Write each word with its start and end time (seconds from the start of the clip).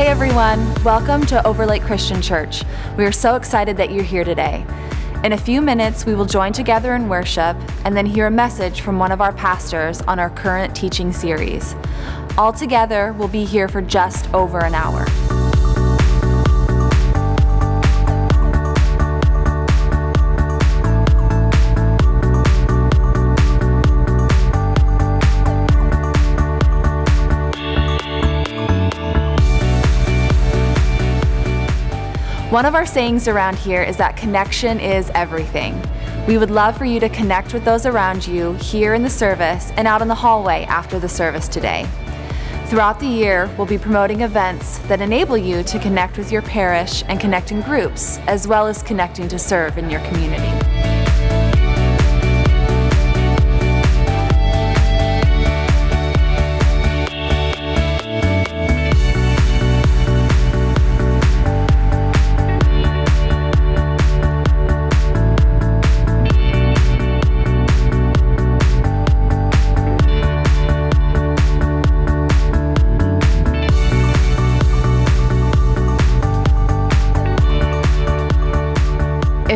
Hey 0.00 0.06
everyone, 0.06 0.72
welcome 0.82 1.26
to 1.26 1.46
Overlake 1.46 1.82
Christian 1.82 2.22
Church. 2.22 2.62
We 2.96 3.04
are 3.04 3.12
so 3.12 3.36
excited 3.36 3.76
that 3.76 3.92
you're 3.92 4.02
here 4.02 4.24
today. 4.24 4.64
In 5.24 5.34
a 5.34 5.36
few 5.36 5.60
minutes, 5.60 6.06
we 6.06 6.14
will 6.14 6.24
join 6.24 6.54
together 6.54 6.94
in 6.94 7.06
worship 7.06 7.54
and 7.84 7.94
then 7.94 8.06
hear 8.06 8.26
a 8.26 8.30
message 8.30 8.80
from 8.80 8.98
one 8.98 9.12
of 9.12 9.20
our 9.20 9.34
pastors 9.34 10.00
on 10.08 10.18
our 10.18 10.30
current 10.30 10.74
teaching 10.74 11.12
series. 11.12 11.74
Altogether, 12.38 13.12
we'll 13.12 13.28
be 13.28 13.44
here 13.44 13.68
for 13.68 13.82
just 13.82 14.32
over 14.32 14.64
an 14.64 14.74
hour. 14.74 15.04
One 32.50 32.66
of 32.66 32.74
our 32.74 32.84
sayings 32.84 33.28
around 33.28 33.56
here 33.56 33.84
is 33.84 33.96
that 33.98 34.16
connection 34.16 34.80
is 34.80 35.08
everything. 35.14 35.80
We 36.26 36.36
would 36.36 36.50
love 36.50 36.76
for 36.76 36.84
you 36.84 36.98
to 36.98 37.08
connect 37.08 37.54
with 37.54 37.64
those 37.64 37.86
around 37.86 38.26
you 38.26 38.54
here 38.54 38.94
in 38.94 39.04
the 39.04 39.08
service 39.08 39.70
and 39.76 39.86
out 39.86 40.02
in 40.02 40.08
the 40.08 40.16
hallway 40.16 40.64
after 40.64 40.98
the 40.98 41.08
service 41.08 41.46
today. 41.46 41.86
Throughout 42.66 42.98
the 42.98 43.06
year, 43.06 43.48
we'll 43.56 43.68
be 43.68 43.78
promoting 43.78 44.22
events 44.22 44.78
that 44.88 45.00
enable 45.00 45.36
you 45.36 45.62
to 45.62 45.78
connect 45.78 46.18
with 46.18 46.32
your 46.32 46.42
parish 46.42 47.04
and 47.06 47.20
connect 47.20 47.52
in 47.52 47.60
groups, 47.62 48.18
as 48.26 48.48
well 48.48 48.66
as 48.66 48.82
connecting 48.82 49.28
to 49.28 49.38
serve 49.38 49.78
in 49.78 49.88
your 49.88 50.00
community. 50.00 50.49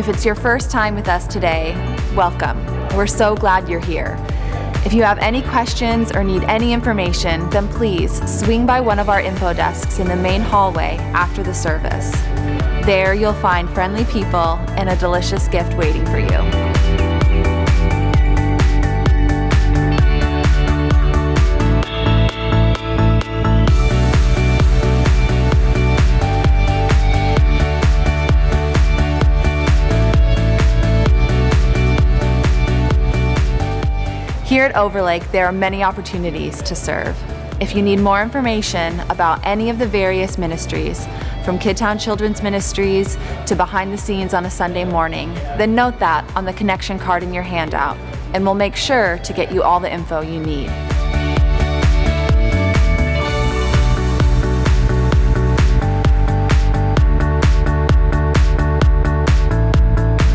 If 0.05 0.13
it's 0.13 0.23
your 0.23 0.35
first 0.35 0.69
time 0.69 0.93
with 0.93 1.07
us 1.07 1.25
today, 1.25 1.73
welcome. 2.15 2.63
We're 2.95 3.07
so 3.07 3.35
glad 3.35 3.67
you're 3.67 3.79
here. 3.79 4.23
If 4.85 4.93
you 4.93 5.01
have 5.01 5.17
any 5.17 5.41
questions 5.41 6.11
or 6.11 6.23
need 6.23 6.43
any 6.43 6.73
information, 6.73 7.49
then 7.49 7.67
please 7.69 8.21
swing 8.31 8.67
by 8.67 8.81
one 8.81 8.99
of 8.99 9.09
our 9.09 9.19
info 9.19 9.51
desks 9.51 9.97
in 9.97 10.07
the 10.07 10.15
main 10.15 10.41
hallway 10.41 10.97
after 11.15 11.41
the 11.41 11.55
service. 11.55 12.11
There 12.85 13.15
you'll 13.15 13.33
find 13.33 13.67
friendly 13.67 14.05
people 14.05 14.59
and 14.77 14.89
a 14.89 14.95
delicious 14.95 15.47
gift 15.47 15.73
waiting 15.75 16.05
for 16.05 16.19
you. 16.19 16.64
Here 34.55 34.63
at 34.63 34.77
Overlake, 34.77 35.29
there 35.33 35.45
are 35.47 35.51
many 35.51 35.83
opportunities 35.83 36.61
to 36.61 36.75
serve. 36.75 37.13
If 37.59 37.75
you 37.75 37.81
need 37.81 37.99
more 37.99 38.21
information 38.21 39.01
about 39.09 39.45
any 39.45 39.69
of 39.69 39.79
the 39.79 39.85
various 39.85 40.37
ministries, 40.37 41.05
from 41.43 41.59
Kidtown 41.59 41.99
Children's 41.99 42.41
Ministries 42.41 43.17
to 43.47 43.55
behind 43.57 43.91
the 43.91 43.97
scenes 43.97 44.33
on 44.33 44.45
a 44.45 44.49
Sunday 44.49 44.85
morning, 44.85 45.33
then 45.57 45.75
note 45.75 45.99
that 45.99 46.23
on 46.37 46.45
the 46.45 46.53
connection 46.53 46.97
card 46.97 47.21
in 47.21 47.33
your 47.33 47.43
handout, 47.43 47.97
and 48.33 48.45
we'll 48.45 48.53
make 48.53 48.77
sure 48.77 49.17
to 49.25 49.33
get 49.33 49.51
you 49.51 49.61
all 49.61 49.81
the 49.81 49.93
info 49.93 50.21
you 50.21 50.39
need. 50.39 50.69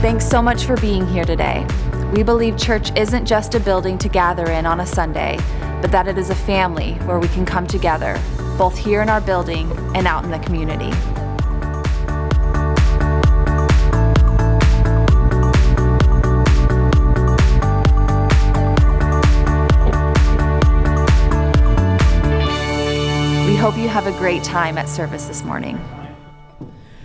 Thanks 0.03 0.29
so 0.29 0.43
much 0.43 0.67
for 0.67 0.77
being 0.77 1.07
here 1.07 1.25
today. 1.25 1.67
We 2.13 2.25
believe 2.25 2.59
church 2.59 2.91
isn't 2.97 3.25
just 3.25 3.55
a 3.55 3.61
building 3.61 3.97
to 3.99 4.09
gather 4.09 4.51
in 4.51 4.67
on 4.67 4.81
a 4.81 4.87
Sunday, 4.87 5.39
but 5.81 5.93
that 5.93 6.09
it 6.09 6.19
is 6.19 6.29
a 6.29 6.35
family 6.35 6.95
where 7.05 7.21
we 7.21 7.29
can 7.29 7.47
come 7.47 7.69
together, 7.69 8.21
both 8.59 8.77
here 8.77 9.01
in 9.01 9.09
our 9.09 9.21
building 9.21 9.71
and 9.95 10.09
out 10.09 10.25
in 10.25 10.33
the 10.33 10.41
community. 10.41 10.91
We 23.47 23.55
hope 23.55 23.77
you 23.77 23.87
have 23.87 24.09
a 24.09 24.19
great 24.19 24.43
time 24.43 24.79
at 24.79 24.89
service 24.89 25.27
this 25.27 25.45
morning. 25.45 25.81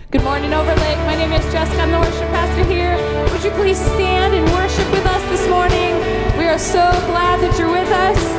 Good 0.08 0.22
morning, 0.22 0.54
Overlake. 0.54 0.98
My 0.98 1.16
name 1.16 1.32
is 1.32 1.44
Jessica. 1.52 1.82
I'm 1.82 1.90
the 1.90 1.98
worship 1.98 2.28
pastor 2.30 2.62
here. 2.70 2.94
Would 3.32 3.42
you 3.42 3.50
please 3.50 3.76
stand 3.76 4.36
and 4.36 4.48
worship 4.52 4.88
with 4.92 5.04
us 5.04 5.20
this 5.30 5.48
morning? 5.48 5.96
We 6.38 6.46
are 6.46 6.60
so 6.60 6.88
glad 7.10 7.40
that 7.40 7.58
you're 7.58 7.72
with 7.72 7.90
us. 7.90 8.35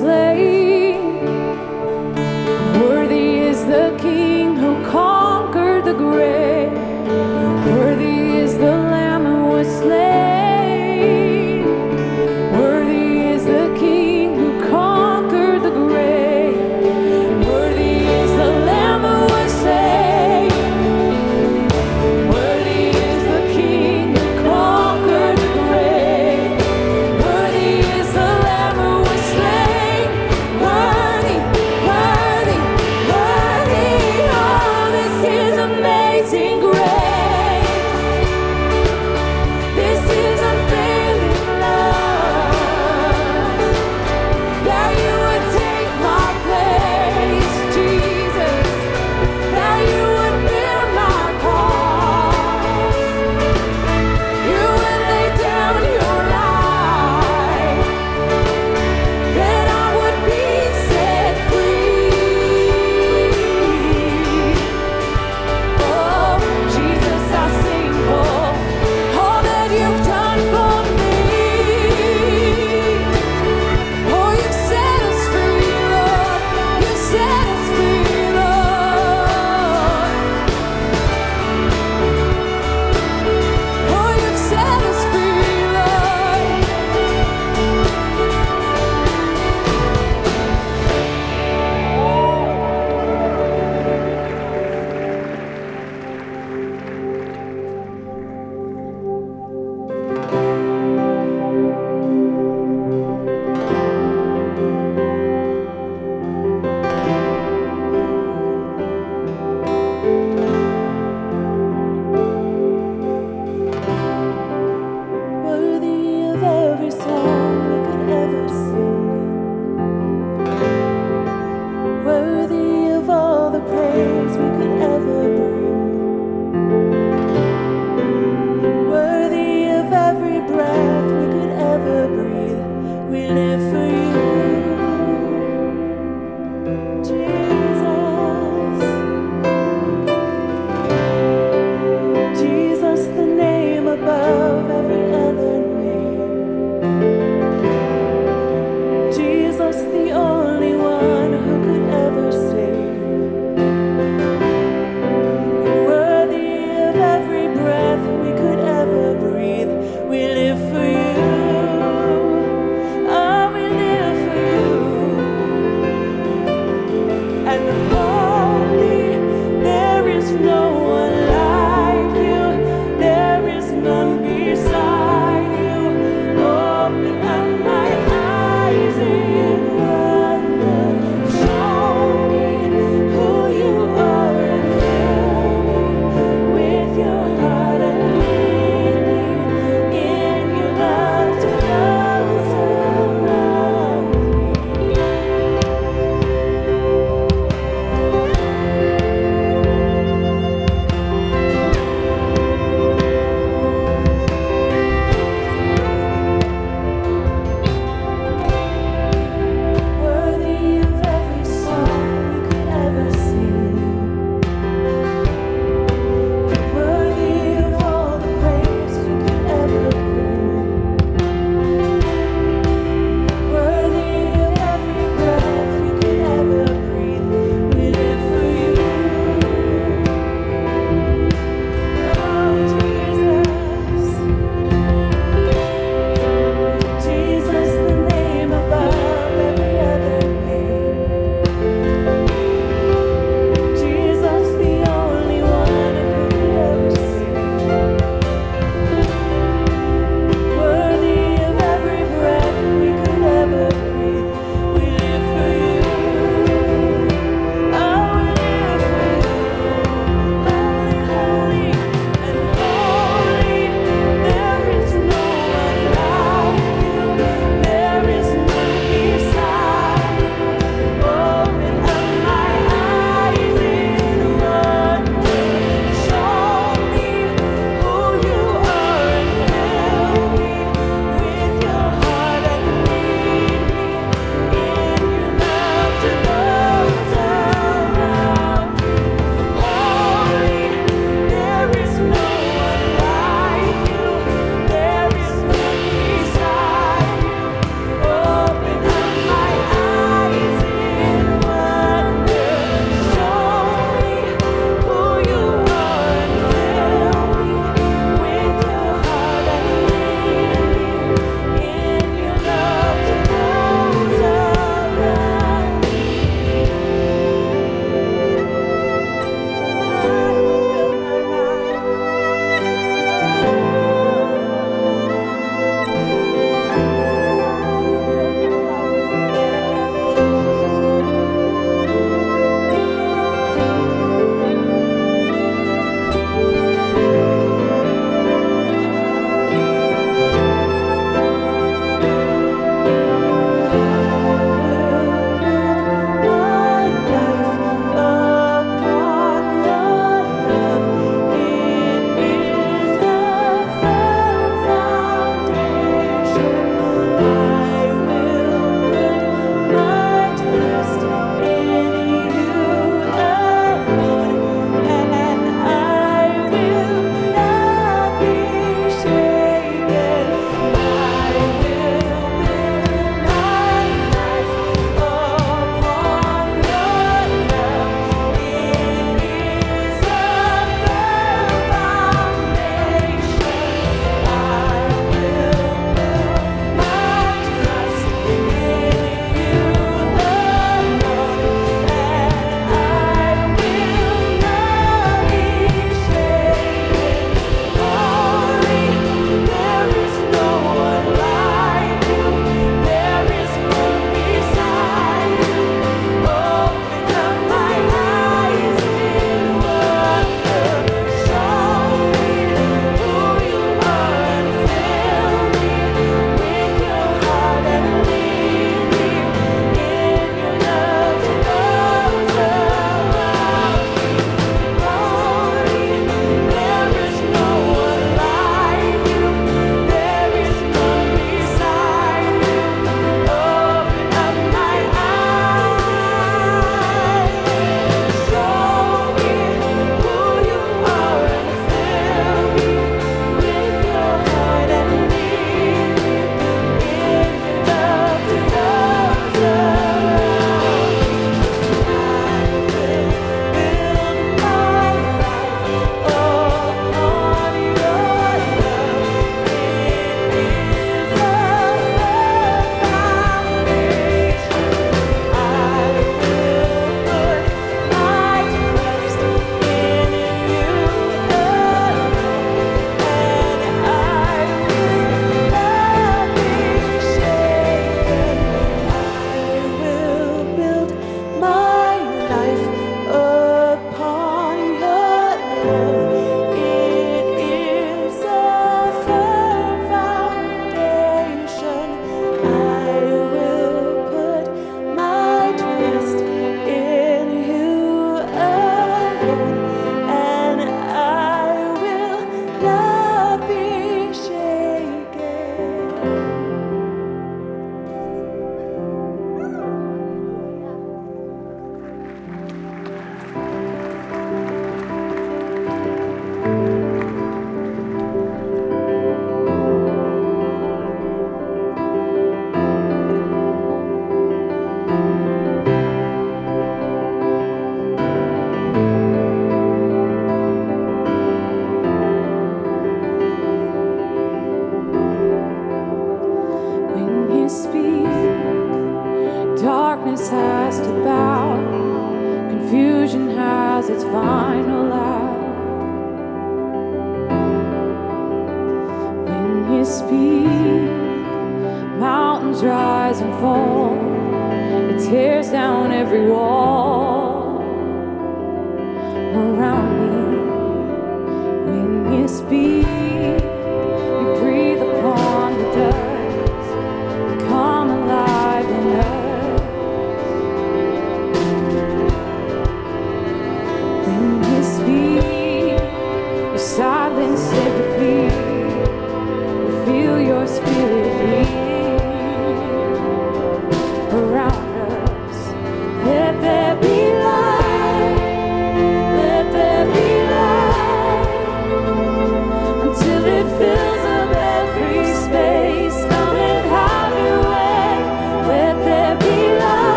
Lamb 0.00 0.61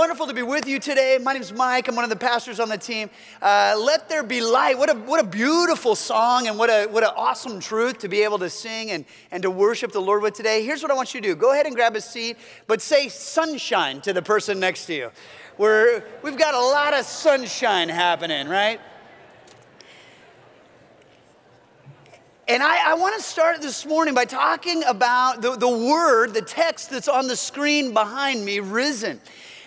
wonderful 0.00 0.26
to 0.26 0.32
be 0.32 0.40
with 0.40 0.66
you 0.66 0.78
today. 0.78 1.18
My 1.22 1.34
name 1.34 1.42
is 1.42 1.52
Mike. 1.52 1.86
I'm 1.86 1.94
one 1.94 2.04
of 2.04 2.08
the 2.08 2.16
pastors 2.16 2.58
on 2.58 2.70
the 2.70 2.78
team. 2.78 3.10
Uh, 3.42 3.78
Let 3.78 4.08
there 4.08 4.22
be 4.22 4.40
light. 4.40 4.78
What 4.78 4.88
a 4.88 4.94
what 4.94 5.20
a 5.20 5.26
beautiful 5.26 5.94
song, 5.94 6.46
and 6.46 6.56
what 6.56 6.70
a 6.70 6.86
what 6.86 7.04
an 7.04 7.10
awesome 7.14 7.60
truth 7.60 7.98
to 7.98 8.08
be 8.08 8.22
able 8.22 8.38
to 8.38 8.48
sing 8.48 8.92
and 8.92 9.04
and 9.30 9.42
to 9.42 9.50
worship 9.50 9.92
the 9.92 10.00
Lord 10.00 10.22
with 10.22 10.32
today. 10.32 10.64
Here's 10.64 10.80
what 10.80 10.90
I 10.90 10.94
want 10.94 11.12
you 11.12 11.20
to 11.20 11.28
do. 11.28 11.34
Go 11.34 11.52
ahead 11.52 11.66
and 11.66 11.74
grab 11.74 11.96
a 11.96 12.00
seat, 12.00 12.38
but 12.66 12.80
say 12.80 13.10
sunshine 13.10 14.00
to 14.00 14.14
the 14.14 14.22
person 14.22 14.58
next 14.58 14.86
to 14.86 14.94
you. 14.94 15.10
We're 15.58 16.02
we've 16.22 16.38
got 16.38 16.54
a 16.54 16.60
lot 16.60 16.94
of 16.94 17.04
sunshine 17.04 17.90
happening, 17.90 18.48
right? 18.48 18.80
And 22.48 22.62
I, 22.62 22.92
I 22.92 22.94
want 22.94 23.16
to 23.16 23.22
start 23.22 23.60
this 23.60 23.84
morning 23.84 24.14
by 24.14 24.24
talking 24.24 24.82
about 24.84 25.42
the, 25.42 25.56
the 25.56 25.68
word, 25.68 26.32
the 26.32 26.40
text 26.40 26.88
that's 26.88 27.06
on 27.06 27.28
the 27.28 27.36
screen 27.36 27.92
behind 27.92 28.46
me, 28.46 28.60
risen. 28.60 29.20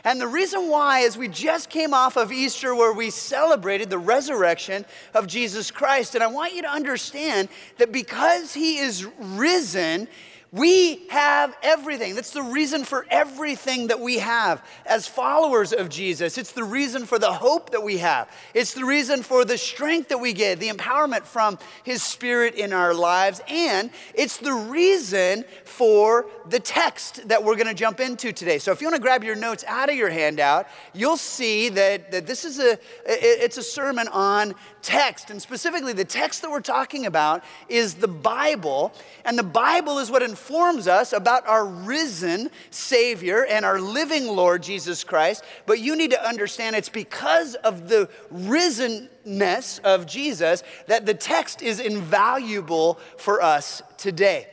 And 0.05 0.19
the 0.19 0.27
reason 0.27 0.69
why 0.69 0.99
is 0.99 1.17
we 1.17 1.29
just 1.29 1.69
came 1.69 1.93
off 1.93 2.17
of 2.17 2.31
Easter 2.31 2.75
where 2.75 2.91
we 2.91 3.09
celebrated 3.09 3.89
the 3.89 3.97
resurrection 3.97 4.83
of 5.13 5.27
Jesus 5.27 5.71
Christ. 5.71 6.13
And 6.13 6.23
I 6.23 6.27
want 6.27 6.53
you 6.53 6.61
to 6.63 6.69
understand 6.69 7.47
that 7.77 7.93
because 7.93 8.53
he 8.53 8.79
is 8.79 9.07
risen, 9.17 10.09
we 10.53 11.07
have 11.07 11.57
everything. 11.63 12.13
That's 12.13 12.29
the 12.29 12.43
reason 12.43 12.83
for 12.83 13.07
everything 13.09 13.87
that 13.87 13.99
we 13.99 14.19
have 14.19 14.63
as 14.85 15.07
followers 15.07 15.73
of 15.73 15.89
Jesus. 15.89 16.37
It's 16.37 16.51
the 16.51 16.63
reason 16.63 17.07
for 17.07 17.17
the 17.17 17.33
hope 17.33 17.71
that 17.71 17.81
we 17.81 17.97
have. 17.97 18.29
It's 18.53 18.75
the 18.75 18.85
reason 18.85 19.23
for 19.23 19.45
the 19.45 19.57
strength 19.57 20.09
that 20.09 20.19
we 20.19 20.31
get, 20.31 20.59
the 20.59 20.69
empowerment 20.69 21.23
from 21.23 21.57
His 21.83 22.03
Spirit 22.03 22.53
in 22.53 22.71
our 22.71 22.93
lives. 22.93 23.41
And 23.47 23.89
it's 24.13 24.37
the 24.37 24.53
reason 24.53 25.43
for 25.65 26.27
the 26.47 26.59
text 26.59 27.27
that 27.29 27.43
we're 27.43 27.55
going 27.55 27.65
to 27.65 27.73
jump 27.73 27.99
into 27.99 28.31
today. 28.31 28.59
So 28.59 28.71
if 28.71 28.79
you 28.79 28.85
want 28.85 28.97
to 28.97 29.01
grab 29.01 29.23
your 29.23 29.35
notes 29.35 29.63
out 29.67 29.89
of 29.89 29.95
your 29.95 30.11
handout, 30.11 30.67
you'll 30.93 31.17
see 31.17 31.69
that, 31.69 32.11
that 32.11 32.27
this 32.27 32.45
is 32.45 32.59
a, 32.59 32.77
it's 33.07 33.57
a 33.57 33.63
sermon 33.63 34.07
on 34.09 34.53
text. 34.84 35.32
And 35.32 35.41
specifically, 35.41 35.93
the 35.93 36.06
text 36.06 36.41
that 36.41 36.52
we're 36.52 36.62
talking 36.62 37.06
about 37.06 37.43
is 37.69 37.96
the 37.96 38.08
Bible. 38.08 38.93
And 39.26 39.38
the 39.38 39.43
Bible 39.43 39.98
is 40.00 40.12
what 40.12 40.22
informs 40.22 40.88
us 40.88 41.13
about 41.13 41.48
our 41.48 41.65
risen 41.65 42.52
Savior 42.69 43.46
and 43.46 43.65
our 43.65 43.80
living 43.80 44.28
Lord 44.28 44.62
Jesus 44.62 45.04
Christ. 45.04 45.43
But 45.65 45.80
you 45.80 45.96
need 45.96 46.12
to 46.12 46.28
understand 46.28 46.76
it's 46.76 46.89
because 46.89 47.56
of 47.56 47.89
the 47.89 48.10
risenness 48.32 49.80
of 49.80 50.06
Jesus 50.06 50.63
that 50.88 51.06
the 51.06 51.13
text 51.13 51.62
is 51.62 51.80
invaluable 51.80 53.00
for 53.17 53.41
us 53.41 53.82
today. 53.98 54.48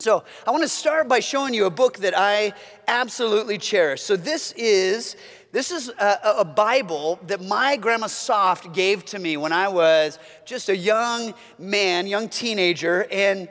So, 0.00 0.22
I 0.46 0.52
want 0.52 0.62
to 0.62 0.68
start 0.68 1.08
by 1.08 1.18
showing 1.18 1.54
you 1.54 1.66
a 1.66 1.70
book 1.70 1.98
that 1.98 2.16
I 2.16 2.52
absolutely 2.86 3.58
cherish. 3.58 4.00
So, 4.00 4.14
this 4.14 4.52
is 4.52 5.16
this 5.50 5.70
is 5.70 5.88
a, 5.88 6.18
a, 6.38 6.44
Bible 6.44 7.18
that 7.26 7.42
my 7.42 7.76
grandma 7.76 8.06
Soft 8.06 8.74
gave 8.74 9.04
to 9.06 9.18
me 9.18 9.38
when 9.38 9.52
I 9.52 9.68
was 9.68 10.18
just 10.44 10.68
a 10.68 10.76
young 10.76 11.32
man, 11.58 12.06
young 12.06 12.28
teenager, 12.28 13.06
and 13.10 13.48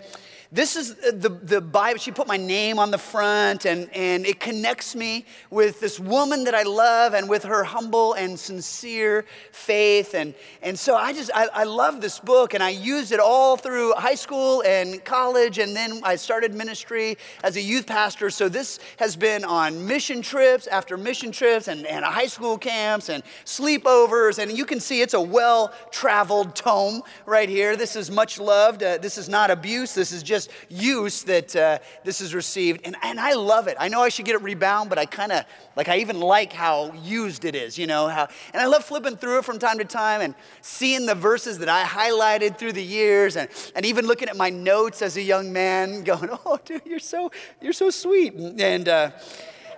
this 0.52 0.78
is 0.78 0.96
the, 0.96 1.30
the 1.30 1.60
Bible. 1.60 2.00
She 2.00 2.12
put 2.12 2.26
my 2.26 2.38
name 2.38 2.80
on 2.80 2.90
the 2.90 2.98
front, 2.98 3.66
and, 3.66 3.90
and 3.94 4.26
it 4.26 4.40
connects 4.40 4.96
me 4.96 5.26
with 5.50 5.82
this 5.82 6.00
woman 6.00 6.46
that 6.46 6.56
I 6.56 6.64
love 6.64 7.14
and 7.14 7.28
with 7.28 7.44
her 7.44 7.66
humble 7.66 8.14
and 8.14 8.40
sincere 8.40 9.26
faith. 9.52 10.14
And, 10.14 10.34
and 10.62 10.80
so 10.80 10.96
I 10.96 11.12
just, 11.12 11.32
I, 11.36 11.48
I 11.54 11.64
love 11.66 12.00
this 12.00 12.20
book, 12.20 12.54
and 12.54 12.64
I 12.64 12.70
used 12.70 13.12
it 13.12 13.20
all 13.20 13.58
through 13.58 13.94
high 13.96 14.16
school 14.16 14.64
and 14.66 15.04
college, 15.04 15.60
and 15.60 15.76
then 15.76 16.00
I 16.04 16.16
started 16.16 16.56
ministry 16.56 17.18
as 17.44 17.58
a 17.58 17.62
youth 17.62 17.86
pastor. 17.86 18.30
So 18.30 18.48
this 18.48 18.80
has 19.00 19.18
been 19.18 19.44
on 19.44 19.86
mission 19.86 20.22
trips 20.22 20.68
after 20.68 20.96
mission 20.96 21.34
trips, 21.34 21.68
and, 21.68 21.86
and 21.86 22.06
high 22.06 22.28
school 22.28 22.58
camps, 22.58 23.10
and 23.10 23.22
sleepovers. 23.44 24.40
And 24.40 24.58
you 24.58 24.66
can 24.66 24.80
see 24.80 25.02
it's 25.02 25.14
a 25.14 25.22
well 25.22 25.74
traveled 25.92 26.56
tome 26.56 27.02
right 27.26 27.50
here. 27.50 27.76
This 27.76 27.98
is 27.98 28.10
much 28.10 28.40
loved. 28.40 28.82
Uh, 28.82 28.98
this 28.98 29.18
is 29.18 29.28
not 29.28 29.52
abuse. 29.52 29.94
This 29.94 30.14
is 30.14 30.24
just 30.24 30.37
just 30.38 30.52
use 30.69 31.23
that 31.23 31.56
uh, 31.56 31.80
this 32.04 32.21
is 32.21 32.36
received. 32.36 32.82
And, 32.86 32.95
and 33.02 33.19
I 33.19 33.34
love 33.34 33.67
it. 33.67 33.76
I 33.80 33.88
know 33.88 34.02
I 34.02 34.10
should 34.10 34.26
get 34.26 34.36
it 34.36 34.41
rebound, 34.43 34.89
but 34.89 35.00
I 35.00 35.06
kind 35.06 35.32
of, 35.32 35.45
like, 35.76 35.89
I 35.89 35.97
even 35.97 36.19
like 36.19 36.54
how 36.54 36.93
used 36.93 37.43
it 37.43 37.56
is, 37.56 37.78
you 37.78 37.88
know? 37.88 38.08
How, 38.08 38.28
and 38.54 38.62
I 38.62 38.65
love 38.65 38.84
flipping 38.84 39.17
through 39.17 39.39
it 39.39 39.45
from 39.45 39.58
time 39.58 39.80
to 39.80 39.86
time 39.86 40.21
and 40.21 40.36
seeing 40.62 41.06
the 41.08 41.15
verses 41.15 41.58
that 41.60 41.69
I 41.69 41.84
highlighted 41.84 42.60
through 42.60 42.73
the 42.73 42.84
years 42.84 43.36
and, 43.36 43.50
and 43.76 43.86
even 43.86 44.06
looking 44.06 44.30
at 44.30 44.38
my 44.38 44.52
notes 44.52 45.02
as 45.02 45.17
a 45.17 45.21
young 45.21 45.52
man 45.52 46.04
going, 46.12 46.30
oh, 46.45 46.60
dude, 46.63 46.84
you're 46.86 47.00
so, 47.00 47.32
you're 47.62 47.73
so 47.73 47.89
sweet. 47.89 48.34
And, 48.36 48.88
uh, 48.88 49.12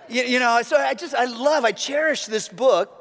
you, 0.08 0.22
you 0.22 0.38
know, 0.38 0.60
so 0.62 0.76
I 0.76 0.92
just, 0.92 1.14
I 1.14 1.24
love, 1.24 1.64
I 1.64 1.72
cherish 1.72 2.26
this 2.26 2.48
book 2.48 2.99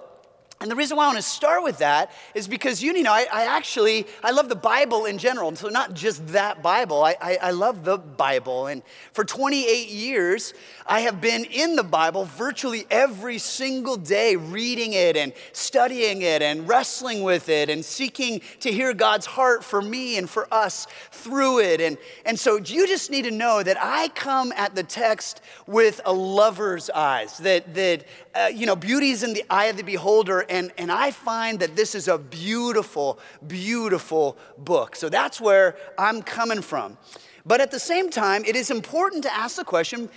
and 0.61 0.69
the 0.69 0.75
reason 0.75 0.97
why 0.97 1.05
I 1.05 1.07
want 1.07 1.17
to 1.17 1.21
start 1.21 1.63
with 1.63 1.77
that 1.77 2.11
is 2.35 2.49
because 2.49 2.83
you, 2.83 2.91
know, 3.01 3.13
I, 3.13 3.25
I, 3.31 3.43
actually, 3.45 4.05
I 4.21 4.31
love 4.31 4.49
the 4.49 4.57
Bible 4.57 5.05
in 5.05 5.17
general. 5.17 5.47
And 5.47 5.57
so 5.57 5.69
not 5.69 5.93
just 5.93 6.27
that 6.27 6.61
Bible, 6.61 7.01
I, 7.01 7.15
I, 7.21 7.37
I, 7.41 7.51
love 7.51 7.85
the 7.85 7.97
Bible. 7.97 8.67
And 8.67 8.83
for 9.13 9.23
28 9.23 9.87
years, 9.87 10.53
I 10.85 10.99
have 11.01 11.21
been 11.21 11.45
in 11.45 11.77
the 11.77 11.83
Bible 11.83 12.25
virtually 12.25 12.85
every 12.91 13.37
single 13.37 13.95
day, 13.95 14.35
reading 14.35 14.91
it 14.91 15.15
and 15.15 15.31
studying 15.53 16.23
it 16.23 16.41
and 16.41 16.67
wrestling 16.67 17.23
with 17.23 17.47
it 17.47 17.69
and 17.69 17.85
seeking 17.85 18.41
to 18.59 18.69
hear 18.69 18.93
God's 18.93 19.27
heart 19.27 19.63
for 19.63 19.81
me 19.81 20.17
and 20.17 20.29
for 20.29 20.53
us 20.53 20.87
through 21.11 21.59
it. 21.59 21.79
And, 21.79 21.97
and 22.25 22.37
so 22.37 22.57
you 22.57 22.85
just 22.85 23.09
need 23.09 23.23
to 23.23 23.31
know 23.31 23.63
that 23.63 23.77
I 23.79 24.09
come 24.09 24.51
at 24.57 24.75
the 24.75 24.83
text 24.83 25.39
with 25.67 26.01
a 26.03 26.11
lover's 26.11 26.89
eyes, 26.89 27.37
that, 27.37 27.73
that 27.75 28.03
uh, 28.35 28.49
you 28.53 28.65
know, 28.65 28.75
beauty 28.75 29.11
is 29.11 29.23
in 29.23 29.33
the 29.33 29.45
eye 29.49 29.65
of 29.65 29.77
the 29.77 29.83
beholder 29.83 30.45
and, 30.49 30.71
and 30.77 30.91
I 30.91 31.11
find 31.11 31.59
that 31.59 31.75
this 31.75 31.95
is 31.95 32.07
a 32.07 32.17
beautiful, 32.17 33.19
beautiful 33.47 34.37
book. 34.57 34.95
So 34.95 35.09
that's 35.09 35.39
where 35.39 35.77
I'm 35.97 36.21
coming 36.21 36.61
from. 36.61 36.97
But 37.45 37.61
at 37.61 37.71
the 37.71 37.79
same 37.79 38.09
time, 38.09 38.43
it 38.45 38.55
is 38.55 38.69
important 38.69 39.23
to 39.23 39.33
ask 39.33 39.55
the 39.55 39.63
question 39.63 40.09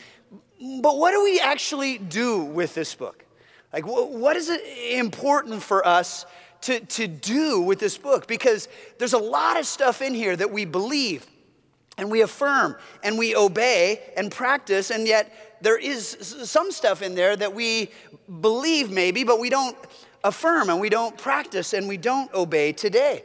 but 0.80 0.96
what 0.96 1.10
do 1.10 1.24
we 1.24 1.40
actually 1.40 1.98
do 1.98 2.44
with 2.44 2.74
this 2.74 2.94
book? 2.94 3.24
Like, 3.72 3.84
what 3.84 4.36
is 4.36 4.48
it 4.48 4.62
important 4.96 5.62
for 5.62 5.84
us 5.86 6.26
to, 6.62 6.78
to 6.78 7.08
do 7.08 7.60
with 7.60 7.80
this 7.80 7.98
book? 7.98 8.28
Because 8.28 8.68
there's 8.98 9.14
a 9.14 9.18
lot 9.18 9.58
of 9.58 9.66
stuff 9.66 10.02
in 10.02 10.14
here 10.14 10.36
that 10.36 10.52
we 10.52 10.64
believe 10.64 11.26
and 11.98 12.10
we 12.10 12.20
affirm 12.20 12.76
and 13.02 13.18
we 13.18 13.34
obey 13.34 14.00
and 14.16 14.30
practice, 14.30 14.90
and 14.90 15.08
yet 15.08 15.56
there 15.62 15.78
is 15.78 16.06
some 16.44 16.70
stuff 16.70 17.02
in 17.02 17.14
there 17.14 17.34
that 17.34 17.54
we 17.54 17.90
believe 18.40 18.90
maybe, 18.90 19.24
but 19.24 19.40
we 19.40 19.50
don't 19.50 19.76
affirm 20.24 20.70
and 20.70 20.80
we 20.80 20.88
don't 20.88 21.16
practice 21.16 21.72
and 21.72 21.88
we 21.88 21.96
don't 21.96 22.32
obey 22.34 22.72
today. 22.72 23.22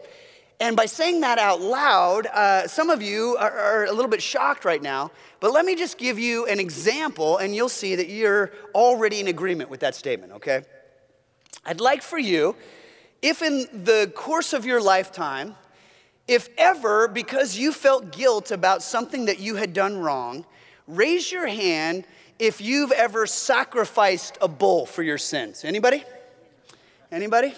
And 0.59 0.75
by 0.75 0.87
saying 0.87 1.21
that 1.21 1.37
out 1.37 1.61
loud, 1.61 2.25
uh, 2.27 2.67
some 2.67 2.89
of 2.89 3.01
you 3.01 3.37
are, 3.39 3.51
are, 3.51 3.85
a 3.85 3.91
little 3.91 4.09
bit 4.09 4.23
shocked 4.23 4.65
right 4.65 4.81
now, 4.81 5.11
but 5.39 5.51
let 5.51 5.65
me 5.65 5.75
just 5.75 5.99
give 5.99 6.17
you 6.17 6.47
an 6.47 6.59
example 6.59 7.37
and 7.37 7.55
you'll 7.55 7.69
see 7.69 7.95
that 7.95 8.09
you're 8.09 8.51
already 8.73 9.19
in 9.19 9.27
agreement 9.27 9.69
with 9.69 9.81
that 9.81 9.93
statement, 9.93 10.31
okay? 10.33 10.63
I'd 11.63 11.79
like 11.79 12.01
for 12.01 12.17
you, 12.17 12.55
if 13.21 13.43
in 13.43 13.67
the 13.71 14.11
course 14.15 14.53
of 14.53 14.65
your 14.65 14.81
lifetime, 14.81 15.55
if 16.27 16.49
ever, 16.57 17.07
because 17.07 17.55
you 17.57 17.71
felt 17.71 18.11
guilt 18.11 18.49
about 18.49 18.81
something 18.81 19.25
that 19.25 19.39
you 19.39 19.55
had 19.55 19.73
done 19.73 19.99
wrong, 19.99 20.45
raise 20.87 21.31
your 21.31 21.45
hand 21.45 22.05
if 22.39 22.61
you've 22.61 22.91
ever 22.91 23.27
sacrificed 23.27 24.37
a 24.41 24.47
bull 24.47 24.85
for 24.87 25.03
your 25.03 25.17
sins. 25.17 25.63
Anybody? 25.63 26.03
Anybody? 27.09 27.53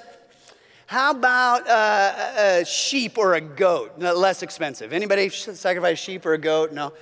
How 0.86 1.10
about 1.10 1.68
uh, 1.68 2.60
a 2.62 2.66
sheep 2.66 3.18
or 3.18 3.34
a 3.34 3.42
goat? 3.42 3.98
less 3.98 4.44
expensive. 4.44 4.94
Anybody 4.94 5.30
sacrifice 5.30 5.98
sheep 5.98 6.24
or 6.28 6.34
a 6.34 6.38
goat? 6.38 6.72
No. 6.72 6.94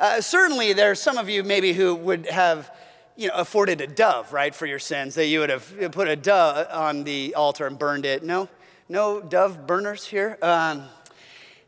Uh, 0.00 0.20
certainly, 0.20 0.72
there 0.72 0.90
are 0.90 0.96
some 0.96 1.16
of 1.16 1.28
you 1.28 1.44
maybe 1.44 1.72
who 1.72 1.94
would 1.94 2.26
have, 2.26 2.74
you 3.14 3.28
know, 3.28 3.34
afforded 3.34 3.80
a 3.80 3.86
dove, 3.86 4.32
right, 4.32 4.52
for 4.52 4.66
your 4.66 4.80
sins. 4.80 5.14
That 5.14 5.26
you 5.26 5.38
would 5.38 5.50
have 5.50 5.92
put 5.92 6.08
a 6.08 6.16
dove 6.16 6.66
on 6.72 7.04
the 7.04 7.36
altar 7.36 7.68
and 7.68 7.78
burned 7.78 8.04
it. 8.04 8.24
No, 8.24 8.48
no 8.88 9.20
dove 9.20 9.64
burners 9.64 10.04
here. 10.04 10.38
Um, 10.42 10.88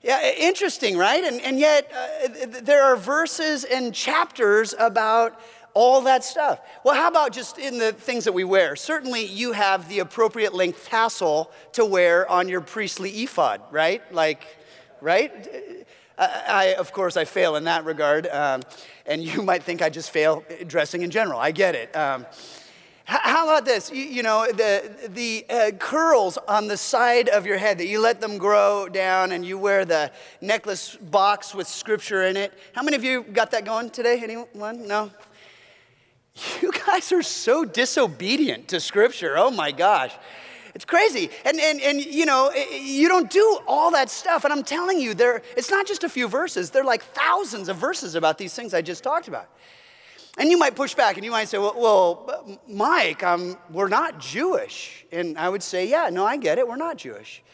yeah, 0.03 0.33
interesting, 0.33 0.99
right? 0.99 1.23
And, 1.23 1.41
and 1.43 1.61
yet, 1.61 1.93
uh, 1.97 2.61
there 2.63 2.83
are 2.83 2.97
verses 2.97 3.63
and 3.63 3.95
chapters 3.95 4.75
about 4.81 5.41
all 5.75 6.01
that 6.03 6.25
stuff. 6.25 6.61
Well, 6.85 6.95
how 6.95 7.09
about 7.09 7.33
just 7.33 7.59
in 7.59 7.79
the 7.79 7.93
things 7.93 8.25
that 8.25 8.33
we 8.33 8.45
wear? 8.45 8.77
Certainly, 8.77 9.27
you 9.27 9.53
have 9.53 9.89
the 9.89 9.99
appropriate 9.99 10.55
length 10.55 10.87
tassel 10.87 11.51
to 11.73 11.85
wear 11.85 12.29
on 12.31 12.49
your 12.49 12.61
priestly 12.61 13.11
ephod, 13.11 13.61
right? 13.71 14.01
Like, 14.13 14.47
right? 15.01 15.33
I, 16.17 16.77
of 16.79 16.93
course, 16.93 17.17
I 17.17 17.25
fail 17.25 17.57
in 17.57 17.65
that 17.65 17.85
regard. 17.85 18.27
Um, 18.29 18.63
and 19.07 19.23
you 19.23 19.43
might 19.43 19.63
think 19.63 19.83
I 19.83 19.91
just 19.91 20.11
fail 20.11 20.45
dressing 20.67 21.03
in 21.03 21.11
general. 21.11 21.39
I 21.39 21.51
get 21.51 21.75
it. 21.75 21.95
Um, 21.97 22.27
how 23.07 23.45
about 23.45 23.67
this? 23.67 23.91
You, 23.91 24.03
you, 24.03 24.23
know, 24.23 24.47
the, 24.51 25.11
the 25.11 25.45
uh, 25.51 25.71
curls 25.73 26.39
on 26.49 26.69
the 26.69 26.77
side 26.79 27.29
of 27.29 27.45
your 27.45 27.59
head 27.59 27.77
that 27.79 27.87
you 27.87 28.01
let 28.01 28.19
them 28.19 28.39
grow 28.39 28.89
down 28.89 29.33
and 29.33 29.45
you 29.45 29.59
wear 29.59 29.85
the 29.85 30.11
necklace 30.41 30.97
box 30.97 31.55
with 31.55 31.69
scripture 31.69 32.25
in 32.25 32.39
it. 32.39 32.55
How 32.73 32.83
many 32.83 32.97
of 32.97 33.05
you 33.05 33.23
got 33.23 33.51
that 33.51 33.67
going 33.67 33.91
today? 33.91 34.21
Anyone? 34.23 34.89
No? 34.89 35.11
You 36.61 36.73
guys 36.73 37.13
are 37.13 37.23
so 37.23 37.65
disobedient 37.65 38.69
to 38.69 38.81
Scripture. 38.81 39.35
Oh 39.39 39.51
my 39.51 39.71
gosh. 39.71 40.13
It's 40.75 40.85
crazy. 40.85 41.31
And, 41.45 41.61
and, 41.61 41.81
and 41.81 42.05
you 42.05 42.27
know, 42.27 42.53
you 42.53 43.09
don't 43.09 43.31
do 43.31 43.61
all 43.69 43.93
that 43.93 44.11
stuff. 44.11 44.43
And 44.43 44.53
I'm 44.53 44.65
telling 44.65 44.99
you, 44.99 45.15
there, 45.15 45.43
it's 45.57 45.71
not 45.71 45.87
just 45.87 46.03
a 46.03 46.09
few 46.09 46.27
verses, 46.27 46.71
there 46.71 46.83
are 46.83 46.87
like 46.87 47.05
thousands 47.05 47.69
of 47.69 47.77
verses 47.77 48.17
about 48.17 48.39
these 48.39 48.55
things 48.55 48.75
I 48.75 48.83
just 48.83 49.05
talked 49.05 49.29
about. 49.29 49.49
And 50.37 50.51
you 50.51 50.59
might 50.59 50.75
push 50.75 50.95
back 50.97 51.17
and 51.17 51.25
you 51.25 51.31
might 51.31 51.49
say, 51.49 51.59
well, 51.59 51.75
well 51.77 52.59
Mike, 52.67 53.23
um, 53.23 53.57
we're 53.71 53.89
not 53.89 54.19
Jewish. 54.19 55.07
And 55.13 55.39
I 55.39 55.49
would 55.49 55.63
say, 55.63 55.89
yeah, 55.89 56.11
no, 56.11 56.27
I 56.27 56.37
get 56.37 56.59
it, 56.59 56.67
we're 56.67 56.75
not 56.75 56.97
Jewish. 56.97 57.45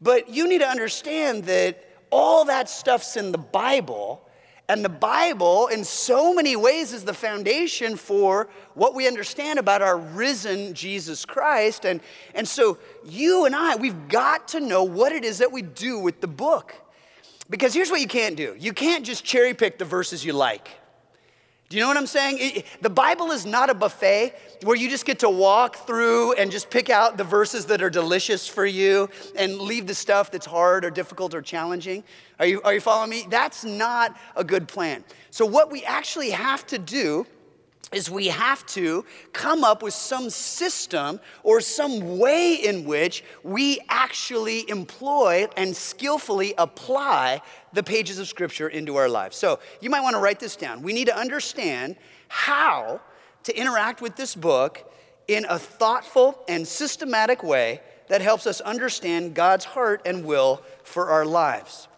But 0.00 0.30
you 0.30 0.48
need 0.48 0.60
to 0.60 0.68
understand 0.68 1.44
that 1.44 1.84
all 2.10 2.46
that 2.46 2.70
stuff's 2.70 3.18
in 3.18 3.32
the 3.32 3.38
Bible. 3.38 4.26
And 4.68 4.84
the 4.84 4.88
Bible, 4.88 5.66
in 5.66 5.84
so 5.84 6.32
many 6.32 6.56
ways, 6.56 6.92
is 6.92 7.04
the 7.04 7.14
foundation 7.14 7.96
for 7.96 8.48
what 8.74 8.94
we 8.94 9.06
understand 9.06 9.58
about 9.58 9.82
our 9.82 9.98
risen 9.98 10.72
Jesus 10.72 11.24
Christ. 11.24 11.84
And, 11.84 12.00
and 12.34 12.46
so, 12.46 12.78
you 13.04 13.44
and 13.44 13.56
I, 13.56 13.76
we've 13.76 14.08
got 14.08 14.48
to 14.48 14.60
know 14.60 14.84
what 14.84 15.12
it 15.12 15.24
is 15.24 15.38
that 15.38 15.52
we 15.52 15.62
do 15.62 15.98
with 15.98 16.20
the 16.20 16.28
book. 16.28 16.74
Because 17.50 17.74
here's 17.74 17.90
what 17.90 18.00
you 18.00 18.06
can't 18.06 18.36
do 18.36 18.56
you 18.58 18.72
can't 18.72 19.04
just 19.04 19.24
cherry 19.24 19.52
pick 19.52 19.78
the 19.78 19.84
verses 19.84 20.24
you 20.24 20.32
like. 20.32 20.68
Do 21.72 21.78
you 21.78 21.84
know 21.84 21.88
what 21.88 21.96
I'm 21.96 22.06
saying? 22.06 22.36
It, 22.38 22.66
the 22.82 22.90
Bible 22.90 23.30
is 23.30 23.46
not 23.46 23.70
a 23.70 23.74
buffet 23.74 24.34
where 24.62 24.76
you 24.76 24.90
just 24.90 25.06
get 25.06 25.20
to 25.20 25.30
walk 25.30 25.86
through 25.86 26.34
and 26.34 26.50
just 26.50 26.68
pick 26.68 26.90
out 26.90 27.16
the 27.16 27.24
verses 27.24 27.64
that 27.64 27.80
are 27.80 27.88
delicious 27.88 28.46
for 28.46 28.66
you 28.66 29.08
and 29.36 29.58
leave 29.58 29.86
the 29.86 29.94
stuff 29.94 30.30
that's 30.30 30.44
hard 30.44 30.84
or 30.84 30.90
difficult 30.90 31.32
or 31.32 31.40
challenging. 31.40 32.04
Are 32.38 32.44
you, 32.44 32.60
are 32.60 32.74
you 32.74 32.80
following 32.80 33.08
me? 33.08 33.26
That's 33.30 33.64
not 33.64 34.14
a 34.36 34.44
good 34.44 34.68
plan. 34.68 35.02
So, 35.30 35.46
what 35.46 35.72
we 35.72 35.82
actually 35.84 36.28
have 36.28 36.66
to 36.66 36.78
do 36.78 37.26
is 37.94 38.10
we 38.10 38.28
have 38.28 38.64
to 38.66 39.04
come 39.32 39.64
up 39.64 39.82
with 39.82 39.94
some 39.94 40.30
system 40.30 41.20
or 41.42 41.60
some 41.60 42.18
way 42.18 42.54
in 42.54 42.84
which 42.84 43.24
we 43.42 43.80
actually 43.88 44.68
employ 44.68 45.46
and 45.56 45.76
skillfully 45.76 46.54
apply 46.58 47.40
the 47.72 47.82
pages 47.82 48.18
of 48.18 48.28
Scripture 48.28 48.68
into 48.68 48.96
our 48.96 49.08
lives. 49.08 49.36
So 49.36 49.58
you 49.80 49.90
might 49.90 50.02
want 50.02 50.14
to 50.14 50.20
write 50.20 50.40
this 50.40 50.56
down. 50.56 50.82
We 50.82 50.92
need 50.92 51.06
to 51.06 51.16
understand 51.16 51.96
how 52.28 53.00
to 53.44 53.56
interact 53.56 54.00
with 54.00 54.16
this 54.16 54.34
book 54.34 54.92
in 55.28 55.44
a 55.48 55.58
thoughtful 55.58 56.42
and 56.48 56.66
systematic 56.66 57.42
way 57.42 57.80
that 58.08 58.20
helps 58.20 58.46
us 58.46 58.60
understand 58.60 59.34
God's 59.34 59.64
heart 59.64 60.02
and 60.04 60.24
will 60.24 60.62
for 60.82 61.10
our 61.10 61.24
lives. 61.24 61.88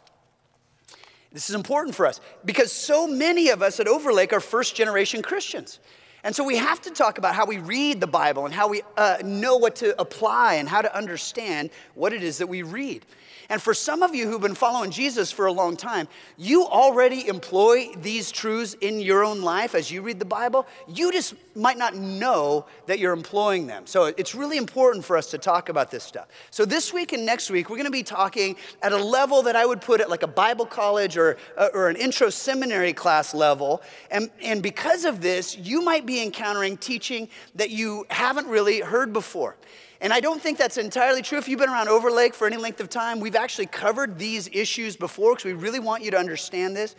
This 1.35 1.51
is 1.51 1.57
important 1.57 1.97
for 1.97 2.07
us 2.07 2.21
because 2.45 2.71
so 2.71 3.09
many 3.09 3.49
of 3.49 3.61
us 3.61 3.81
at 3.81 3.89
Overlake 3.89 4.33
are 4.33 4.41
first 4.41 4.77
generation 4.77 5.21
Christians. 5.21 5.81
And 6.23 6.35
so 6.35 6.45
we 6.45 6.57
have 6.57 6.81
to 6.83 6.91
talk 6.91 7.19
about 7.19 7.35
how 7.35 7.45
we 7.45 7.59
read 7.59 8.01
the 8.01 8.07
Bible 8.07 8.47
and 8.47 8.55
how 8.55 8.69
we 8.69 8.83
uh, 8.97 9.19
know 9.23 9.57
what 9.57 9.77
to 9.77 10.01
apply 10.01 10.55
and 10.55 10.69
how 10.69 10.81
to 10.81 10.97
understand 10.97 11.71
what 11.95 12.13
it 12.13 12.23
is 12.23 12.39
that 12.39 12.47
we 12.47 12.63
read. 12.63 13.05
And 13.49 13.61
for 13.61 13.75
some 13.75 14.03
of 14.03 14.15
you 14.15 14.29
who've 14.29 14.41
been 14.41 14.55
following 14.55 14.91
Jesus 14.91 15.31
for 15.31 15.47
a 15.47 15.53
long 15.53 15.77
time, 15.77 16.09
you 16.37 16.65
already 16.65 17.29
employ 17.29 17.89
these 17.99 18.31
truths 18.31 18.75
in 18.81 19.01
your 19.01 19.25
own 19.25 19.43
life 19.43 19.75
as 19.75 19.91
you 19.91 20.03
read 20.03 20.19
the 20.19 20.25
Bible. 20.25 20.67
You 20.89 21.13
just 21.13 21.35
might 21.55 21.79
not 21.79 21.95
know 21.95 22.67
that 22.87 22.99
you're 22.99 23.13
employing 23.13 23.67
them. 23.67 23.87
So 23.87 24.07
it's 24.07 24.35
really 24.35 24.57
important 24.57 25.05
for 25.05 25.17
us 25.17 25.31
to 25.31 25.39
talk 25.39 25.69
about 25.69 25.91
this 25.91 26.05
stuff. 26.05 26.29
So 26.51 26.65
this 26.65 26.93
week 26.93 27.13
and 27.13 27.25
next 27.27 27.51
week, 27.51 27.69
we're 27.69 27.77
going 27.77 27.87
to 27.87 27.93
be 27.93 28.03
talking 28.03 28.57
at 28.83 28.93
a 28.93 28.97
level 28.97 29.43
that 29.43 29.57
I 29.57 29.67
would 29.67 29.81
put 29.81 30.01
at 30.01 30.11
like 30.11 30.23
a 30.23 30.29
Bible 30.29 30.67
college 30.67 31.17
or, 31.17 31.37
uh, 31.57 31.69
or 31.75 31.89
an 31.89 31.97
intro 31.97 32.31
seminary 32.31 32.93
class 32.93 33.35
level. 33.35 33.83
And, 34.11 34.31
and 34.43 34.63
because 34.63 35.05
of 35.05 35.21
this, 35.21 35.57
you 35.57 35.83
might 35.83 36.07
be 36.07 36.23
encountering 36.23 36.77
teaching 36.77 37.29
that 37.55 37.71
you 37.71 38.07
haven't 38.11 38.47
really 38.47 38.81
heard 38.81 39.13
before. 39.13 39.57
And 40.05 40.13
I 40.13 40.21
don't 40.21 40.39
think 40.39 40.59
that's 40.59 40.77
entirely 40.77 41.23
true. 41.23 41.39
If 41.39 41.49
you've 41.49 41.59
been 41.59 41.71
around 41.71 41.89
Overlake 41.89 42.35
for 42.35 42.47
any 42.47 42.59
length 42.59 42.79
of 42.81 42.91
time, 42.91 43.21
we've 43.21 43.35
actually 43.35 43.65
covered 43.65 44.19
these 44.19 44.51
issues 44.53 44.97
before 44.97 45.33
because 45.33 45.47
we 45.47 45.55
really 45.55 45.81
want 45.81 46.05
you 46.05 46.11
to 46.11 46.19
understand 46.19 46.77
this. 46.77 46.95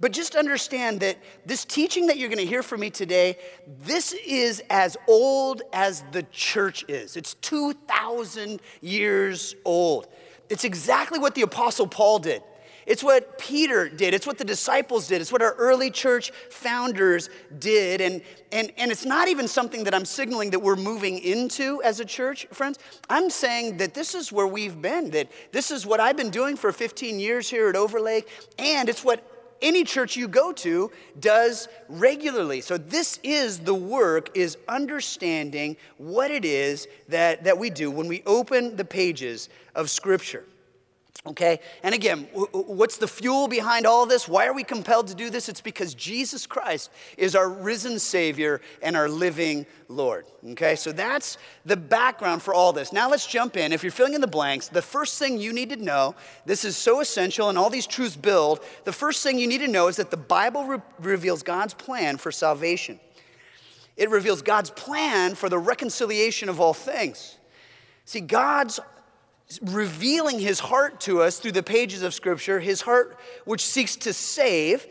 But 0.00 0.12
just 0.12 0.36
understand 0.36 1.00
that 1.00 1.16
this 1.46 1.64
teaching 1.64 2.08
that 2.08 2.18
you're 2.18 2.28
going 2.28 2.40
to 2.40 2.44
hear 2.44 2.62
from 2.62 2.80
me 2.80 2.90
today, 2.90 3.38
this 3.82 4.12
is 4.12 4.62
as 4.68 4.98
old 5.08 5.62
as 5.72 6.04
the 6.12 6.24
church 6.24 6.84
is. 6.88 7.16
It's 7.16 7.32
2,000 7.34 8.60
years 8.82 9.54
old. 9.64 10.08
It's 10.50 10.64
exactly 10.64 11.18
what 11.18 11.34
the 11.34 11.42
Apostle 11.42 11.86
Paul 11.86 12.18
did. 12.18 12.42
It's 12.86 13.02
what 13.02 13.38
Peter 13.38 13.88
did. 13.88 14.14
It's 14.14 14.26
what 14.26 14.38
the 14.38 14.44
disciples 14.44 15.08
did. 15.08 15.20
It's 15.20 15.32
what 15.32 15.42
our 15.42 15.54
early 15.54 15.90
church 15.90 16.30
founders 16.50 17.30
did. 17.58 18.00
And, 18.00 18.22
and, 18.50 18.72
and 18.76 18.90
it's 18.90 19.04
not 19.04 19.28
even 19.28 19.48
something 19.48 19.84
that 19.84 19.94
I'm 19.94 20.04
signaling 20.04 20.50
that 20.50 20.60
we're 20.60 20.76
moving 20.76 21.18
into 21.18 21.82
as 21.82 22.00
a 22.00 22.04
church, 22.04 22.46
friends. 22.52 22.78
I'm 23.08 23.30
saying 23.30 23.76
that 23.78 23.94
this 23.94 24.14
is 24.14 24.32
where 24.32 24.46
we've 24.46 24.80
been, 24.80 25.10
that 25.10 25.30
this 25.52 25.70
is 25.70 25.86
what 25.86 26.00
I've 26.00 26.16
been 26.16 26.30
doing 26.30 26.56
for 26.56 26.72
15 26.72 27.18
years 27.18 27.48
here 27.48 27.68
at 27.68 27.76
Overlake, 27.76 28.28
and 28.58 28.88
it's 28.88 29.04
what 29.04 29.24
any 29.62 29.84
church 29.84 30.16
you 30.16 30.28
go 30.28 30.52
to 30.52 30.90
does 31.20 31.68
regularly. 31.88 32.60
So 32.60 32.76
this 32.76 33.18
is 33.22 33.60
the 33.60 33.74
work 33.74 34.36
is 34.36 34.58
understanding 34.68 35.76
what 35.96 36.30
it 36.30 36.44
is 36.44 36.88
that, 37.08 37.44
that 37.44 37.56
we 37.56 37.70
do 37.70 37.90
when 37.90 38.08
we 38.08 38.22
open 38.26 38.76
the 38.76 38.84
pages 38.84 39.48
of 39.74 39.88
Scripture. 39.88 40.44
Okay? 41.24 41.60
And 41.84 41.94
again, 41.94 42.26
what's 42.32 42.96
the 42.96 43.06
fuel 43.06 43.46
behind 43.46 43.86
all 43.86 44.06
this? 44.06 44.26
Why 44.26 44.46
are 44.46 44.52
we 44.52 44.64
compelled 44.64 45.06
to 45.06 45.14
do 45.14 45.30
this? 45.30 45.48
It's 45.48 45.60
because 45.60 45.94
Jesus 45.94 46.48
Christ 46.48 46.90
is 47.16 47.36
our 47.36 47.48
risen 47.48 48.00
Savior 48.00 48.60
and 48.82 48.96
our 48.96 49.08
living 49.08 49.64
Lord. 49.88 50.26
Okay? 50.50 50.74
So 50.74 50.90
that's 50.90 51.38
the 51.64 51.76
background 51.76 52.42
for 52.42 52.52
all 52.52 52.72
this. 52.72 52.92
Now 52.92 53.08
let's 53.08 53.24
jump 53.24 53.56
in. 53.56 53.72
If 53.72 53.84
you're 53.84 53.92
filling 53.92 54.14
in 54.14 54.20
the 54.20 54.26
blanks, 54.26 54.66
the 54.66 54.82
first 54.82 55.16
thing 55.20 55.38
you 55.38 55.52
need 55.52 55.70
to 55.70 55.76
know, 55.76 56.16
this 56.44 56.64
is 56.64 56.76
so 56.76 57.00
essential 57.00 57.48
and 57.48 57.56
all 57.56 57.70
these 57.70 57.86
truths 57.86 58.16
build, 58.16 58.58
the 58.82 58.92
first 58.92 59.22
thing 59.22 59.38
you 59.38 59.46
need 59.46 59.58
to 59.58 59.68
know 59.68 59.86
is 59.86 59.96
that 59.98 60.10
the 60.10 60.16
Bible 60.16 60.64
re- 60.64 60.78
reveals 60.98 61.44
God's 61.44 61.74
plan 61.74 62.16
for 62.16 62.32
salvation. 62.32 62.98
It 63.96 64.10
reveals 64.10 64.42
God's 64.42 64.70
plan 64.70 65.36
for 65.36 65.48
the 65.48 65.58
reconciliation 65.58 66.48
of 66.48 66.60
all 66.60 66.74
things. 66.74 67.36
See, 68.06 68.20
God's 68.20 68.80
revealing 69.62 70.38
his 70.38 70.60
heart 70.60 71.00
to 71.00 71.22
us 71.22 71.38
through 71.38 71.52
the 71.52 71.62
pages 71.62 72.02
of 72.02 72.14
Scripture, 72.14 72.60
his 72.60 72.80
heart 72.80 73.18
which 73.44 73.64
seeks 73.64 73.96
to 73.96 74.12
save. 74.12 74.86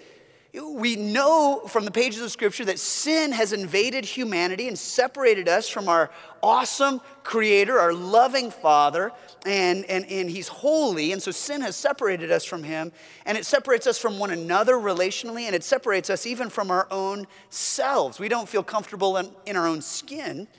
We 0.53 0.97
know 0.97 1.61
from 1.67 1.85
the 1.85 1.91
pages 1.91 2.21
of 2.21 2.29
Scripture 2.29 2.65
that 2.65 2.77
sin 2.77 3.31
has 3.31 3.53
invaded 3.53 4.03
humanity 4.03 4.67
and 4.67 4.77
separated 4.77 5.47
us 5.47 5.69
from 5.69 5.87
our 5.87 6.11
awesome 6.43 6.99
Creator, 7.23 7.79
our 7.79 7.93
loving 7.93 8.51
Father, 8.51 9.13
and, 9.45 9.85
and, 9.85 10.05
and 10.11 10.29
He's 10.29 10.49
holy. 10.49 11.13
And 11.13 11.23
so 11.23 11.31
sin 11.31 11.61
has 11.61 11.77
separated 11.77 12.31
us 12.31 12.43
from 12.43 12.63
Him, 12.63 12.91
and 13.25 13.37
it 13.37 13.45
separates 13.45 13.87
us 13.87 13.97
from 13.97 14.19
one 14.19 14.31
another 14.31 14.75
relationally, 14.75 15.43
and 15.43 15.55
it 15.55 15.63
separates 15.63 16.09
us 16.09 16.25
even 16.25 16.49
from 16.49 16.69
our 16.69 16.85
own 16.91 17.27
selves. 17.49 18.19
We 18.19 18.27
don't 18.27 18.49
feel 18.49 18.63
comfortable 18.63 19.15
in, 19.17 19.31
in 19.45 19.55
our 19.55 19.67
own 19.67 19.81
skin. 19.81 20.49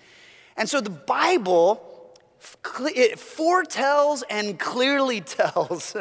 And 0.57 0.69
so 0.69 0.81
the 0.81 0.91
Bible 0.91 1.92
it 2.95 3.19
foretells 3.19 4.23
and 4.29 4.59
clearly 4.59 5.21
tells. 5.21 5.97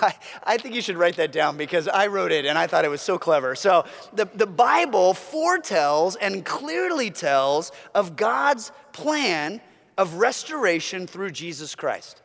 I, 0.00 0.14
I, 0.44 0.56
think 0.56 0.74
you 0.74 0.82
should 0.82 0.96
write 0.96 1.16
that 1.16 1.32
down 1.32 1.56
because 1.56 1.88
I 1.88 2.06
wrote 2.08 2.32
it 2.32 2.44
and 2.44 2.58
I 2.58 2.66
thought 2.66 2.84
it 2.84 2.90
was 2.90 3.02
so 3.02 3.18
clever. 3.18 3.54
So, 3.54 3.84
the, 4.12 4.28
the 4.34 4.46
Bible 4.46 5.14
foretells 5.14 6.16
and 6.16 6.44
clearly 6.44 7.10
tells 7.10 7.72
of 7.94 8.16
God's 8.16 8.72
plan 8.92 9.60
of 9.98 10.14
restoration 10.14 11.06
through 11.06 11.30
Jesus 11.30 11.74
Christ. 11.74 12.22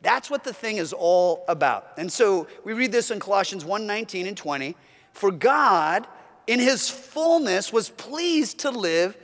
That's 0.00 0.30
what 0.30 0.44
the 0.44 0.52
thing 0.52 0.76
is 0.76 0.92
all 0.92 1.44
about. 1.48 1.92
And 1.98 2.10
so 2.10 2.46
we 2.64 2.72
read 2.72 2.92
this 2.92 3.10
in 3.10 3.18
Colossians 3.18 3.64
1 3.64 3.86
19 3.86 4.26
and 4.26 4.36
20. 4.36 4.76
For 5.12 5.32
God, 5.32 6.06
in 6.46 6.60
his 6.60 6.88
fullness, 6.88 7.72
was 7.72 7.90
pleased 7.90 8.60
to 8.60 8.70
live 8.70 9.16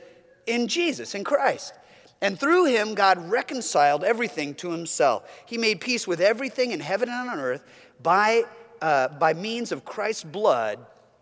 in 0.45 0.67
Jesus, 0.67 1.15
in 1.15 1.23
Christ 1.23 1.73
and 2.21 2.39
through 2.39 2.65
him, 2.65 2.95
God 2.95 3.29
reconciled 3.29 4.03
everything 4.03 4.55
to 4.55 4.71
himself. 4.71 5.29
He 5.45 5.57
made 5.57 5.81
peace 5.81 6.07
with 6.07 6.21
everything 6.21 6.71
in 6.71 6.79
heaven 6.79 7.09
and 7.09 7.29
on 7.29 7.39
earth 7.39 7.63
by, 8.01 8.43
uh, 8.81 9.09
by 9.09 9.33
means 9.33 9.71
of 9.71 9.85
Christ's 9.85 10.23
blood 10.23 10.79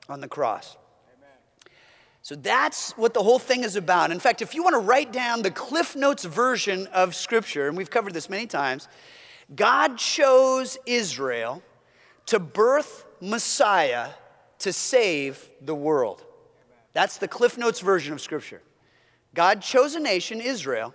on 0.08 0.22
the 0.22 0.28
cross. 0.28 0.78
So 2.22 2.36
that's 2.36 2.92
what 2.92 3.14
the 3.14 3.22
whole 3.22 3.38
thing 3.38 3.66
is 3.66 3.76
about. 3.76 4.10
In 4.10 4.20
fact, 4.20 4.42
if 4.42 4.56
you 4.56 4.64
want 4.64 4.76
to 4.76 4.80
write 4.80 5.12
down 5.12 5.42
the 5.42 5.52
Cliff 5.52 5.94
Notes 5.94 6.24
version 6.24 6.88
of 6.88 7.16
Scripture, 7.16 7.68
and 7.68 7.76
we've 7.76 7.90
covered 7.90 8.14
this 8.14 8.30
many 8.30 8.48
times, 8.48 8.88
God 9.54 9.98
chose 9.98 10.78
Israel 10.86 11.62
to 12.28 12.40
birth 12.40 13.06
Messiah 13.20 14.12
to 14.60 14.72
save 14.72 15.50
the 15.62 15.76
world. 15.76 16.24
That's 16.94 17.18
the 17.18 17.28
Cliff 17.28 17.58
Notes 17.58 17.82
version 17.82 18.14
of 18.14 18.22
Scripture. 18.22 18.62
God 19.34 19.62
chose 19.62 19.96
a 19.96 20.00
nation, 20.00 20.42
Israel, 20.42 20.94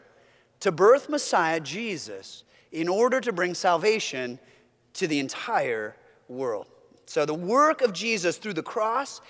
to 0.61 0.73
birth 0.73 1.09
Messiah, 1.09 1.61
Jesus, 1.61 2.45
in 2.73 2.89
order 2.89 3.21
to 3.21 3.33
bring 3.33 3.55
salvation 3.55 4.39
to 4.95 5.07
the 5.07 5.19
entire 5.19 5.97
world. 6.29 6.67
So 7.07 7.25
the 7.25 7.35
work 7.35 7.81
of 7.81 7.93
Jesus 7.93 8.37
through 8.37 8.55
the 8.55 8.63
cross 8.63 9.21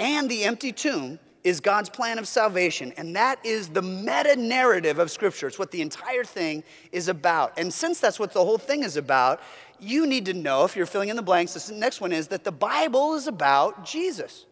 and 0.00 0.30
the 0.30 0.44
empty 0.44 0.72
tomb 0.72 1.18
is 1.44 1.60
God's 1.60 1.88
plan 1.88 2.18
of 2.18 2.26
salvation, 2.26 2.92
and 2.96 3.14
that 3.16 3.44
is 3.44 3.68
the 3.68 3.80
meta 3.80 4.34
narrative 4.36 4.98
of 4.98 5.10
Scripture. 5.10 5.46
It's 5.46 5.58
what 5.58 5.70
the 5.70 5.80
entire 5.80 6.24
thing 6.24 6.64
is 6.92 7.08
about. 7.08 7.58
And 7.58 7.72
since 7.72 8.00
that's 8.00 8.18
what 8.18 8.32
the 8.32 8.44
whole 8.44 8.58
thing 8.58 8.82
is 8.82 8.96
about, 8.96 9.40
you 9.78 10.06
need 10.06 10.26
to 10.26 10.34
know, 10.34 10.64
if 10.64 10.74
you're 10.74 10.84
filling 10.84 11.08
in 11.08 11.16
the 11.16 11.22
blanks, 11.22 11.54
this 11.54 11.70
next 11.70 12.00
one 12.00 12.12
is 12.12 12.28
that 12.28 12.44
the 12.44 12.52
Bible 12.52 13.14
is 13.14 13.28
about 13.28 13.84
Jesus. 13.84 14.46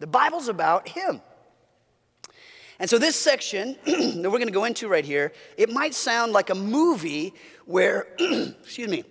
The 0.00 0.06
Bible's 0.06 0.48
about 0.48 0.88
Him. 0.88 1.20
And 2.78 2.90
so, 2.90 2.98
this 2.98 3.16
section 3.16 3.76
that 3.84 4.24
we're 4.24 4.38
going 4.38 4.46
to 4.46 4.52
go 4.52 4.64
into 4.64 4.88
right 4.88 5.04
here, 5.04 5.32
it 5.56 5.70
might 5.70 5.94
sound 5.94 6.32
like 6.32 6.50
a 6.50 6.54
movie 6.54 7.34
where, 7.66 8.08
excuse 8.18 8.88
me, 8.88 9.04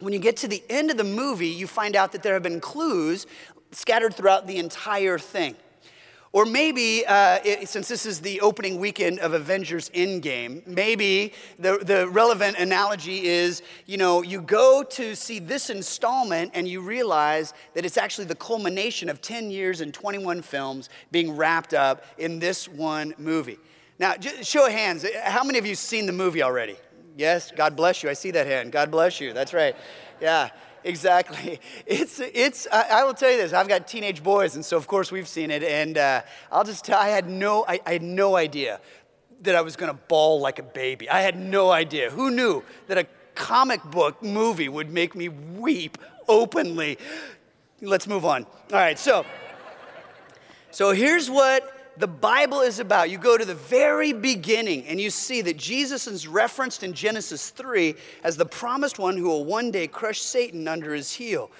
when 0.00 0.12
you 0.12 0.18
get 0.18 0.36
to 0.38 0.48
the 0.48 0.62
end 0.68 0.90
of 0.90 0.96
the 0.96 1.04
movie, 1.04 1.48
you 1.48 1.66
find 1.66 1.96
out 1.96 2.12
that 2.12 2.22
there 2.22 2.34
have 2.34 2.42
been 2.42 2.60
clues 2.60 3.26
scattered 3.72 4.14
throughout 4.14 4.46
the 4.46 4.58
entire 4.58 5.18
thing. 5.18 5.56
Or 6.34 6.44
maybe, 6.44 7.06
uh, 7.06 7.38
it, 7.44 7.68
since 7.68 7.86
this 7.86 8.04
is 8.04 8.18
the 8.18 8.40
opening 8.40 8.80
weekend 8.80 9.20
of 9.20 9.34
Avengers 9.34 9.88
Endgame, 9.90 10.66
maybe 10.66 11.32
the, 11.60 11.78
the 11.80 12.08
relevant 12.08 12.58
analogy 12.58 13.26
is 13.28 13.62
you 13.86 13.98
know, 13.98 14.20
you 14.20 14.40
go 14.40 14.82
to 14.82 15.14
see 15.14 15.38
this 15.38 15.70
installment 15.70 16.50
and 16.54 16.66
you 16.66 16.80
realize 16.80 17.54
that 17.74 17.86
it's 17.86 17.96
actually 17.96 18.24
the 18.24 18.34
culmination 18.34 19.08
of 19.08 19.20
10 19.20 19.48
years 19.52 19.80
and 19.80 19.94
21 19.94 20.42
films 20.42 20.88
being 21.12 21.36
wrapped 21.36 21.72
up 21.72 22.04
in 22.18 22.40
this 22.40 22.66
one 22.66 23.14
movie. 23.16 23.60
Now, 24.00 24.14
show 24.42 24.66
of 24.66 24.72
hands, 24.72 25.06
how 25.22 25.44
many 25.44 25.60
of 25.60 25.66
you 25.66 25.76
seen 25.76 26.06
the 26.06 26.12
movie 26.12 26.42
already? 26.42 26.74
Yes, 27.16 27.52
God 27.52 27.76
bless 27.76 28.02
you. 28.02 28.10
I 28.10 28.14
see 28.14 28.32
that 28.32 28.48
hand. 28.48 28.72
God 28.72 28.90
bless 28.90 29.20
you. 29.20 29.32
That's 29.32 29.54
right. 29.54 29.76
Yeah 30.20 30.50
exactly. 30.84 31.60
It's, 31.86 32.20
it's, 32.20 32.66
I, 32.72 33.00
I, 33.00 33.04
will 33.04 33.14
tell 33.14 33.30
you 33.30 33.36
this, 33.36 33.52
I've 33.52 33.68
got 33.68 33.86
teenage 33.86 34.22
boys, 34.22 34.54
and 34.54 34.64
so 34.64 34.76
of 34.76 34.86
course 34.86 35.12
we've 35.12 35.28
seen 35.28 35.50
it, 35.50 35.62
and 35.62 35.98
uh, 35.98 36.22
I'll 36.50 36.64
just 36.64 36.84
tell, 36.84 36.98
I 36.98 37.08
had 37.08 37.28
no, 37.28 37.64
I, 37.68 37.80
I 37.84 37.92
had 37.92 38.02
no 38.02 38.36
idea 38.36 38.80
that 39.42 39.54
I 39.54 39.60
was 39.60 39.76
gonna 39.76 39.94
bawl 39.94 40.40
like 40.40 40.58
a 40.58 40.62
baby. 40.62 41.08
I 41.10 41.20
had 41.20 41.38
no 41.38 41.70
idea. 41.70 42.10
Who 42.10 42.30
knew 42.30 42.62
that 42.86 42.98
a 42.98 43.06
comic 43.34 43.82
book 43.84 44.22
movie 44.22 44.68
would 44.68 44.90
make 44.90 45.14
me 45.14 45.28
weep 45.28 45.98
openly? 46.28 46.98
Let's 47.80 48.06
move 48.06 48.24
on. 48.24 48.44
All 48.44 48.78
right, 48.78 48.98
so, 48.98 49.26
so 50.70 50.92
here's 50.92 51.30
what 51.30 51.73
the 51.96 52.06
Bible 52.06 52.60
is 52.60 52.78
about. 52.80 53.10
You 53.10 53.18
go 53.18 53.38
to 53.38 53.44
the 53.44 53.54
very 53.54 54.12
beginning 54.12 54.86
and 54.86 55.00
you 55.00 55.10
see 55.10 55.42
that 55.42 55.56
Jesus 55.56 56.06
is 56.06 56.26
referenced 56.26 56.82
in 56.82 56.92
Genesis 56.92 57.50
3 57.50 57.94
as 58.22 58.36
the 58.36 58.46
promised 58.46 58.98
one 58.98 59.16
who 59.16 59.24
will 59.24 59.44
one 59.44 59.70
day 59.70 59.86
crush 59.86 60.20
Satan 60.20 60.66
under 60.68 60.94
his 60.94 61.12
heel. 61.12 61.50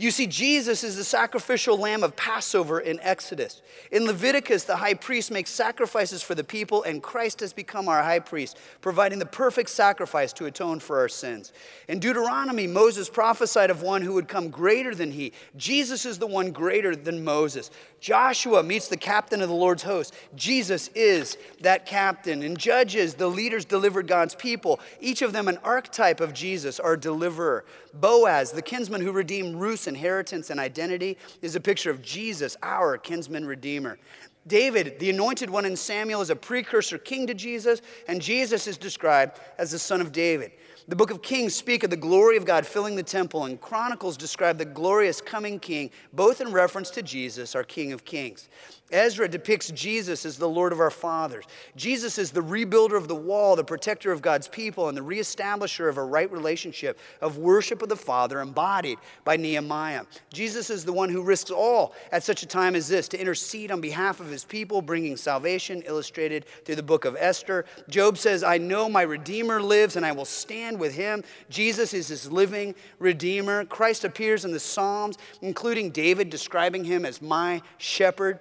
You 0.00 0.10
see, 0.10 0.26
Jesus 0.26 0.82
is 0.82 0.96
the 0.96 1.04
sacrificial 1.04 1.76
lamb 1.76 2.02
of 2.02 2.16
Passover 2.16 2.80
in 2.80 2.98
Exodus. 3.00 3.60
In 3.92 4.06
Leviticus, 4.06 4.64
the 4.64 4.76
high 4.76 4.94
priest 4.94 5.30
makes 5.30 5.50
sacrifices 5.50 6.22
for 6.22 6.34
the 6.34 6.42
people, 6.42 6.82
and 6.84 7.02
Christ 7.02 7.40
has 7.40 7.52
become 7.52 7.86
our 7.86 8.02
high 8.02 8.20
priest, 8.20 8.56
providing 8.80 9.18
the 9.18 9.26
perfect 9.26 9.68
sacrifice 9.68 10.32
to 10.32 10.46
atone 10.46 10.80
for 10.80 10.98
our 11.00 11.08
sins. 11.10 11.52
In 11.86 11.98
Deuteronomy, 11.98 12.66
Moses 12.66 13.10
prophesied 13.10 13.68
of 13.68 13.82
one 13.82 14.00
who 14.00 14.14
would 14.14 14.26
come 14.26 14.48
greater 14.48 14.94
than 14.94 15.12
he. 15.12 15.34
Jesus 15.58 16.06
is 16.06 16.18
the 16.18 16.26
one 16.26 16.50
greater 16.50 16.96
than 16.96 17.22
Moses. 17.22 17.70
Joshua 18.00 18.62
meets 18.62 18.88
the 18.88 18.96
captain 18.96 19.42
of 19.42 19.48
the 19.48 19.54
Lord's 19.54 19.82
host. 19.82 20.14
Jesus 20.34 20.88
is 20.94 21.36
that 21.60 21.84
captain. 21.86 22.42
And 22.42 22.58
Judges, 22.58 23.14
the 23.14 23.28
leaders 23.28 23.64
delivered 23.64 24.06
God's 24.06 24.34
people, 24.34 24.80
each 25.00 25.22
of 25.22 25.32
them 25.32 25.48
an 25.48 25.58
archetype 25.62 26.20
of 26.20 26.32
Jesus, 26.32 26.80
our 26.80 26.96
deliverer. 26.96 27.64
Boaz, 27.92 28.52
the 28.52 28.62
kinsman 28.62 29.02
who 29.02 29.12
redeemed 29.12 29.56
Ruth's 29.56 29.86
inheritance 29.86 30.50
and 30.50 30.58
identity, 30.58 31.18
is 31.42 31.56
a 31.56 31.60
picture 31.60 31.90
of 31.90 32.02
Jesus, 32.02 32.56
our 32.62 32.96
kinsman 32.96 33.46
redeemer. 33.46 33.98
David, 34.46 34.98
the 34.98 35.10
anointed 35.10 35.50
one 35.50 35.66
in 35.66 35.76
Samuel, 35.76 36.22
is 36.22 36.30
a 36.30 36.36
precursor 36.36 36.96
king 36.96 37.26
to 37.26 37.34
Jesus, 37.34 37.82
and 38.08 38.22
Jesus 38.22 38.66
is 38.66 38.78
described 38.78 39.38
as 39.58 39.70
the 39.70 39.78
son 39.78 40.00
of 40.00 40.12
David. 40.12 40.52
The 40.90 40.96
book 40.96 41.12
of 41.12 41.22
Kings 41.22 41.54
speak 41.54 41.84
of 41.84 41.90
the 41.90 41.96
glory 41.96 42.36
of 42.36 42.44
God 42.44 42.66
filling 42.66 42.96
the 42.96 43.04
temple, 43.04 43.44
and 43.44 43.60
Chronicles 43.60 44.16
describe 44.16 44.58
the 44.58 44.64
glorious 44.64 45.20
coming 45.20 45.60
king, 45.60 45.92
both 46.12 46.40
in 46.40 46.50
reference 46.50 46.90
to 46.90 47.00
Jesus, 47.00 47.54
our 47.54 47.62
King 47.62 47.92
of 47.92 48.04
Kings. 48.04 48.48
Ezra 48.90 49.28
depicts 49.28 49.70
Jesus 49.70 50.26
as 50.26 50.36
the 50.36 50.48
Lord 50.48 50.72
of 50.72 50.80
our 50.80 50.90
fathers. 50.90 51.44
Jesus 51.76 52.18
is 52.18 52.30
the 52.30 52.42
rebuilder 52.42 52.96
of 52.96 53.08
the 53.08 53.14
wall, 53.14 53.56
the 53.56 53.64
protector 53.64 54.12
of 54.12 54.22
God's 54.22 54.48
people, 54.48 54.88
and 54.88 54.96
the 54.96 55.02
reestablisher 55.02 55.88
of 55.88 55.96
a 55.96 56.04
right 56.04 56.30
relationship 56.30 56.98
of 57.20 57.38
worship 57.38 57.82
of 57.82 57.88
the 57.88 57.96
Father 57.96 58.40
embodied 58.40 58.98
by 59.24 59.36
Nehemiah. 59.36 60.04
Jesus 60.32 60.70
is 60.70 60.84
the 60.84 60.92
one 60.92 61.08
who 61.08 61.22
risks 61.22 61.50
all 61.50 61.94
at 62.12 62.22
such 62.22 62.42
a 62.42 62.46
time 62.46 62.74
as 62.74 62.88
this 62.88 63.08
to 63.08 63.20
intercede 63.20 63.70
on 63.70 63.80
behalf 63.80 64.20
of 64.20 64.28
his 64.28 64.44
people, 64.44 64.82
bringing 64.82 65.16
salvation, 65.16 65.82
illustrated 65.86 66.44
through 66.64 66.76
the 66.76 66.82
book 66.82 67.04
of 67.04 67.16
Esther. 67.18 67.64
Job 67.88 68.18
says, 68.18 68.42
I 68.42 68.58
know 68.58 68.88
my 68.88 69.02
Redeemer 69.02 69.62
lives 69.62 69.96
and 69.96 70.04
I 70.04 70.12
will 70.12 70.24
stand 70.24 70.78
with 70.78 70.94
him. 70.94 71.22
Jesus 71.48 71.94
is 71.94 72.08
his 72.08 72.30
living 72.30 72.74
Redeemer. 72.98 73.64
Christ 73.64 74.04
appears 74.04 74.44
in 74.44 74.52
the 74.52 74.60
Psalms, 74.60 75.18
including 75.42 75.90
David 75.90 76.30
describing 76.30 76.84
him 76.84 77.04
as 77.04 77.22
my 77.22 77.62
shepherd. 77.78 78.38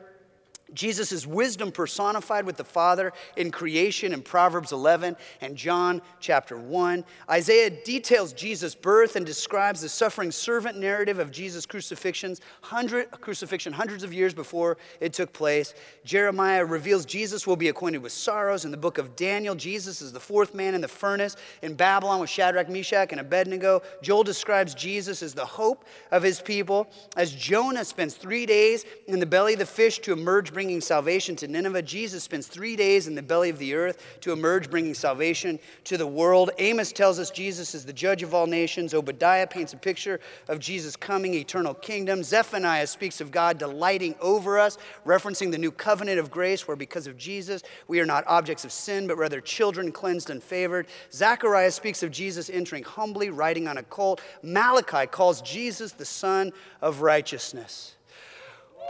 Jesus 0.74 1.12
is 1.12 1.26
wisdom 1.26 1.72
personified 1.72 2.46
with 2.46 2.58
the 2.58 2.64
Father 2.64 3.14
in 3.36 3.52
creation 3.52 4.14
in 4.14 4.22
Proverbs 4.22 4.72
11 4.72 5.16
and 5.42 5.56
John 5.56 6.02
chapter 6.20 6.58
1. 6.58 7.04
Isaiah 7.30 7.70
details 7.70 8.34
Jesus' 8.34 8.76
birth 8.76 9.16
and 9.16 9.26
describes 9.26 9.82
the 9.82 9.90
suffering 9.90 10.32
servant 10.32 10.78
narrative 10.78 11.20
of 11.20 11.32
Jesus' 11.32 11.66
crucifixions, 11.66 12.42
hundred, 12.62 13.10
crucifixion 13.12 13.74
hundreds 13.74 14.04
of 14.04 14.14
years 14.14 14.34
before 14.34 14.78
it 15.00 15.14
took 15.14 15.34
place. 15.34 15.74
Jeremiah 16.04 16.66
reveals 16.66 17.06
Jesus 17.06 17.48
will 17.48 17.56
be 17.56 17.70
acquainted 17.70 18.00
with 18.00 18.12
sorrows. 18.12 18.66
In 18.66 18.72
the 18.72 18.78
book 18.78 18.98
of 18.98 19.16
Daniel, 19.16 19.56
Jesus 19.56 20.02
is 20.02 20.12
the 20.12 20.20
fourth 20.20 20.54
man 20.54 20.76
in 20.76 20.82
the 20.82 20.88
furnace 20.88 21.36
in 21.62 21.74
Babylon 21.76 22.20
with 22.20 22.30
Shadrach, 22.30 22.70
Meshach, 22.70 23.12
and 23.12 23.22
Abednego. 23.22 23.82
Joel 24.02 24.24
describes 24.24 24.74
Jesus 24.74 25.24
as 25.24 25.34
the 25.34 25.46
hope 25.46 25.86
of 26.12 26.24
his 26.24 26.42
people. 26.42 26.90
As 27.16 27.32
Jonah 27.34 27.86
spends 27.86 28.16
three 28.16 28.46
days 28.46 28.86
in 29.08 29.20
the 29.20 29.26
belly 29.26 29.54
of 29.54 29.60
the 29.60 29.66
fish 29.66 30.00
to 30.00 30.14
emerge 30.14 30.52
bringing 30.60 30.82
salvation 30.82 31.38
to 31.38 31.48
Nineveh. 31.48 31.82
Jesus 31.82 32.22
spends 32.22 32.46
three 32.46 32.76
days 32.76 33.08
in 33.08 33.16
the 33.16 33.22
belly 33.22 33.50
of 33.50 33.58
the 33.60 33.74
earth 33.74 34.04
to 34.20 34.34
emerge, 34.34 34.70
bringing 34.70 34.94
salvation 34.94 35.58
to 35.86 35.96
the 35.96 36.06
world. 36.06 36.52
Amos 36.58 36.92
tells 36.92 37.18
us 37.18 37.32
Jesus 37.32 37.74
is 37.74 37.86
the 37.86 37.94
judge 37.94 38.24
of 38.24 38.34
all 38.34 38.46
nations. 38.46 38.94
Obadiah 38.94 39.48
paints 39.48 39.72
a 39.72 39.78
picture 39.78 40.20
of 40.50 40.60
Jesus' 40.60 40.98
coming 40.98 41.34
eternal 41.34 41.74
kingdom. 41.74 42.24
Zephaniah 42.24 42.88
speaks 42.88 43.22
of 43.22 43.32
God 43.32 43.58
delighting 43.58 44.16
over 44.20 44.60
us, 44.60 44.78
referencing 45.06 45.50
the 45.50 45.58
new 45.58 45.72
covenant 45.72 46.20
of 46.20 46.30
grace, 46.30 46.68
where 46.68 46.76
because 46.76 47.08
of 47.08 47.16
Jesus, 47.16 47.64
we 47.88 48.02
are 48.02 48.06
not 48.06 48.28
objects 48.28 48.66
of 48.66 48.74
sin, 48.74 49.08
but 49.08 49.18
rather 49.18 49.40
children 49.40 49.94
cleansed 49.94 50.30
and 50.30 50.44
favored. 50.44 50.88
Zechariah 51.14 51.72
speaks 51.72 52.04
of 52.04 52.12
Jesus 52.12 52.50
entering 52.50 52.84
humbly, 52.84 53.30
riding 53.30 53.66
on 53.70 53.78
a 53.78 53.84
colt. 53.84 54.20
Malachi 54.44 55.08
calls 55.08 55.42
Jesus 55.42 55.94
the 55.94 56.04
Son 56.04 56.52
of 56.82 57.00
righteousness. 57.00 57.96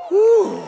Whew. 0.08 0.68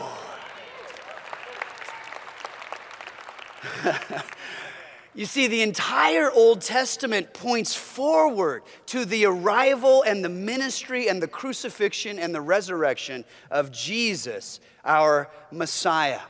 you 5.14 5.26
see, 5.26 5.46
the 5.46 5.62
entire 5.62 6.30
Old 6.30 6.60
Testament 6.60 7.32
points 7.32 7.74
forward 7.74 8.62
to 8.86 9.04
the 9.04 9.26
arrival 9.26 10.02
and 10.02 10.24
the 10.24 10.28
ministry 10.28 11.08
and 11.08 11.22
the 11.22 11.28
crucifixion 11.28 12.18
and 12.18 12.34
the 12.34 12.40
resurrection 12.40 13.24
of 13.50 13.70
Jesus, 13.70 14.60
our 14.84 15.28
Messiah. 15.50 16.20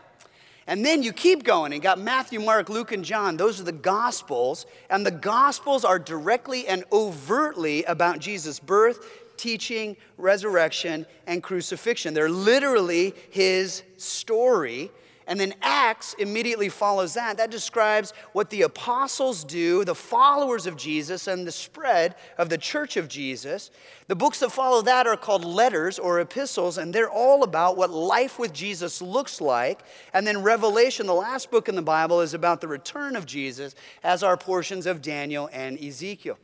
And 0.67 0.85
then 0.85 1.03
you 1.03 1.13
keep 1.13 1.43
going 1.43 1.73
and 1.73 1.83
got 1.83 1.99
Matthew, 1.99 2.41
Mark, 2.41 2.69
Luke, 2.69 2.93
and 2.93 3.05
John. 3.05 3.37
Those 3.37 3.61
are 3.61 3.65
the 3.65 3.73
Gospels. 3.73 4.67
And 4.91 5.05
the 5.05 5.11
Gospels 5.11 5.85
are 5.85 5.99
directly 5.99 6.69
and 6.69 6.85
overtly 6.93 7.83
about 7.85 8.21
Jesus' 8.21 8.61
birth, 8.61 9.37
teaching, 9.37 9.97
resurrection, 10.19 11.05
and 11.27 11.43
crucifixion. 11.43 12.15
They're 12.15 12.31
literally 12.31 13.13
his 13.31 13.83
story 13.97 14.93
and 15.27 15.39
then 15.39 15.55
Acts 15.63 16.15
immediately 16.15 16.69
follows 16.69 17.15
that. 17.15 17.37
That 17.37 17.51
describes 17.51 18.13
what 18.33 18.51
the 18.51 18.63
apostles 18.63 19.45
do, 19.45 19.85
the 19.85 19.95
followers 19.95 20.67
of 20.67 20.77
Jesus, 20.77 21.27
and 21.27 21.47
the 21.47 21.53
spread 21.53 22.15
of 22.39 22.49
the 22.49 22.59
church 22.59 22.97
of 22.97 23.09
Jesus. 23.09 23.71
The 24.09 24.17
books 24.17 24.41
that 24.41 24.51
follow 24.51 24.83
that 24.83 25.07
are 25.07 25.17
called 25.17 25.45
letters 25.45 25.99
or 25.99 26.21
epistles, 26.21 26.77
and 26.77 26.93
they're 26.93 27.11
all 27.11 27.45
about 27.45 27.77
what 27.77 27.91
life 27.91 28.39
with 28.39 28.53
Jesus 28.53 29.01
looks 29.01 29.41
like. 29.41 29.81
And 30.13 30.27
then 30.27 30.43
Revelation, 30.43 31.07
the 31.07 31.15
last 31.15 31.51
book 31.51 31.69
in 31.69 31.77
the 31.77 31.83
Bible, 31.83 32.21
is 32.21 32.35
about 32.35 32.61
the 32.61 32.69
return 32.69 33.17
of 33.17 33.27
Jesus, 33.27 33.75
as 34.03 34.23
are 34.23 34.37
portions 34.37 34.87
of 34.87 35.01
Daniel 35.01 35.49
and 35.53 35.83
Ezekiel. 35.83 36.39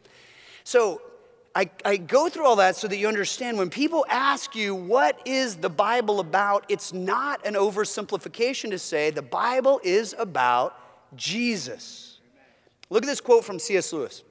So 0.64 1.03
I, 1.59 1.69
I, 1.85 1.97
go 1.97 2.29
through 2.29 2.47
all 2.47 2.55
that 2.57 2.77
so 2.77 2.87
that 2.87 2.99
you 2.99 3.09
understand 3.09 3.59
when 3.59 3.69
people 3.69 4.07
ask 4.09 4.55
you, 4.55 4.77
what 4.77 5.21
is 5.25 5.57
the 5.57 5.69
Bible 5.69 6.21
about? 6.21 6.65
It's 6.69 6.93
not 6.93 7.45
an 7.45 7.55
oversimplification 7.55 8.71
to 8.71 8.79
say 8.79 9.11
the 9.11 9.23
Bible 9.23 9.81
is 9.83 10.15
about 10.17 10.79
Jesus. 11.17 12.21
Look 12.91 13.03
at 13.03 13.09
this 13.09 13.21
quote 13.21 13.45
from 13.45 13.59
C.S. 13.59 13.93
Lewis 13.93 14.23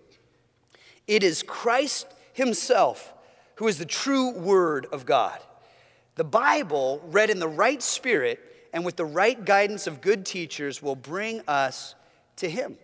It 1.05 1.21
is 1.21 1.43
Christ 1.43 2.07
Himself 2.31 3.13
who 3.55 3.67
is 3.67 3.77
the 3.77 3.85
true 3.85 4.31
Word 4.31 4.87
of 4.93 5.05
God. 5.05 5.37
The 6.15 6.23
Bible, 6.23 7.01
read 7.07 7.29
in 7.29 7.39
the 7.39 7.47
right 7.49 7.83
spirit 7.83 8.39
and 8.71 8.85
with 8.85 8.95
the 8.95 9.03
right 9.03 9.43
guidance 9.43 9.85
of 9.85 9.99
good 9.99 10.25
teachers 10.25 10.81
will 10.81 10.95
bring 10.95 11.41
us 11.45 11.93
to 12.37 12.49
Him. 12.49 12.77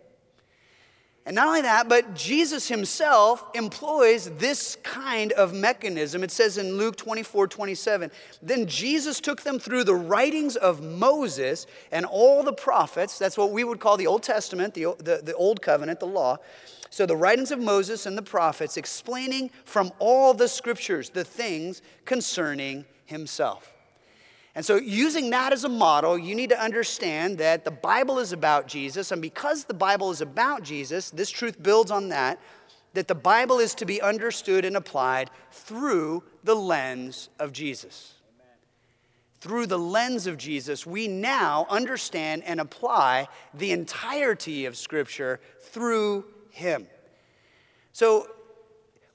And 1.26 1.34
not 1.34 1.46
only 1.46 1.62
that, 1.62 1.88
but 1.88 2.14
Jesus 2.14 2.68
himself 2.68 3.46
employs 3.54 4.30
this 4.32 4.76
kind 4.82 5.32
of 5.32 5.54
mechanism. 5.54 6.22
It 6.22 6.30
says 6.30 6.58
in 6.58 6.76
Luke 6.76 6.96
24 6.96 7.48
27, 7.48 8.10
then 8.42 8.66
Jesus 8.66 9.20
took 9.20 9.40
them 9.40 9.58
through 9.58 9.84
the 9.84 9.94
writings 9.94 10.56
of 10.56 10.82
Moses 10.82 11.66
and 11.90 12.04
all 12.04 12.42
the 12.42 12.52
prophets. 12.52 13.18
That's 13.18 13.38
what 13.38 13.52
we 13.52 13.64
would 13.64 13.80
call 13.80 13.96
the 13.96 14.06
Old 14.06 14.22
Testament, 14.22 14.74
the, 14.74 14.94
the, 14.98 15.22
the 15.24 15.34
Old 15.34 15.62
Covenant, 15.62 15.98
the 15.98 16.06
law. 16.06 16.36
So 16.90 17.06
the 17.06 17.16
writings 17.16 17.50
of 17.50 17.58
Moses 17.58 18.04
and 18.04 18.18
the 18.18 18.22
prophets 18.22 18.76
explaining 18.76 19.50
from 19.64 19.92
all 19.98 20.34
the 20.34 20.46
scriptures 20.46 21.08
the 21.08 21.24
things 21.24 21.80
concerning 22.04 22.84
himself. 23.06 23.73
And 24.56 24.64
so, 24.64 24.76
using 24.76 25.30
that 25.30 25.52
as 25.52 25.64
a 25.64 25.68
model, 25.68 26.16
you 26.16 26.34
need 26.34 26.50
to 26.50 26.60
understand 26.60 27.38
that 27.38 27.64
the 27.64 27.72
Bible 27.72 28.20
is 28.20 28.32
about 28.32 28.68
Jesus. 28.68 29.10
And 29.10 29.20
because 29.20 29.64
the 29.64 29.74
Bible 29.74 30.12
is 30.12 30.20
about 30.20 30.62
Jesus, 30.62 31.10
this 31.10 31.30
truth 31.30 31.60
builds 31.60 31.90
on 31.90 32.10
that, 32.10 32.38
that 32.92 33.08
the 33.08 33.16
Bible 33.16 33.58
is 33.58 33.74
to 33.76 33.84
be 33.84 34.00
understood 34.00 34.64
and 34.64 34.76
applied 34.76 35.30
through 35.50 36.22
the 36.44 36.54
lens 36.54 37.30
of 37.40 37.52
Jesus. 37.52 38.14
Amen. 38.38 38.56
Through 39.40 39.66
the 39.66 39.78
lens 39.78 40.28
of 40.28 40.38
Jesus, 40.38 40.86
we 40.86 41.08
now 41.08 41.66
understand 41.68 42.44
and 42.44 42.60
apply 42.60 43.26
the 43.54 43.72
entirety 43.72 44.66
of 44.66 44.76
Scripture 44.76 45.40
through 45.62 46.26
Him. 46.50 46.86
So, 47.92 48.28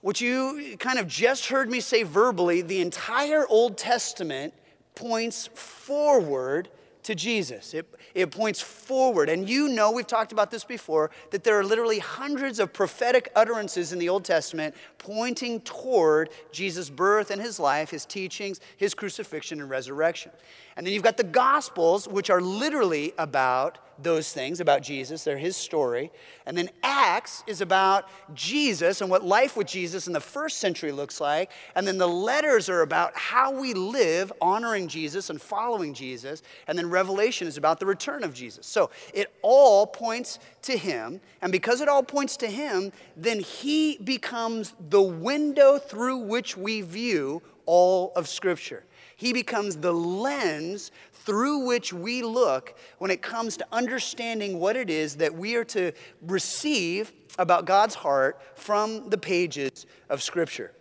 what 0.02 0.20
you 0.20 0.76
kind 0.80 1.00
of 1.00 1.08
just 1.08 1.48
heard 1.48 1.70
me 1.70 1.80
say 1.80 2.04
verbally, 2.04 2.62
the 2.62 2.82
entire 2.82 3.46
Old 3.48 3.78
Testament 3.78 4.54
points 5.00 5.48
forward 5.54 6.70
to 7.04 7.16
Jesus. 7.16 7.74
It, 7.74 7.88
it 8.14 8.32
points 8.32 8.60
forward. 8.60 9.30
And 9.30 9.50
you 9.50 9.70
know, 9.70 9.92
we've 9.92 10.06
talked 10.06 10.32
about 10.34 10.52
this 10.52 10.66
before, 10.66 11.10
that 11.32 11.44
there 11.44 11.58
are 11.58 11.64
literally 11.64 12.00
hundreds 12.00 12.60
of 12.60 12.74
prophetic 12.74 13.32
utterances 13.36 13.94
in 13.94 14.00
the 14.00 14.10
Old 14.10 14.26
Testament 14.26 14.76
pointing 14.98 15.62
toward 15.62 16.30
Jesus' 16.52 16.90
birth 16.90 17.32
and 17.32 17.42
his 17.42 17.60
life, 17.60 17.90
his 17.90 18.06
teachings, 18.06 18.60
his 18.76 18.94
crucifixion 18.94 19.62
and 19.62 19.70
resurrection. 19.70 20.32
And 20.80 20.88
then 20.88 20.94
you've 20.94 21.04
got 21.04 21.18
the 21.18 21.26
Gospels, 21.26 22.08
which 22.08 22.30
are 22.30 22.40
literally 22.40 23.12
about 23.18 23.80
those 24.02 24.32
things, 24.32 24.62
about 24.62 24.82
Jesus. 24.82 25.26
They're 25.26 25.38
his 25.38 25.58
story. 25.58 26.10
And 26.46 26.58
then 26.58 26.70
Acts 26.84 27.44
is 27.48 27.60
about 27.60 28.08
Jesus 28.34 29.02
and 29.02 29.10
what 29.10 29.26
life 29.26 29.58
with 29.58 29.68
Jesus 29.68 30.08
in 30.08 30.14
the 30.14 30.22
first 30.22 30.60
century 30.60 30.94
looks 30.94 31.20
like. 31.20 31.52
And 31.76 31.86
then 31.86 31.98
the 31.98 32.08
letters 32.08 32.70
are 32.70 32.80
about 32.80 33.14
how 33.18 33.52
we 33.52 33.74
live 33.74 34.32
honoring 34.40 34.88
Jesus 34.88 35.30
and 35.30 35.42
following 35.42 35.94
Jesus. 35.94 36.44
And 36.66 36.78
then 36.78 36.90
Revelation 36.90 37.46
is 37.46 37.58
about 37.58 37.82
the 37.82 37.86
return 37.86 38.24
of 38.24 38.34
Jesus. 38.34 38.66
So 38.66 38.90
it 39.14 39.34
all 39.42 39.86
points 39.86 40.40
to 40.62 40.78
him. 40.78 41.20
And 41.42 41.52
because 41.52 41.82
it 41.82 41.90
all 41.90 42.04
points 42.04 42.38
to 42.38 42.48
him, 42.48 42.94
then 43.18 43.42
he 43.42 43.98
becomes 43.98 44.76
the 44.90 45.02
window 45.02 45.78
through 45.78 46.20
which 46.20 46.56
we 46.56 46.80
view 46.80 47.42
all 47.66 48.14
of 48.16 48.30
Scripture. 48.30 48.86
He 49.20 49.34
becomes 49.34 49.76
the 49.76 49.92
lens 49.92 50.92
through 51.12 51.66
which 51.66 51.92
we 51.92 52.24
look 52.24 52.80
when 53.00 53.12
it 53.12 53.22
comes 53.22 53.58
to 53.58 53.68
understanding 53.70 54.62
what 54.62 54.78
it 54.78 54.90
is 54.90 55.18
that 55.18 55.36
we 55.36 55.58
are 55.58 55.66
to 55.66 55.92
receive 56.22 57.12
about 57.38 57.66
God's 57.66 57.96
heart 57.96 58.42
from 58.56 59.10
the 59.10 59.18
pages 59.18 59.86
of 60.10 60.24
Scripture. 60.24 60.72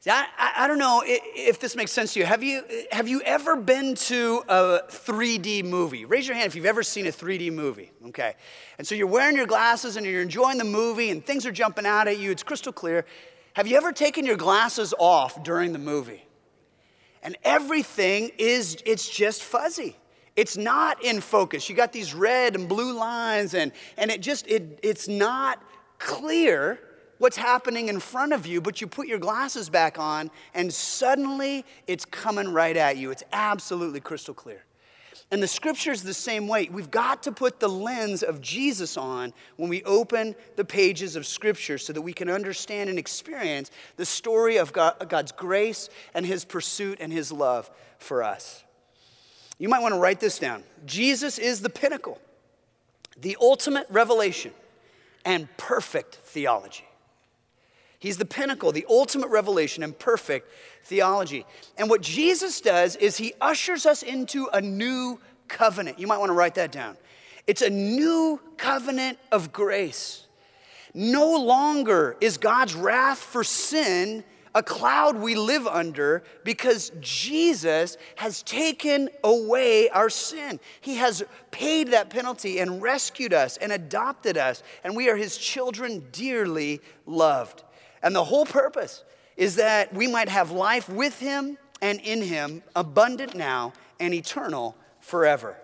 See, 0.00 0.08
I, 0.08 0.24
I, 0.56 0.66
don't 0.66 0.78
know 0.78 1.02
if 1.06 1.60
this 1.60 1.76
makes 1.76 1.92
sense 1.92 2.14
to 2.14 2.20
you. 2.20 2.24
Have, 2.24 2.42
you. 2.42 2.62
have 2.90 3.08
you 3.08 3.20
ever 3.20 3.56
been 3.56 3.94
to 3.96 4.42
a 4.48 4.80
3D 4.88 5.66
movie? 5.66 6.06
Raise 6.06 6.26
your 6.26 6.34
hand 6.34 6.46
if 6.46 6.54
you've 6.56 6.64
ever 6.64 6.82
seen 6.82 7.06
a 7.06 7.12
3D 7.12 7.52
movie. 7.52 7.92
Okay. 8.06 8.36
And 8.78 8.86
so 8.86 8.94
you're 8.94 9.06
wearing 9.06 9.36
your 9.36 9.46
glasses 9.46 9.98
and 9.98 10.06
you're 10.06 10.22
enjoying 10.22 10.56
the 10.56 10.64
movie 10.64 11.10
and 11.10 11.22
things 11.24 11.44
are 11.44 11.52
jumping 11.52 11.84
out 11.84 12.08
at 12.08 12.18
you. 12.18 12.30
It's 12.30 12.42
crystal 12.42 12.72
clear. 12.72 13.04
Have 13.52 13.66
you 13.66 13.76
ever 13.76 13.92
taken 13.92 14.24
your 14.24 14.38
glasses 14.38 14.94
off 14.98 15.42
during 15.42 15.74
the 15.74 15.78
movie? 15.78 16.23
And 17.24 17.36
everything 17.42 18.30
is, 18.38 18.76
it's 18.86 19.08
just 19.08 19.42
fuzzy. 19.42 19.96
It's 20.36 20.56
not 20.56 21.02
in 21.02 21.20
focus. 21.20 21.68
You 21.68 21.74
got 21.74 21.92
these 21.92 22.14
red 22.14 22.54
and 22.54 22.68
blue 22.68 22.92
lines, 22.92 23.54
and, 23.54 23.72
and 23.96 24.10
it 24.10 24.20
just, 24.20 24.46
it, 24.46 24.78
it's 24.82 25.08
not 25.08 25.62
clear 25.98 26.78
what's 27.18 27.36
happening 27.36 27.88
in 27.88 28.00
front 28.00 28.32
of 28.32 28.46
you, 28.46 28.60
but 28.60 28.80
you 28.80 28.86
put 28.86 29.06
your 29.06 29.18
glasses 29.18 29.70
back 29.70 29.98
on, 29.98 30.30
and 30.52 30.72
suddenly 30.72 31.64
it's 31.86 32.04
coming 32.04 32.52
right 32.52 32.76
at 32.76 32.96
you. 32.96 33.10
It's 33.10 33.22
absolutely 33.32 34.00
crystal 34.00 34.34
clear. 34.34 34.64
And 35.34 35.42
the 35.42 35.48
scripture 35.48 35.90
is 35.90 36.04
the 36.04 36.14
same 36.14 36.46
way. 36.46 36.68
We've 36.70 36.92
got 36.92 37.24
to 37.24 37.32
put 37.32 37.58
the 37.58 37.68
lens 37.68 38.22
of 38.22 38.40
Jesus 38.40 38.96
on 38.96 39.32
when 39.56 39.68
we 39.68 39.82
open 39.82 40.36
the 40.54 40.64
pages 40.64 41.16
of 41.16 41.26
scripture 41.26 41.76
so 41.76 41.92
that 41.92 42.02
we 42.02 42.12
can 42.12 42.30
understand 42.30 42.88
and 42.88 43.00
experience 43.00 43.72
the 43.96 44.06
story 44.06 44.58
of 44.58 44.72
God, 44.72 45.08
God's 45.08 45.32
grace 45.32 45.88
and 46.14 46.24
his 46.24 46.44
pursuit 46.44 46.98
and 47.00 47.12
his 47.12 47.32
love 47.32 47.68
for 47.98 48.22
us. 48.22 48.62
You 49.58 49.68
might 49.68 49.82
want 49.82 49.92
to 49.92 49.98
write 49.98 50.20
this 50.20 50.38
down. 50.38 50.62
Jesus 50.86 51.36
is 51.40 51.62
the 51.62 51.68
pinnacle, 51.68 52.20
the 53.20 53.36
ultimate 53.40 53.88
revelation, 53.90 54.52
and 55.24 55.48
perfect 55.56 56.14
theology. 56.22 56.86
He's 57.98 58.18
the 58.18 58.24
pinnacle, 58.24 58.70
the 58.70 58.86
ultimate 58.88 59.30
revelation, 59.30 59.82
and 59.82 59.98
perfect 59.98 60.48
theology. 60.84 61.44
And 61.76 61.90
what 61.90 62.00
Jesus 62.00 62.60
does 62.60 62.96
is 62.96 63.16
he 63.16 63.34
ushers 63.40 63.86
us 63.86 64.02
into 64.02 64.48
a 64.52 64.60
new 64.60 65.18
covenant. 65.48 65.98
You 65.98 66.06
might 66.06 66.18
want 66.18 66.30
to 66.30 66.34
write 66.34 66.54
that 66.54 66.72
down. 66.72 66.96
It's 67.46 67.62
a 67.62 67.70
new 67.70 68.40
covenant 68.56 69.18
of 69.32 69.52
grace. 69.52 70.26
No 70.94 71.36
longer 71.36 72.16
is 72.20 72.38
God's 72.38 72.74
wrath 72.74 73.18
for 73.18 73.44
sin 73.44 74.24
a 74.54 74.62
cloud 74.62 75.16
we 75.16 75.34
live 75.34 75.66
under 75.66 76.22
because 76.44 76.92
Jesus 77.00 77.96
has 78.14 78.42
taken 78.44 79.08
away 79.24 79.88
our 79.90 80.08
sin. 80.08 80.60
He 80.80 80.94
has 80.96 81.24
paid 81.50 81.88
that 81.88 82.08
penalty 82.08 82.60
and 82.60 82.80
rescued 82.80 83.32
us 83.32 83.56
and 83.56 83.72
adopted 83.72 84.38
us, 84.38 84.62
and 84.84 84.94
we 84.94 85.10
are 85.10 85.16
his 85.16 85.36
children 85.36 86.06
dearly 86.12 86.80
loved. 87.04 87.64
And 88.02 88.14
the 88.14 88.24
whole 88.24 88.46
purpose 88.46 89.02
is 89.36 89.56
that 89.56 89.92
we 89.92 90.06
might 90.06 90.28
have 90.28 90.50
life 90.50 90.88
with 90.88 91.18
him 91.18 91.58
and 91.82 92.00
in 92.00 92.22
him, 92.22 92.62
abundant 92.74 93.34
now 93.34 93.72
and 94.00 94.14
eternal 94.14 94.76
forever. 95.00 95.56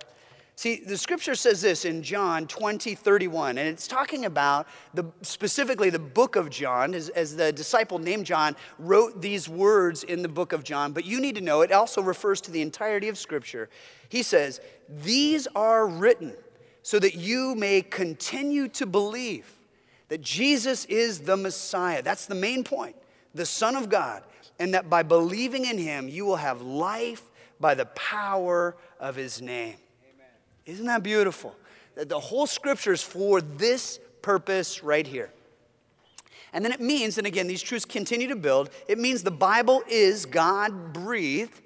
See, 0.61 0.77
the 0.77 0.99
scripture 0.99 1.35
says 1.35 1.63
this 1.63 1.87
in 1.87 2.03
John 2.03 2.47
20, 2.47 2.95
31, 2.95 3.57
and 3.57 3.67
it's 3.67 3.89
talking 3.89 4.27
about 4.27 4.67
the, 4.93 5.05
specifically 5.23 5.89
the 5.89 5.99
book 5.99 6.37
of 6.37 6.51
John, 6.51 6.95
as, 6.95 7.09
as 7.09 7.35
the 7.35 7.51
disciple 7.51 7.99
named 7.99 8.27
John 8.27 8.55
wrote 8.79 9.23
these 9.23 9.49
words 9.49 10.05
in 10.05 10.21
the 10.21 10.29
book 10.29 10.53
of 10.53 10.63
John, 10.63 10.93
but 10.93 11.07
you 11.07 11.19
need 11.19 11.37
to 11.37 11.41
know 11.41 11.63
it 11.63 11.73
also 11.73 12.03
refers 12.03 12.43
to 12.43 12.51
the 12.51 12.61
entirety 12.61 13.09
of 13.09 13.17
scripture. 13.17 13.71
He 14.11 14.23
says, 14.23 14.61
These 14.87 15.49
are 15.57 15.87
written 15.87 16.35
so 16.83 16.99
that 16.99 17.15
you 17.15 17.55
may 17.55 17.81
continue 17.81 18.69
to 18.69 18.85
believe 18.85 19.51
that 20.09 20.21
Jesus 20.21 20.85
is 20.85 21.21
the 21.21 21.39
Messiah. 21.39 22.03
That's 22.03 22.27
the 22.27 22.35
main 22.35 22.65
point, 22.65 22.97
the 23.35 23.47
Son 23.47 23.77
of 23.77 23.89
God, 23.89 24.23
and 24.59 24.75
that 24.75 24.91
by 24.91 25.03
believing 25.03 25.65
in 25.65 25.79
him, 25.79 26.09
you 26.09 26.25
will 26.25 26.37
have 26.37 26.63
life 26.63 27.23
by 27.59 27.75
the 27.75 27.87
power 27.87 28.77
of 28.99 29.17
his 29.17 29.41
name. 29.41 29.77
Amen. 30.15 30.27
Isn't 30.67 30.87
that 30.87 31.03
beautiful? 31.03 31.55
That 31.95 32.09
the 32.09 32.21
whole 32.21 32.47
scripture 32.47 32.93
is 32.93 33.03
for 33.03 33.41
this 33.41 34.01
purpose 34.23 34.83
right 34.83 35.07
here. 35.07 35.31
And 36.53 36.65
then 36.65 36.73
it 36.73 36.81
means, 36.81 37.17
and 37.19 37.27
again, 37.27 37.47
these 37.47 37.63
truths 37.63 37.85
continue 37.85 38.29
to 38.29 38.37
build, 38.37 38.71
it 38.89 38.99
means 38.99 39.23
the 39.23 39.31
Bible 39.31 39.83
is 39.89 40.27
God 40.27 40.93
breathed 40.93 41.61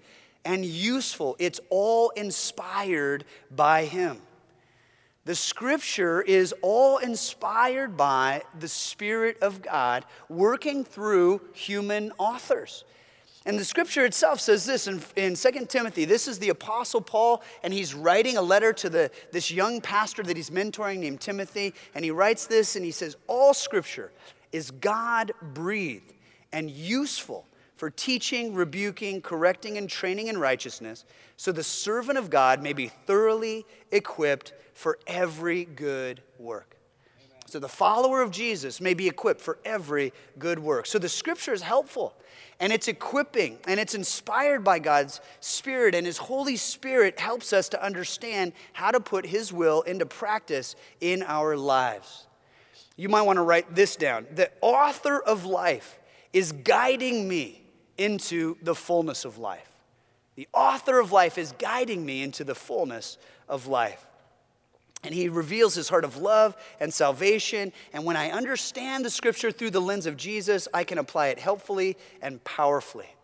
and 0.44 0.64
useful. 0.64 1.36
It's 1.38 1.60
all 1.70 2.10
inspired 2.10 3.24
by 3.50 3.86
Him. 3.86 4.20
The 5.24 5.34
scripture 5.34 6.20
is 6.20 6.54
all 6.60 6.98
inspired 6.98 7.96
by 7.96 8.42
the 8.58 8.68
Spirit 8.68 9.38
of 9.40 9.62
God 9.62 10.04
working 10.28 10.84
through 10.84 11.40
human 11.54 12.12
authors. 12.18 12.84
And 13.46 13.58
the 13.58 13.64
scripture 13.64 14.04
itself 14.04 14.40
says 14.40 14.64
this 14.64 14.86
in, 14.86 15.02
in 15.16 15.34
2 15.34 15.66
Timothy. 15.66 16.04
This 16.04 16.28
is 16.28 16.38
the 16.38 16.48
Apostle 16.48 17.00
Paul, 17.00 17.42
and 17.62 17.72
he's 17.72 17.94
writing 17.94 18.36
a 18.36 18.42
letter 18.42 18.72
to 18.74 18.88
the, 18.88 19.10
this 19.32 19.50
young 19.50 19.80
pastor 19.80 20.22
that 20.22 20.36
he's 20.36 20.50
mentoring 20.50 20.98
named 20.98 21.20
Timothy. 21.20 21.74
And 21.94 22.04
he 22.04 22.10
writes 22.10 22.46
this, 22.46 22.76
and 22.76 22.84
he 22.84 22.90
says, 22.90 23.16
All 23.26 23.52
scripture 23.52 24.12
is 24.52 24.70
God 24.70 25.32
breathed 25.40 26.12
and 26.52 26.70
useful 26.70 27.46
for 27.84 27.90
teaching, 27.90 28.54
rebuking, 28.54 29.20
correcting, 29.20 29.76
and 29.76 29.90
training 29.90 30.28
in 30.28 30.38
righteousness, 30.38 31.04
so 31.36 31.52
the 31.52 31.62
servant 31.62 32.16
of 32.16 32.30
God 32.30 32.62
may 32.62 32.72
be 32.72 32.88
thoroughly 32.88 33.66
equipped 33.92 34.54
for 34.72 34.98
every 35.06 35.66
good 35.66 36.22
work. 36.38 36.78
Amen. 37.18 37.42
so 37.44 37.58
the 37.58 37.68
follower 37.68 38.22
of 38.22 38.30
Jesus 38.30 38.80
may 38.80 38.94
be 38.94 39.06
equipped 39.06 39.42
for 39.42 39.58
every 39.66 40.14
good 40.38 40.58
work. 40.58 40.86
So 40.86 40.98
the 40.98 41.10
scripture 41.10 41.52
is 41.52 41.60
helpful 41.60 42.14
and 42.58 42.72
it's 42.72 42.88
equipping 42.88 43.58
and 43.66 43.78
it's 43.78 43.94
inspired 43.94 44.64
by 44.64 44.78
God's 44.78 45.20
Spirit, 45.40 45.94
and 45.94 46.06
His 46.06 46.16
Holy 46.16 46.56
Spirit 46.56 47.20
helps 47.20 47.52
us 47.52 47.68
to 47.68 47.84
understand 47.84 48.54
how 48.72 48.92
to 48.92 48.98
put 49.00 49.26
His 49.26 49.52
will 49.52 49.82
into 49.82 50.06
practice 50.06 50.74
in 51.02 51.22
our 51.22 51.54
lives. 51.54 52.28
You 52.96 53.10
might 53.10 53.26
want 53.26 53.36
to 53.36 53.42
write 53.42 53.74
this 53.74 53.94
down. 53.94 54.26
The 54.34 54.50
author 54.62 55.20
of 55.20 55.44
life 55.44 55.98
is 56.32 56.50
guiding 56.50 57.28
me 57.28 57.60
into 57.98 58.56
the 58.62 58.74
fullness 58.74 59.24
of 59.24 59.38
life. 59.38 59.68
The 60.36 60.48
author 60.52 60.98
of 60.98 61.12
life 61.12 61.38
is 61.38 61.52
guiding 61.58 62.04
me 62.04 62.22
into 62.22 62.44
the 62.44 62.54
fullness 62.54 63.18
of 63.48 63.66
life. 63.66 64.04
And 65.04 65.14
he 65.14 65.28
reveals 65.28 65.74
his 65.74 65.88
heart 65.88 66.04
of 66.04 66.16
love 66.16 66.56
and 66.80 66.92
salvation. 66.92 67.72
And 67.92 68.04
when 68.04 68.16
I 68.16 68.30
understand 68.30 69.04
the 69.04 69.10
scripture 69.10 69.52
through 69.52 69.70
the 69.70 69.80
lens 69.80 70.06
of 70.06 70.16
Jesus, 70.16 70.66
I 70.72 70.82
can 70.84 70.98
apply 70.98 71.28
it 71.28 71.38
helpfully 71.38 71.96
and 72.22 72.42
powerfully. 72.42 73.14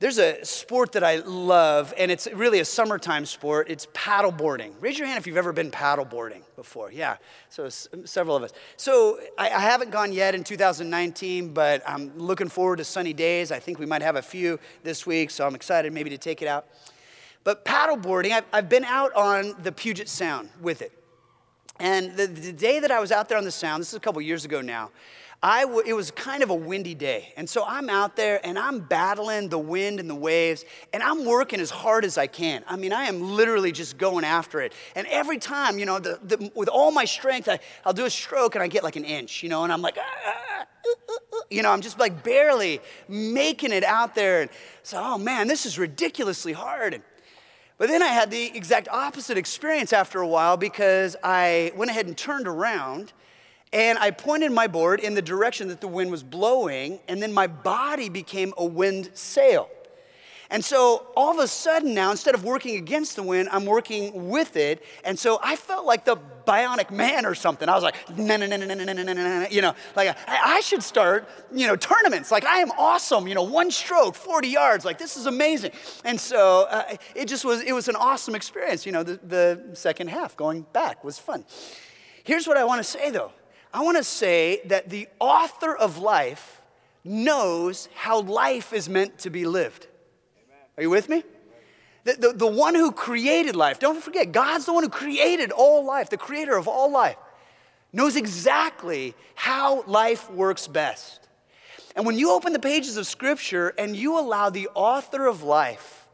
There's 0.00 0.18
a 0.18 0.44
sport 0.44 0.92
that 0.92 1.04
I 1.04 1.16
love, 1.18 1.94
and 1.96 2.10
it's 2.10 2.26
really 2.32 2.58
a 2.58 2.64
summertime 2.64 3.24
sport. 3.24 3.70
It's 3.70 3.86
paddleboarding. 3.86 4.72
Raise 4.80 4.98
your 4.98 5.06
hand 5.06 5.18
if 5.18 5.26
you've 5.26 5.36
ever 5.36 5.52
been 5.52 5.70
paddleboarding 5.70 6.42
before. 6.56 6.90
Yeah, 6.90 7.16
so 7.48 7.68
several 7.68 8.34
of 8.34 8.42
us. 8.42 8.52
So 8.76 9.20
I, 9.38 9.50
I 9.50 9.60
haven't 9.60 9.92
gone 9.92 10.12
yet 10.12 10.34
in 10.34 10.42
2019, 10.42 11.54
but 11.54 11.82
I'm 11.88 12.18
looking 12.18 12.48
forward 12.48 12.76
to 12.78 12.84
sunny 12.84 13.12
days. 13.12 13.52
I 13.52 13.60
think 13.60 13.78
we 13.78 13.86
might 13.86 14.02
have 14.02 14.16
a 14.16 14.22
few 14.22 14.58
this 14.82 15.06
week, 15.06 15.30
so 15.30 15.46
I'm 15.46 15.54
excited 15.54 15.92
maybe 15.92 16.10
to 16.10 16.18
take 16.18 16.42
it 16.42 16.48
out. 16.48 16.66
But 17.44 17.64
paddleboarding, 17.64 18.32
I've, 18.32 18.44
I've 18.52 18.68
been 18.68 18.84
out 18.84 19.14
on 19.14 19.54
the 19.62 19.70
Puget 19.70 20.08
Sound 20.08 20.50
with 20.60 20.82
it. 20.82 20.90
And 21.78 22.16
the, 22.16 22.26
the 22.26 22.52
day 22.52 22.80
that 22.80 22.90
I 22.90 22.98
was 22.98 23.12
out 23.12 23.28
there 23.28 23.38
on 23.38 23.44
the 23.44 23.50
Sound, 23.52 23.80
this 23.80 23.88
is 23.88 23.94
a 23.94 24.00
couple 24.00 24.20
years 24.22 24.44
ago 24.44 24.60
now, 24.60 24.90
I 25.44 25.64
w- 25.64 25.82
it 25.84 25.92
was 25.92 26.10
kind 26.10 26.42
of 26.42 26.48
a 26.48 26.54
windy 26.54 26.94
day. 26.94 27.34
And 27.36 27.46
so 27.46 27.66
I'm 27.66 27.90
out 27.90 28.16
there 28.16 28.40
and 28.46 28.58
I'm 28.58 28.80
battling 28.80 29.50
the 29.50 29.58
wind 29.58 30.00
and 30.00 30.08
the 30.08 30.14
waves 30.14 30.64
and 30.94 31.02
I'm 31.02 31.26
working 31.26 31.60
as 31.60 31.70
hard 31.70 32.06
as 32.06 32.16
I 32.16 32.26
can. 32.26 32.64
I 32.66 32.76
mean, 32.76 32.94
I 32.94 33.04
am 33.04 33.20
literally 33.20 33.70
just 33.70 33.98
going 33.98 34.24
after 34.24 34.62
it. 34.62 34.72
And 34.96 35.06
every 35.08 35.36
time, 35.36 35.78
you 35.78 35.84
know, 35.84 35.98
the, 35.98 36.18
the, 36.22 36.50
with 36.54 36.70
all 36.70 36.90
my 36.90 37.04
strength, 37.04 37.46
I, 37.46 37.60
will 37.84 37.92
do 37.92 38.06
a 38.06 38.10
stroke 38.10 38.54
and 38.54 38.64
I 38.64 38.68
get 38.68 38.82
like 38.82 38.96
an 38.96 39.04
inch, 39.04 39.42
you 39.42 39.50
know, 39.50 39.64
and 39.64 39.72
I'm 39.72 39.82
like, 39.82 39.98
ah, 40.00 40.66
you 41.50 41.62
know, 41.62 41.72
I'm 41.72 41.82
just 41.82 41.98
like 41.98 42.22
barely 42.22 42.80
making 43.06 43.72
it 43.72 43.84
out 43.84 44.14
there. 44.14 44.40
And 44.40 44.50
so, 44.82 44.98
oh 44.98 45.18
man, 45.18 45.46
this 45.46 45.66
is 45.66 45.78
ridiculously 45.78 46.54
hard. 46.54 46.94
And, 46.94 47.02
but 47.76 47.88
then 47.90 48.02
I 48.02 48.08
had 48.08 48.30
the 48.30 48.46
exact 48.56 48.88
opposite 48.88 49.36
experience 49.36 49.92
after 49.92 50.22
a 50.22 50.26
while 50.26 50.56
because 50.56 51.16
I 51.22 51.70
went 51.76 51.90
ahead 51.90 52.06
and 52.06 52.16
turned 52.16 52.48
around 52.48 53.12
and 53.74 53.98
I 53.98 54.12
pointed 54.12 54.52
my 54.52 54.68
board 54.68 55.00
in 55.00 55.14
the 55.14 55.22
direction 55.22 55.66
that 55.68 55.80
the 55.80 55.88
wind 55.88 56.12
was 56.12 56.22
blowing, 56.22 57.00
and 57.08 57.20
then 57.20 57.32
my 57.32 57.48
body 57.48 58.08
became 58.08 58.54
a 58.56 58.64
wind 58.64 59.10
sail. 59.14 59.68
And 60.48 60.64
so 60.64 61.08
all 61.16 61.32
of 61.32 61.38
a 61.38 61.48
sudden 61.48 61.92
now, 61.92 62.12
instead 62.12 62.36
of 62.36 62.44
working 62.44 62.76
against 62.76 63.16
the 63.16 63.24
wind, 63.24 63.48
I'm 63.50 63.66
working 63.66 64.28
with 64.28 64.56
it. 64.56 64.84
And 65.02 65.18
so 65.18 65.40
I 65.42 65.56
felt 65.56 65.86
like 65.86 66.04
the 66.04 66.16
bionic 66.46 66.92
man 66.92 67.26
or 67.26 67.34
something. 67.34 67.68
I 67.68 67.74
was 67.74 67.82
like, 67.82 67.96
no, 68.16 68.36
no, 68.36 68.46
no, 68.46 68.56
no, 68.56 68.66
no, 68.66 68.84
no, 68.84 68.92
no, 68.92 69.02
no, 69.02 69.46
you 69.50 69.60
know, 69.62 69.74
like 69.96 70.16
I 70.28 70.60
should 70.60 70.84
start, 70.84 71.28
you 71.52 71.66
know, 71.66 71.74
tournaments. 71.74 72.30
Like 72.30 72.44
I 72.44 72.58
am 72.58 72.70
awesome, 72.78 73.26
you 73.26 73.34
know, 73.34 73.42
one 73.42 73.72
stroke, 73.72 74.14
40 74.14 74.46
yards. 74.46 74.84
Like 74.84 74.98
this 74.98 75.16
is 75.16 75.26
amazing. 75.26 75.72
And 76.04 76.20
so 76.20 76.68
uh, 76.70 76.96
it 77.16 77.26
just 77.26 77.44
was, 77.44 77.62
it 77.62 77.72
was 77.72 77.88
an 77.88 77.96
awesome 77.96 78.36
experience. 78.36 78.86
You 78.86 78.92
know, 78.92 79.02
the, 79.02 79.18
the 79.24 79.74
second 79.74 80.10
half 80.10 80.36
going 80.36 80.66
back 80.72 81.02
was 81.02 81.18
fun. 81.18 81.44
Here's 82.22 82.46
what 82.46 82.56
I 82.56 82.62
want 82.62 82.78
to 82.78 82.84
say 82.84 83.10
though. 83.10 83.32
I 83.74 83.82
want 83.82 83.96
to 83.96 84.04
say 84.04 84.60
that 84.66 84.88
the 84.88 85.08
author 85.18 85.74
of 85.76 85.98
life 85.98 86.62
knows 87.02 87.88
how 87.94 88.20
life 88.20 88.72
is 88.72 88.88
meant 88.88 89.18
to 89.18 89.30
be 89.30 89.46
lived. 89.46 89.88
Are 90.76 90.84
you 90.84 90.90
with 90.90 91.08
me? 91.08 91.24
The, 92.04 92.12
the, 92.12 92.32
the, 92.34 92.46
one 92.46 92.76
who 92.76 92.92
created 92.92 93.56
life, 93.56 93.80
don't 93.80 94.00
forget, 94.00 94.30
God's 94.30 94.66
the 94.66 94.72
one 94.72 94.84
who 94.84 94.90
created 94.90 95.50
all 95.50 95.84
life, 95.84 96.08
the 96.08 96.16
creator 96.16 96.56
of 96.56 96.68
all 96.68 96.90
life, 96.90 97.16
knows 97.92 98.14
exactly 98.14 99.14
how 99.34 99.82
life 99.86 100.30
works 100.30 100.68
best. 100.68 101.28
And 101.96 102.06
when 102.06 102.16
you 102.16 102.32
open 102.32 102.52
the 102.52 102.58
pages 102.60 102.96
of 102.96 103.06
Scripture 103.06 103.72
and 103.76 103.96
you 103.96 104.18
allow 104.18 104.50
the 104.50 104.68
author 104.74 105.26
of 105.26 105.42
life 105.42 106.08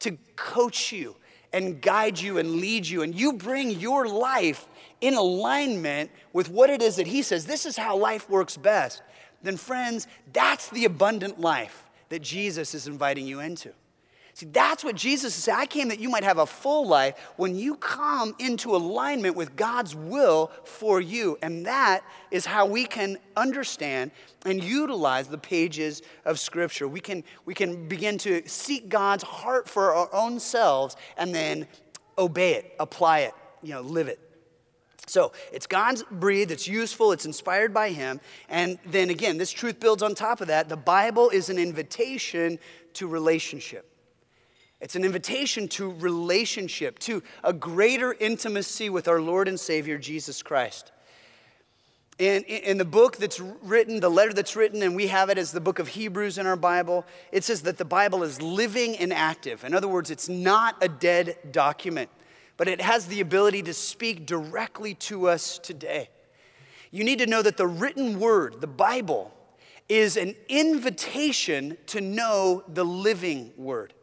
to 0.00 0.18
coach 0.36 0.92
you 0.92 1.16
and 1.52 1.80
guide 1.80 2.18
you 2.18 2.36
and 2.36 2.56
lead 2.56 2.86
you, 2.86 3.02
and 3.02 3.14
you 3.14 3.32
bring 3.32 3.70
your 3.70 4.06
life 4.06 4.66
in 5.00 5.14
alignment 5.14 6.10
with 6.32 6.50
what 6.50 6.70
it 6.70 6.82
is 6.82 6.96
that 6.96 7.06
He 7.06 7.22
says, 7.22 7.46
this 7.46 7.66
is 7.66 7.76
how 7.76 7.96
life 7.96 8.28
works 8.28 8.56
best, 8.56 9.02
then, 9.42 9.56
friends, 9.56 10.06
that's 10.32 10.68
the 10.70 10.84
abundant 10.84 11.40
life 11.40 11.88
that 12.08 12.22
Jesus 12.22 12.74
is 12.74 12.86
inviting 12.86 13.26
you 13.26 13.40
into. 13.40 13.72
See, 14.34 14.46
that's 14.46 14.84
what 14.84 14.94
Jesus 14.94 15.34
said. 15.34 15.54
I 15.54 15.66
came 15.66 15.88
that 15.88 15.98
you 15.98 16.08
might 16.08 16.22
have 16.22 16.38
a 16.38 16.46
full 16.46 16.86
life 16.86 17.18
when 17.36 17.56
you 17.56 17.74
come 17.74 18.36
into 18.38 18.76
alignment 18.76 19.34
with 19.34 19.56
God's 19.56 19.96
will 19.96 20.52
for 20.62 21.00
you. 21.00 21.36
And 21.42 21.66
that 21.66 22.04
is 22.30 22.46
how 22.46 22.64
we 22.64 22.84
can 22.84 23.18
understand 23.36 24.12
and 24.46 24.62
utilize 24.62 25.26
the 25.26 25.38
pages 25.38 26.02
of 26.24 26.38
Scripture. 26.38 26.86
We 26.86 27.00
can, 27.00 27.24
we 27.46 27.54
can 27.54 27.88
begin 27.88 28.16
to 28.18 28.48
seek 28.48 28.88
God's 28.88 29.24
heart 29.24 29.68
for 29.68 29.92
our 29.92 30.08
own 30.14 30.38
selves 30.38 30.94
and 31.16 31.34
then 31.34 31.66
obey 32.16 32.54
it, 32.54 32.76
apply 32.78 33.20
it, 33.20 33.34
you 33.60 33.70
know, 33.70 33.80
live 33.80 34.06
it. 34.06 34.20
So 35.08 35.32
it's 35.52 35.66
God's 35.66 36.04
breathed, 36.10 36.50
it's 36.50 36.68
useful, 36.68 37.12
it's 37.12 37.24
inspired 37.24 37.72
by 37.72 37.90
Him. 37.90 38.20
And 38.48 38.78
then 38.86 39.10
again, 39.10 39.38
this 39.38 39.50
truth 39.50 39.80
builds 39.80 40.02
on 40.02 40.14
top 40.14 40.40
of 40.40 40.48
that. 40.48 40.68
The 40.68 40.76
Bible 40.76 41.30
is 41.30 41.48
an 41.48 41.58
invitation 41.58 42.58
to 42.94 43.06
relationship. 43.06 43.90
It's 44.80 44.94
an 44.94 45.04
invitation 45.04 45.66
to 45.68 45.90
relationship, 45.90 46.98
to 47.00 47.22
a 47.42 47.52
greater 47.52 48.12
intimacy 48.12 48.90
with 48.90 49.08
our 49.08 49.20
Lord 49.20 49.48
and 49.48 49.58
Savior, 49.58 49.98
Jesus 49.98 50.42
Christ. 50.42 50.92
In, 52.18 52.42
in 52.44 52.78
the 52.78 52.84
book 52.84 53.16
that's 53.16 53.40
written, 53.40 54.00
the 54.00 54.08
letter 54.08 54.32
that's 54.32 54.56
written, 54.56 54.82
and 54.82 54.94
we 54.94 55.06
have 55.06 55.30
it 55.30 55.38
as 55.38 55.52
the 55.52 55.60
book 55.60 55.78
of 55.78 55.88
Hebrews 55.88 56.36
in 56.36 56.46
our 56.46 56.56
Bible, 56.56 57.06
it 57.30 57.44
says 57.44 57.62
that 57.62 57.78
the 57.78 57.84
Bible 57.84 58.24
is 58.24 58.42
living 58.42 58.96
and 58.96 59.12
active. 59.12 59.64
In 59.64 59.72
other 59.72 59.88
words, 59.88 60.10
it's 60.10 60.28
not 60.28 60.76
a 60.80 60.88
dead 60.88 61.36
document, 61.52 62.10
but 62.58 62.68
it 62.68 62.82
has 62.82 63.06
the 63.06 63.20
ability 63.20 63.62
to 63.62 63.72
speak 63.72 64.26
directly 64.26 64.92
to 64.92 65.28
us 65.28 65.58
today. 65.58 66.10
You 66.90 67.04
need 67.04 67.20
to 67.20 67.26
know 67.26 67.40
that 67.40 67.56
the 67.56 67.66
written 67.66 68.20
word, 68.20 68.60
the 68.60 68.66
Bible, 68.66 69.32
is 69.88 70.18
an 70.18 70.34
invitation 70.50 71.78
to 71.86 72.02
know 72.02 72.62
the 72.68 72.84
living 72.84 73.52
word. 73.56 73.94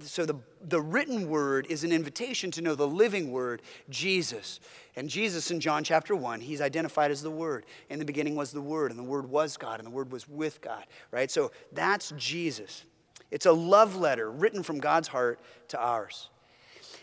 So 0.00 0.26
the, 0.26 0.34
the 0.62 0.80
written 0.80 1.28
word 1.28 1.66
is 1.70 1.84
an 1.84 1.92
invitation 1.92 2.50
to 2.52 2.62
know 2.62 2.74
the 2.74 2.88
living 2.88 3.30
word, 3.30 3.62
Jesus. 3.88 4.58
And 4.96 5.08
Jesus 5.08 5.52
in 5.52 5.60
John 5.60 5.84
chapter 5.84 6.16
1, 6.16 6.40
he's 6.40 6.60
identified 6.60 7.12
as 7.12 7.22
the 7.22 7.30
Word. 7.30 7.66
In 7.88 8.00
the 8.00 8.04
beginning 8.04 8.34
was 8.34 8.50
the 8.50 8.60
Word, 8.60 8.90
and 8.90 8.98
the 8.98 9.04
Word 9.04 9.28
was 9.30 9.56
God, 9.56 9.78
and 9.78 9.86
the 9.86 9.92
Word 9.92 10.10
was 10.10 10.28
with 10.28 10.60
God, 10.60 10.84
right? 11.12 11.30
So 11.30 11.52
that's 11.72 12.12
Jesus. 12.16 12.84
It's 13.30 13.46
a 13.46 13.52
love 13.52 13.94
letter 13.94 14.30
written 14.30 14.64
from 14.64 14.78
God's 14.78 15.06
heart 15.06 15.38
to 15.68 15.80
ours. 15.80 16.30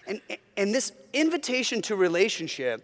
And, 0.08 0.22
and 0.58 0.74
this 0.74 0.92
invitation 1.14 1.82
to 1.84 1.96
relationship, 1.96 2.84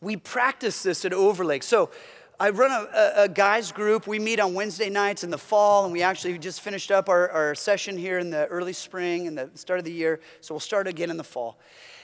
we 0.00 0.16
practice 0.16 0.82
this 0.82 1.04
at 1.04 1.12
Overlake. 1.12 1.62
So 1.62 1.90
I 2.38 2.50
run 2.50 2.70
a, 2.70 3.12
a, 3.22 3.28
guys 3.28 3.70
group. 3.70 4.06
We 4.06 4.18
meet 4.18 4.40
on 4.40 4.54
Wednesday 4.54 4.90
nights 4.90 5.22
in 5.22 5.30
the 5.30 5.38
fall, 5.38 5.84
and 5.84 5.92
we 5.92 6.02
actually 6.02 6.36
just 6.38 6.60
finished 6.60 6.90
up 6.90 7.08
our, 7.08 7.28
our 7.30 7.54
session 7.54 7.96
here 7.96 8.18
in 8.18 8.30
the 8.30 8.46
early 8.46 8.72
spring 8.72 9.28
and 9.28 9.38
the 9.38 9.50
start 9.54 9.78
of 9.78 9.84
the 9.84 9.92
year. 9.92 10.20
So 10.40 10.54
we'll 10.54 10.60
start 10.60 10.88
again 10.88 11.10
in 11.10 11.16
the 11.16 11.24
fall. 11.24 11.58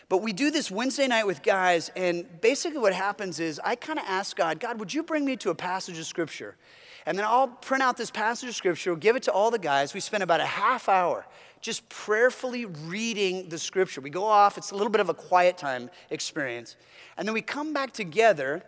But 0.09 0.23
we 0.23 0.33
do 0.33 0.51
this 0.51 0.71
Wednesday 0.71 1.07
night 1.07 1.27
with 1.27 1.43
guys, 1.43 1.91
and 1.97 2.41
basically 2.41 2.79
what 2.79 2.95
happens 2.95 3.41
is 3.41 3.61
I 3.65 3.75
kind 3.75 3.99
of 3.99 4.05
ask 4.07 4.37
God, 4.37 4.61
God, 4.61 4.79
would 4.79 4.95
you 4.95 5.03
bring 5.03 5.25
me 5.25 5.37
to 5.39 5.51
a 5.51 5.55
passage 5.55 5.99
of 5.99 6.07
scripture? 6.07 6.57
And 7.05 7.19
then 7.19 7.25
I'll 7.25 7.49
print 7.49 7.83
out 7.83 7.97
this 7.97 8.11
passage 8.11 8.49
of 8.49 8.55
scripture, 8.55 8.95
give 8.95 9.17
it 9.17 9.25
to 9.25 9.33
all 9.33 9.51
the 9.51 9.59
guys. 9.59 9.93
We 9.93 10.01
spend 10.01 10.23
about 10.23 10.41
a 10.41 10.47
half 10.47 10.89
hour 10.89 11.27
just 11.61 11.89
prayerfully 11.89 12.65
reading 12.65 13.49
the 13.49 13.59
scripture. 13.59 14.01
We 14.01 14.11
go 14.11 14.25
off, 14.25 14.59
it's 14.59 14.71
a 14.71 14.75
little 14.75 14.91
bit 14.91 15.01
of 15.01 15.09
a 15.09 15.15
quiet 15.15 15.59
time 15.59 15.91
experience. 16.11 16.77
And 17.17 17.27
then 17.27 17.35
we 17.35 17.43
come 17.43 17.73
back 17.73 17.93
together 17.93 18.63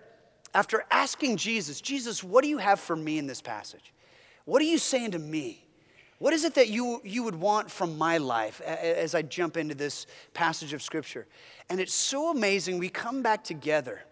after 0.55 0.84
asking 0.91 1.36
Jesus, 1.36 1.80
Jesus, 1.80 2.24
what 2.24 2.43
do 2.43 2.49
you 2.49 2.59
have 2.59 2.80
for 2.80 2.97
me 2.97 3.18
in 3.18 3.26
this 3.26 3.41
passage? 3.41 3.93
What 4.45 4.61
are 4.61 4.66
you 4.66 4.78
saying 4.78 5.12
to 5.12 5.18
me? 5.18 5.64
What 6.18 6.34
is 6.34 6.45
it 6.45 6.55
that 6.55 6.68
you, 6.68 7.01
you 7.03 7.22
would 7.22 7.34
want 7.34 7.70
from 7.70 7.97
my 7.97 8.18
life 8.18 8.61
as 8.61 9.14
I 9.14 9.22
jump 9.22 9.57
into 9.57 9.74
this 9.74 10.07
passage 10.34 10.74
of 10.74 10.82
Scripture? 10.82 11.26
And 11.70 11.80
it's 11.80 11.95
so 11.95 12.30
amazing. 12.30 12.78
We 12.78 12.91
come 12.91 13.22
back 13.22 13.43
together. 13.43 14.03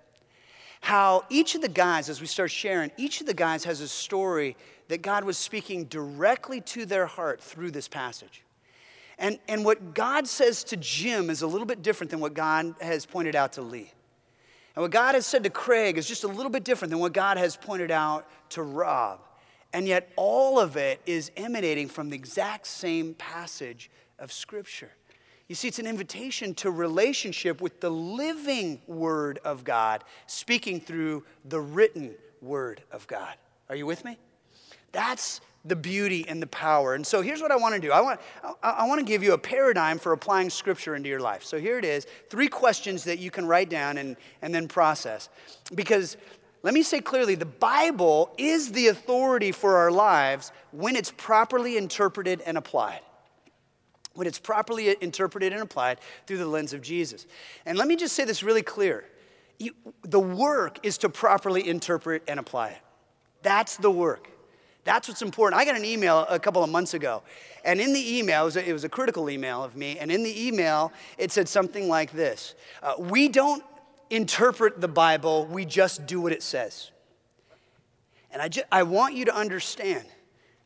How 0.80 1.24
each 1.28 1.54
of 1.54 1.60
the 1.60 1.68
guys, 1.68 2.08
as 2.08 2.20
we 2.20 2.26
start 2.26 2.50
sharing, 2.50 2.92
each 2.96 3.20
of 3.20 3.26
the 3.26 3.34
guys 3.34 3.64
has 3.64 3.80
a 3.80 3.88
story 3.88 4.56
that 4.86 5.02
God 5.02 5.24
was 5.24 5.36
speaking 5.36 5.84
directly 5.84 6.60
to 6.62 6.86
their 6.86 7.04
heart 7.04 7.42
through 7.42 7.72
this 7.72 7.88
passage. 7.88 8.42
And, 9.18 9.38
and 9.48 9.64
what 9.64 9.94
God 9.94 10.28
says 10.28 10.62
to 10.64 10.76
Jim 10.76 11.28
is 11.28 11.42
a 11.42 11.46
little 11.46 11.66
bit 11.66 11.82
different 11.82 12.10
than 12.10 12.20
what 12.20 12.34
God 12.34 12.74
has 12.80 13.04
pointed 13.04 13.34
out 13.34 13.54
to 13.54 13.62
Lee. 13.62 13.90
And 14.76 14.82
what 14.82 14.92
God 14.92 15.16
has 15.16 15.26
said 15.26 15.42
to 15.42 15.50
Craig 15.50 15.98
is 15.98 16.06
just 16.06 16.22
a 16.22 16.28
little 16.28 16.50
bit 16.50 16.62
different 16.62 16.90
than 16.90 17.00
what 17.00 17.12
God 17.12 17.36
has 17.36 17.56
pointed 17.56 17.90
out 17.90 18.28
to 18.50 18.62
Rob. 18.62 19.20
And 19.72 19.86
yet, 19.86 20.10
all 20.16 20.58
of 20.60 20.76
it 20.76 21.00
is 21.04 21.30
emanating 21.36 21.88
from 21.88 22.10
the 22.10 22.16
exact 22.16 22.66
same 22.66 23.14
passage 23.14 23.90
of 24.18 24.32
Scripture. 24.32 24.90
You 25.48 25.54
see, 25.54 25.68
it's 25.68 25.78
an 25.78 25.86
invitation 25.86 26.54
to 26.54 26.70
relationship 26.70 27.60
with 27.60 27.80
the 27.80 27.90
living 27.90 28.80
Word 28.86 29.40
of 29.44 29.64
God, 29.64 30.04
speaking 30.26 30.80
through 30.80 31.24
the 31.44 31.60
written 31.60 32.14
Word 32.40 32.82
of 32.92 33.06
God. 33.06 33.34
Are 33.68 33.76
you 33.76 33.84
with 33.84 34.04
me? 34.04 34.16
That's 34.92 35.40
the 35.68 35.76
beauty 35.76 36.24
and 36.28 36.42
the 36.42 36.46
power. 36.46 36.94
And 36.94 37.06
so 37.06 37.20
here's 37.22 37.40
what 37.40 37.50
I 37.50 37.56
want 37.56 37.74
to 37.74 37.80
do 37.80 37.92
I 37.92 38.00
want, 38.00 38.20
I, 38.62 38.86
want 38.86 39.00
to 39.00 39.04
give 39.04 39.22
you 39.22 39.34
a 39.34 39.38
paradigm 39.38 39.98
for 39.98 40.12
applying 40.12 40.50
Scripture 40.50 40.94
into 40.94 41.08
your 41.08 41.20
life. 41.20 41.44
So 41.44 41.58
here 41.58 41.78
it 41.78 41.84
is 41.84 42.06
three 42.30 42.48
questions 42.48 43.04
that 43.04 43.18
you 43.18 43.30
can 43.30 43.46
write 43.46 43.68
down 43.68 43.98
and, 43.98 44.16
and 44.42 44.54
then 44.54 44.68
process. 44.68 45.28
Because 45.74 46.16
let 46.62 46.74
me 46.74 46.82
say 46.82 47.00
clearly 47.00 47.34
the 47.34 47.46
Bible 47.46 48.34
is 48.38 48.72
the 48.72 48.88
authority 48.88 49.52
for 49.52 49.76
our 49.76 49.90
lives 49.90 50.52
when 50.72 50.96
it's 50.96 51.12
properly 51.16 51.76
interpreted 51.76 52.40
and 52.44 52.58
applied. 52.58 53.00
When 54.14 54.26
it's 54.26 54.38
properly 54.38 54.96
interpreted 55.00 55.52
and 55.52 55.62
applied 55.62 55.98
through 56.26 56.38
the 56.38 56.46
lens 56.46 56.72
of 56.72 56.82
Jesus. 56.82 57.26
And 57.64 57.78
let 57.78 57.86
me 57.86 57.94
just 57.94 58.16
say 58.16 58.24
this 58.24 58.42
really 58.42 58.62
clear. 58.62 59.04
You, 59.60 59.72
the 60.02 60.20
work 60.20 60.78
is 60.84 60.98
to 60.98 61.08
properly 61.08 61.68
interpret 61.68 62.22
and 62.26 62.40
apply 62.40 62.70
it. 62.70 62.78
That's 63.42 63.76
the 63.76 63.90
work. 63.90 64.28
That's 64.88 65.06
what's 65.06 65.20
important. 65.20 65.60
I 65.60 65.66
got 65.66 65.76
an 65.76 65.84
email 65.84 66.24
a 66.30 66.38
couple 66.38 66.64
of 66.64 66.70
months 66.70 66.94
ago, 66.94 67.22
and 67.62 67.78
in 67.78 67.92
the 67.92 68.16
email, 68.18 68.40
it 68.40 68.44
was 68.46 68.56
a, 68.56 68.70
it 68.70 68.72
was 68.72 68.84
a 68.84 68.88
critical 68.88 69.28
email 69.28 69.62
of 69.62 69.76
me, 69.76 69.98
and 69.98 70.10
in 70.10 70.22
the 70.22 70.46
email, 70.46 70.94
it 71.18 71.30
said 71.30 71.46
something 71.46 71.90
like 71.90 72.10
this 72.12 72.54
uh, 72.82 72.94
We 72.98 73.28
don't 73.28 73.62
interpret 74.08 74.80
the 74.80 74.88
Bible, 74.88 75.44
we 75.44 75.66
just 75.66 76.06
do 76.06 76.22
what 76.22 76.32
it 76.32 76.42
says. 76.42 76.90
And 78.30 78.40
I, 78.40 78.48
just, 78.48 78.64
I 78.72 78.84
want 78.84 79.12
you 79.12 79.26
to 79.26 79.36
understand 79.36 80.06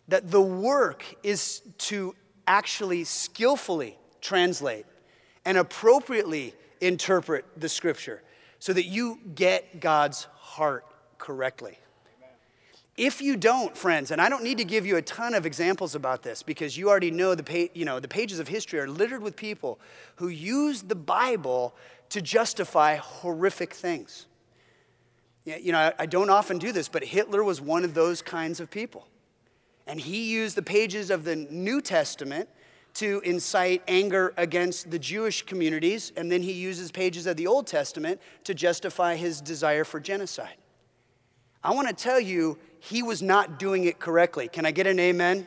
that 0.07 0.31
the 0.31 0.41
work 0.41 1.05
is 1.25 1.61
to 1.79 2.14
actually 2.47 3.03
skillfully 3.03 3.99
translate 4.20 4.87
and 5.45 5.59
appropriately 5.59 6.55
interpret 6.81 7.45
the 7.57 7.68
scripture 7.68 8.23
so 8.61 8.73
that 8.73 8.85
you 8.87 9.18
get 9.35 9.81
God's 9.81 10.29
heart 10.37 10.87
correctly. 11.18 11.77
If 12.97 13.22
you 13.22 13.36
don't, 13.36 13.74
friends, 13.76 14.11
and 14.11 14.20
I 14.20 14.28
don't 14.28 14.45
need 14.45 14.59
to 14.59 14.64
give 14.64 14.84
you 14.84 14.97
a 14.97 15.03
ton 15.03 15.34
of 15.34 15.47
examples 15.47 15.95
about 15.95 16.22
this 16.22 16.43
because 16.43 16.76
you 16.76 16.90
already 16.90 17.11
know 17.11 17.34
the, 17.34 17.43
pa- 17.43 17.72
you 17.72 17.86
know, 17.86 18.01
the 18.01 18.09
pages 18.09 18.38
of 18.38 18.49
history 18.49 18.78
are 18.80 18.88
littered 18.88 19.22
with 19.22 19.34
people 19.34 19.80
who 20.16 20.28
use 20.28 20.82
the 20.82 20.95
Bible 20.95 21.74
to 22.11 22.20
justify 22.20 22.97
horrific 22.97 23.72
things. 23.72 24.26
You 25.45 25.72
know, 25.72 25.78
I, 25.78 25.93
I 26.01 26.07
don't 26.07 26.28
often 26.28 26.59
do 26.59 26.70
this, 26.70 26.88
but 26.88 27.03
Hitler 27.03 27.43
was 27.43 27.61
one 27.61 27.84
of 27.84 27.95
those 27.95 28.20
kinds 28.20 28.61
of 28.61 28.70
people. 28.70 29.09
And 29.86 29.99
he 29.99 30.30
used 30.30 30.55
the 30.55 30.62
pages 30.62 31.11
of 31.11 31.24
the 31.24 31.34
New 31.34 31.80
Testament 31.80 32.49
to 32.95 33.22
incite 33.24 33.82
anger 33.88 34.34
against 34.36 34.90
the 34.90 34.99
Jewish 34.99 35.43
communities, 35.43 36.12
and 36.14 36.30
then 36.30 36.43
he 36.43 36.53
uses 36.53 36.93
pages 36.93 37.26
of 37.26 37.38
the 37.38 37.47
Old 37.47 37.66
Testament 37.66 38.20
to 38.45 38.53
justify 38.53 39.16
his 39.16 39.40
desire 39.40 39.84
for 39.84 39.99
genocide. 39.99 40.57
I 41.64 41.72
want 41.72 41.88
to 41.88 41.95
tell 41.95 42.20
you, 42.20 42.59
he 42.85 43.01
was 43.01 43.22
not 43.22 43.61
doing 43.61 43.85
it 43.85 44.01
correctly. 44.01 44.49
Can 44.49 44.66
I 44.66 44.72
get 44.72 44.89
an 44.89 44.99
amen? 44.99 45.47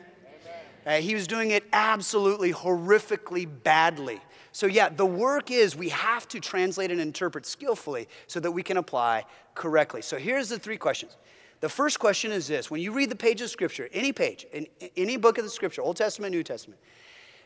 Uh, 0.86 1.02
he 1.02 1.14
was 1.14 1.26
doing 1.26 1.50
it 1.50 1.64
absolutely 1.70 2.50
horrifically 2.50 3.46
badly. 3.62 4.22
So, 4.52 4.66
yeah, 4.66 4.88
the 4.88 5.04
work 5.04 5.50
is 5.50 5.76
we 5.76 5.90
have 5.90 6.26
to 6.28 6.40
translate 6.40 6.90
and 6.90 6.98
interpret 6.98 7.44
skillfully 7.44 8.08
so 8.26 8.40
that 8.40 8.52
we 8.52 8.62
can 8.62 8.78
apply 8.78 9.26
correctly. 9.54 10.00
So, 10.00 10.16
here's 10.16 10.48
the 10.48 10.58
three 10.58 10.78
questions. 10.78 11.18
The 11.60 11.68
first 11.68 12.00
question 12.00 12.32
is 12.32 12.46
this 12.46 12.70
when 12.70 12.80
you 12.80 12.90
read 12.92 13.10
the 13.10 13.16
page 13.16 13.42
of 13.42 13.50
Scripture, 13.50 13.90
any 13.92 14.14
page, 14.14 14.46
in 14.50 14.66
any 14.96 15.18
book 15.18 15.36
of 15.36 15.44
the 15.44 15.50
Scripture, 15.50 15.82
Old 15.82 15.98
Testament, 15.98 16.32
New 16.32 16.42
Testament, 16.42 16.80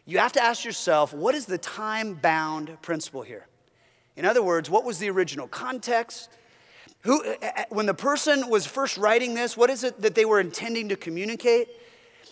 you 0.07 0.19
have 0.19 0.33
to 0.35 0.43
ask 0.43 0.65
yourself 0.65 1.13
what 1.13 1.35
is 1.35 1.47
the 1.47 1.59
time 1.59 2.15
bound 2.15 2.81
principle 2.81 3.23
here? 3.23 3.49
In 4.15 4.25
other 4.25 4.43
words, 4.43 4.71
what 4.71 4.85
was 4.85 5.01
the 5.01 5.11
original 5.11 5.49
context? 5.49 6.31
Who, 7.03 7.23
when 7.71 7.87
the 7.87 7.95
person 7.95 8.49
was 8.51 8.67
first 8.67 8.99
writing 8.99 9.35
this, 9.35 9.57
what 9.57 9.71
is 9.71 9.85
it 9.85 10.03
that 10.03 10.15
they 10.15 10.25
were 10.25 10.41
intending 10.41 10.91
to 10.91 10.97
communicate? 10.97 11.69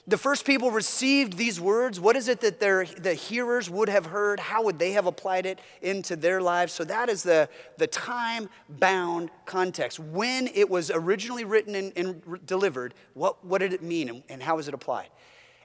The 0.06 0.16
first 0.16 0.46
people 0.46 0.70
received 0.70 1.34
these 1.34 1.60
words. 1.60 2.00
What 2.00 2.16
is 2.16 2.28
it 2.28 2.40
that 2.40 2.60
their, 2.60 2.86
the 2.86 3.12
hearers 3.12 3.68
would 3.68 3.90
have 3.90 4.06
heard? 4.06 4.40
How 4.40 4.62
would 4.62 4.78
they 4.78 4.92
have 4.92 5.06
applied 5.06 5.44
it 5.44 5.58
into 5.82 6.16
their 6.16 6.40
lives? 6.40 6.72
So 6.72 6.84
that 6.84 7.10
is 7.10 7.22
the, 7.22 7.48
the 7.76 7.86
time 7.86 8.48
bound 8.68 9.30
context. 9.44 9.98
When 9.98 10.48
it 10.48 10.68
was 10.68 10.90
originally 10.90 11.44
written 11.44 11.74
and, 11.74 11.92
and 11.96 12.46
delivered, 12.46 12.94
what, 13.12 13.44
what 13.44 13.58
did 13.58 13.74
it 13.74 13.82
mean 13.82 14.08
and, 14.08 14.22
and 14.30 14.42
how 14.42 14.56
was 14.56 14.66
it 14.66 14.72
applied? 14.72 15.08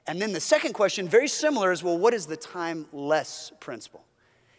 And 0.06 0.20
then 0.20 0.32
the 0.32 0.40
second 0.40 0.74
question, 0.74 1.08
very 1.08 1.28
similar, 1.28 1.72
is 1.72 1.82
well, 1.82 1.96
what 1.96 2.12
is 2.12 2.26
the 2.26 2.36
timeless 2.36 3.50
principle? 3.60 4.04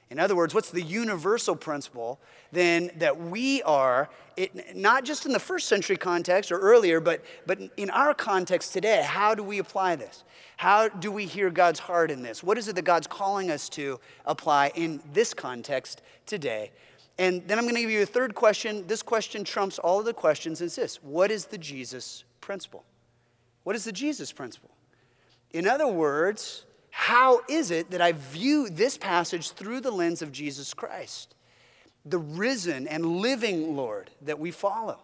In 0.10 0.20
other 0.20 0.36
words, 0.36 0.54
what's 0.54 0.70
the 0.70 0.82
universal 0.82 1.56
principle 1.56 2.20
then 2.52 2.92
that 2.98 3.20
we 3.20 3.62
are, 3.64 4.10
it, 4.38 4.76
not 4.76 5.04
just 5.04 5.26
in 5.26 5.32
the 5.32 5.40
first 5.40 5.68
century 5.68 5.98
context 5.98 6.52
or 6.52 6.60
earlier, 6.60 7.00
but, 7.00 7.24
but 7.46 7.60
in 7.76 7.90
our 7.90 8.14
context 8.14 8.72
today, 8.72 9.04
how 9.04 9.34
do 9.34 9.44
we 9.44 9.58
apply 9.58 9.96
this? 9.96 10.24
How 10.58 10.88
do 10.88 11.12
we 11.12 11.26
hear 11.26 11.50
God's 11.50 11.80
heart 11.80 12.12
in 12.12 12.22
this? 12.22 12.44
What 12.44 12.58
is 12.58 12.68
it 12.68 12.76
that 12.76 12.84
God's 12.84 13.08
calling 13.08 13.50
us 13.50 13.68
to 13.70 14.00
apply 14.26 14.72
in 14.76 15.02
this 15.12 15.34
context 15.34 16.02
today? 16.26 16.72
And 17.18 17.48
then 17.48 17.58
I'm 17.58 17.66
going 17.66 17.76
to 17.76 17.82
give 17.82 17.92
you 17.92 18.04
a 18.04 18.06
third 18.06 18.36
question. 18.36 18.86
This 18.88 19.02
question 19.02 19.44
trumps 19.44 19.80
all 19.80 20.00
of 20.00 20.06
the 20.06 20.14
questions. 20.14 20.62
It's 20.62 20.76
this 20.76 20.98
What 21.02 21.32
is 21.32 21.46
the 21.46 21.58
Jesus 21.58 22.26
principle? 22.42 22.84
What 23.64 23.76
is 23.76 23.86
the 23.86 23.92
Jesus 23.92 24.32
principle? 24.32 24.72
In 25.52 25.68
other 25.68 25.88
words, 25.88 26.66
how 26.98 27.42
is 27.50 27.72
it 27.72 27.92
that 27.92 28.00
I 28.00 28.14
view 28.14 28.70
this 28.70 28.98
passage 28.98 29.52
through 29.52 29.82
the 29.82 29.92
lens 29.92 30.22
of 30.22 30.32
Jesus 30.32 30.74
Christ, 30.74 31.36
the 32.06 32.18
risen 32.18 32.88
and 32.88 33.18
living 33.18 33.76
Lord 33.76 34.12
that 34.22 34.40
we 34.40 34.50
follow? 34.50 35.00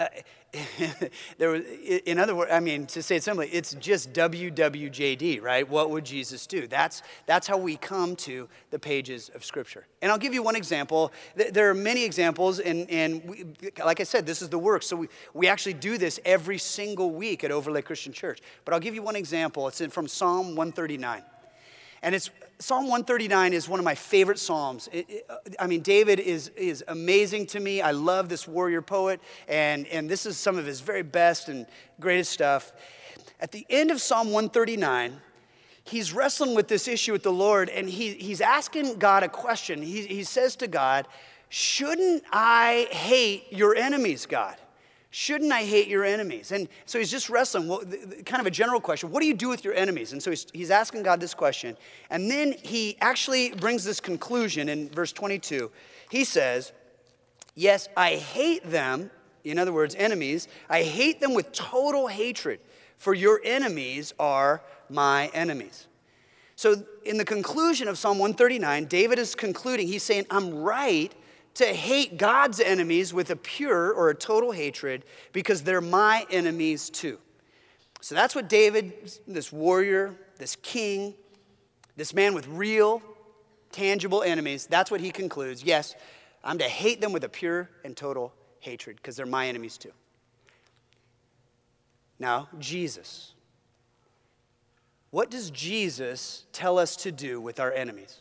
Uh, 0.00 0.08
there 1.38 1.50
was, 1.50 1.62
in 2.06 2.18
other 2.18 2.34
words, 2.34 2.50
I 2.50 2.58
mean, 2.58 2.86
to 2.86 3.02
say 3.02 3.16
it 3.16 3.22
simply, 3.22 3.48
it's 3.48 3.74
just 3.74 4.14
WWJD, 4.14 5.42
right? 5.42 5.68
What 5.68 5.90
would 5.90 6.04
Jesus 6.04 6.46
do? 6.46 6.66
That's, 6.66 7.02
that's 7.26 7.46
how 7.46 7.58
we 7.58 7.76
come 7.76 8.16
to 8.16 8.48
the 8.70 8.78
pages 8.78 9.30
of 9.34 9.44
Scripture. 9.44 9.86
And 10.00 10.10
I'll 10.10 10.18
give 10.18 10.32
you 10.32 10.42
one 10.42 10.56
example. 10.56 11.12
There 11.36 11.68
are 11.68 11.74
many 11.74 12.02
examples, 12.02 12.60
and, 12.60 12.88
and 12.90 13.22
we, 13.24 13.44
like 13.84 14.00
I 14.00 14.04
said, 14.04 14.24
this 14.24 14.40
is 14.40 14.48
the 14.48 14.58
work. 14.58 14.82
So 14.82 14.96
we, 14.96 15.08
we 15.34 15.48
actually 15.48 15.74
do 15.74 15.98
this 15.98 16.18
every 16.24 16.58
single 16.58 17.10
week 17.10 17.44
at 17.44 17.50
Overlake 17.50 17.84
Christian 17.84 18.14
Church. 18.14 18.40
But 18.64 18.72
I'll 18.72 18.80
give 18.80 18.94
you 18.94 19.02
one 19.02 19.16
example. 19.16 19.68
It's 19.68 19.84
from 19.86 20.08
Psalm 20.08 20.56
139. 20.56 21.22
And 22.02 22.14
it's 22.14 22.30
Psalm 22.60 22.84
139 22.84 23.54
is 23.54 23.70
one 23.70 23.80
of 23.80 23.84
my 23.84 23.94
favorite 23.94 24.38
Psalms. 24.38 24.90
It, 24.92 25.08
it, 25.08 25.26
uh, 25.30 25.36
I 25.58 25.66
mean, 25.66 25.80
David 25.80 26.20
is, 26.20 26.48
is 26.48 26.84
amazing 26.88 27.46
to 27.46 27.60
me. 27.60 27.80
I 27.80 27.92
love 27.92 28.28
this 28.28 28.46
warrior 28.46 28.82
poet, 28.82 29.18
and, 29.48 29.86
and 29.86 30.10
this 30.10 30.26
is 30.26 30.36
some 30.36 30.58
of 30.58 30.66
his 30.66 30.80
very 30.80 31.02
best 31.02 31.48
and 31.48 31.64
greatest 32.00 32.30
stuff. 32.30 32.72
At 33.40 33.50
the 33.50 33.64
end 33.70 33.90
of 33.90 33.98
Psalm 34.02 34.26
139, 34.26 35.18
he's 35.84 36.12
wrestling 36.12 36.54
with 36.54 36.68
this 36.68 36.86
issue 36.86 37.12
with 37.12 37.22
the 37.22 37.32
Lord, 37.32 37.70
and 37.70 37.88
he, 37.88 38.12
he's 38.12 38.42
asking 38.42 38.98
God 38.98 39.22
a 39.22 39.28
question. 39.30 39.80
He, 39.80 40.02
he 40.02 40.22
says 40.22 40.54
to 40.56 40.66
God, 40.66 41.08
Shouldn't 41.48 42.24
I 42.30 42.88
hate 42.90 43.50
your 43.50 43.74
enemies, 43.74 44.26
God? 44.26 44.56
Shouldn't 45.12 45.50
I 45.50 45.64
hate 45.64 45.88
your 45.88 46.04
enemies? 46.04 46.52
And 46.52 46.68
so 46.86 46.98
he's 46.98 47.10
just 47.10 47.28
wrestling, 47.28 47.66
well, 47.66 47.80
kind 48.24 48.40
of 48.40 48.46
a 48.46 48.50
general 48.50 48.80
question. 48.80 49.10
What 49.10 49.20
do 49.20 49.26
you 49.26 49.34
do 49.34 49.48
with 49.48 49.64
your 49.64 49.74
enemies? 49.74 50.12
And 50.12 50.22
so 50.22 50.30
he's, 50.30 50.46
he's 50.52 50.70
asking 50.70 51.02
God 51.02 51.20
this 51.20 51.34
question. 51.34 51.76
And 52.10 52.30
then 52.30 52.54
he 52.62 52.96
actually 53.00 53.52
brings 53.54 53.82
this 53.82 54.00
conclusion 54.00 54.68
in 54.68 54.88
verse 54.88 55.12
22. 55.12 55.70
He 56.10 56.22
says, 56.24 56.72
Yes, 57.56 57.88
I 57.96 58.14
hate 58.14 58.70
them, 58.70 59.10
in 59.42 59.58
other 59.58 59.72
words, 59.72 59.96
enemies. 59.96 60.46
I 60.68 60.84
hate 60.84 61.20
them 61.20 61.34
with 61.34 61.50
total 61.50 62.06
hatred, 62.06 62.60
for 62.96 63.12
your 63.12 63.40
enemies 63.44 64.14
are 64.18 64.62
my 64.88 65.26
enemies. 65.34 65.88
So, 66.54 66.84
in 67.04 67.16
the 67.16 67.24
conclusion 67.24 67.88
of 67.88 67.98
Psalm 67.98 68.18
139, 68.18 68.84
David 68.84 69.18
is 69.18 69.34
concluding, 69.34 69.88
he's 69.88 70.02
saying, 70.02 70.26
I'm 70.30 70.54
right 70.54 71.12
to 71.54 71.66
hate 71.66 72.16
God's 72.16 72.60
enemies 72.60 73.12
with 73.12 73.30
a 73.30 73.36
pure 73.36 73.92
or 73.92 74.10
a 74.10 74.14
total 74.14 74.52
hatred 74.52 75.04
because 75.32 75.62
they're 75.62 75.80
my 75.80 76.26
enemies 76.30 76.90
too. 76.90 77.18
So 78.00 78.14
that's 78.14 78.34
what 78.34 78.48
David, 78.48 78.92
this 79.26 79.52
warrior, 79.52 80.14
this 80.38 80.56
king, 80.56 81.14
this 81.96 82.14
man 82.14 82.34
with 82.34 82.46
real, 82.48 83.02
tangible 83.72 84.22
enemies, 84.22 84.66
that's 84.66 84.90
what 84.90 85.00
he 85.00 85.10
concludes. 85.10 85.62
Yes, 85.62 85.94
I'm 86.42 86.58
to 86.58 86.64
hate 86.64 87.00
them 87.00 87.12
with 87.12 87.24
a 87.24 87.28
pure 87.28 87.68
and 87.84 87.96
total 87.96 88.32
hatred 88.60 88.96
because 88.96 89.16
they're 89.16 89.26
my 89.26 89.48
enemies 89.48 89.76
too. 89.76 89.92
Now, 92.18 92.48
Jesus. 92.58 93.34
What 95.10 95.30
does 95.30 95.50
Jesus 95.50 96.44
tell 96.52 96.78
us 96.78 96.96
to 96.96 97.10
do 97.10 97.40
with 97.40 97.58
our 97.58 97.72
enemies? 97.72 98.20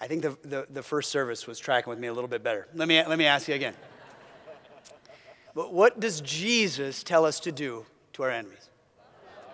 I 0.00 0.06
think 0.06 0.22
the, 0.22 0.36
the, 0.42 0.66
the 0.70 0.82
first 0.82 1.10
service 1.10 1.46
was 1.46 1.58
tracking 1.58 1.90
with 1.90 1.98
me 1.98 2.06
a 2.08 2.12
little 2.12 2.28
bit 2.28 2.42
better. 2.42 2.68
Let 2.74 2.88
me, 2.88 3.04
let 3.04 3.18
me 3.18 3.26
ask 3.26 3.48
you 3.48 3.54
again. 3.54 3.74
But 5.54 5.72
what 5.72 5.98
does 5.98 6.20
Jesus 6.20 7.02
tell 7.02 7.24
us 7.24 7.40
to 7.40 7.52
do 7.52 7.84
to 8.12 8.22
our 8.22 8.30
enemies? 8.30 8.68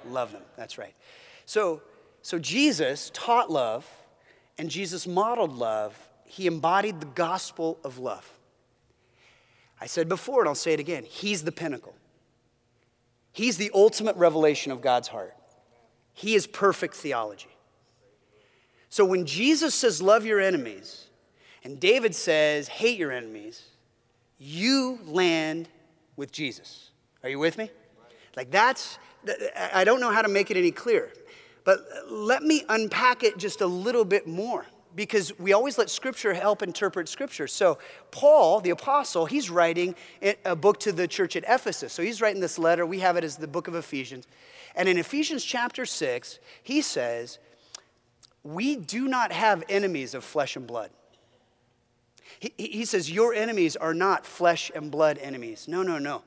Love 0.07 0.33
them. 0.33 0.43
That's 0.57 0.77
right. 0.77 0.95
So, 1.47 1.83
so 2.21 2.39
Jesus 2.39 3.11
taught 3.15 3.51
love 3.51 3.89
and 4.59 4.69
Jesus 4.69 5.07
modeled 5.07 5.53
love. 5.53 5.99
He 6.25 6.47
embodied 6.47 7.01
the 7.01 7.07
gospel 7.07 7.79
of 7.85 7.99
love. 7.99 8.31
I 9.81 9.87
said 9.87 10.09
before, 10.09 10.41
and 10.41 10.49
I'll 10.49 10.55
say 10.55 10.73
it 10.73 10.81
again 10.81 11.05
He's 11.05 11.43
the 11.43 11.53
pinnacle. 11.53 11.95
He's 13.33 13.57
the 13.57 13.71
ultimate 13.75 14.17
revelation 14.17 14.73
of 14.73 14.81
God's 14.81 15.09
heart. 15.09 15.35
He 16.13 16.35
is 16.35 16.47
perfect 16.47 16.95
theology. 16.95 17.54
So 18.95 19.05
when 19.05 19.27
Jesus 19.27 19.75
says, 19.75 20.01
Love 20.01 20.25
your 20.25 20.39
enemies, 20.39 21.09
and 21.65 21.81
David 21.81 22.15
says, 22.15 22.69
Hate 22.69 22.97
your 22.97 23.11
enemies, 23.11 23.61
you 24.39 25.01
land 25.05 25.69
with 26.15 26.31
Jesus. 26.31 26.91
Are 27.25 27.29
you 27.29 27.41
with 27.41 27.59
me? 27.59 27.73
Like 28.37 28.53
that's, 28.53 29.01
I 29.73 29.83
don't 29.83 29.99
know 29.99 30.13
how 30.13 30.23
to 30.23 30.29
make 30.29 30.53
it 30.53 30.57
any 30.57 30.71
clearer, 30.71 31.11
but 31.65 31.81
let 32.09 32.45
me 32.45 32.63
unpack 32.69 33.25
it 33.25 33.37
just 33.37 33.63
a 33.63 33.67
little 33.67 34.05
bit 34.05 34.29
more 34.29 34.65
because 34.95 35.37
we 35.41 35.53
always 35.53 35.77
let 35.77 35.91
Scripture 35.91 36.33
help 36.33 36.63
interpret 36.63 37.09
Scripture. 37.09 37.49
So, 37.49 37.79
Paul, 38.13 38.61
the 38.61 38.71
apostle, 38.71 39.27
he's 39.27 39.51
writing 39.51 39.97
a 40.45 40.55
book 40.55 40.79
to 40.79 40.93
the 40.93 41.09
church 41.09 41.35
at 41.35 41.43
Ephesus. 41.49 41.93
So, 41.93 42.05
he's 42.05 42.21
writing 42.21 42.41
this 42.41 42.61
letter. 42.61 42.87
We 42.87 43.01
have 43.01 43.17
it 43.17 43.25
as 43.25 43.39
the 43.39 43.49
book 43.49 43.67
of 43.67 43.75
Ephesians. 43.75 44.29
And 44.77 44.89
in 44.89 44.99
Ephesians 44.99 45.45
chapter 45.45 45.85
6, 45.85 46.39
he 46.63 46.81
says, 46.81 47.41
we 48.45 48.77
do 48.77 49.09
not 49.09 49.33
have 49.33 49.65
enemies 49.69 50.15
of 50.15 50.23
flesh 50.23 50.55
and 50.55 50.67
blood. 50.67 50.91
He, 52.39 52.53
he 52.57 52.85
says, 52.85 53.11
Your 53.11 53.35
enemies 53.35 53.75
are 53.75 53.95
not 53.95 54.27
flesh 54.27 54.71
and 54.75 54.91
blood 54.91 55.19
enemies. 55.19 55.67
No, 55.67 55.83
no, 55.83 55.99
no. 55.99 56.23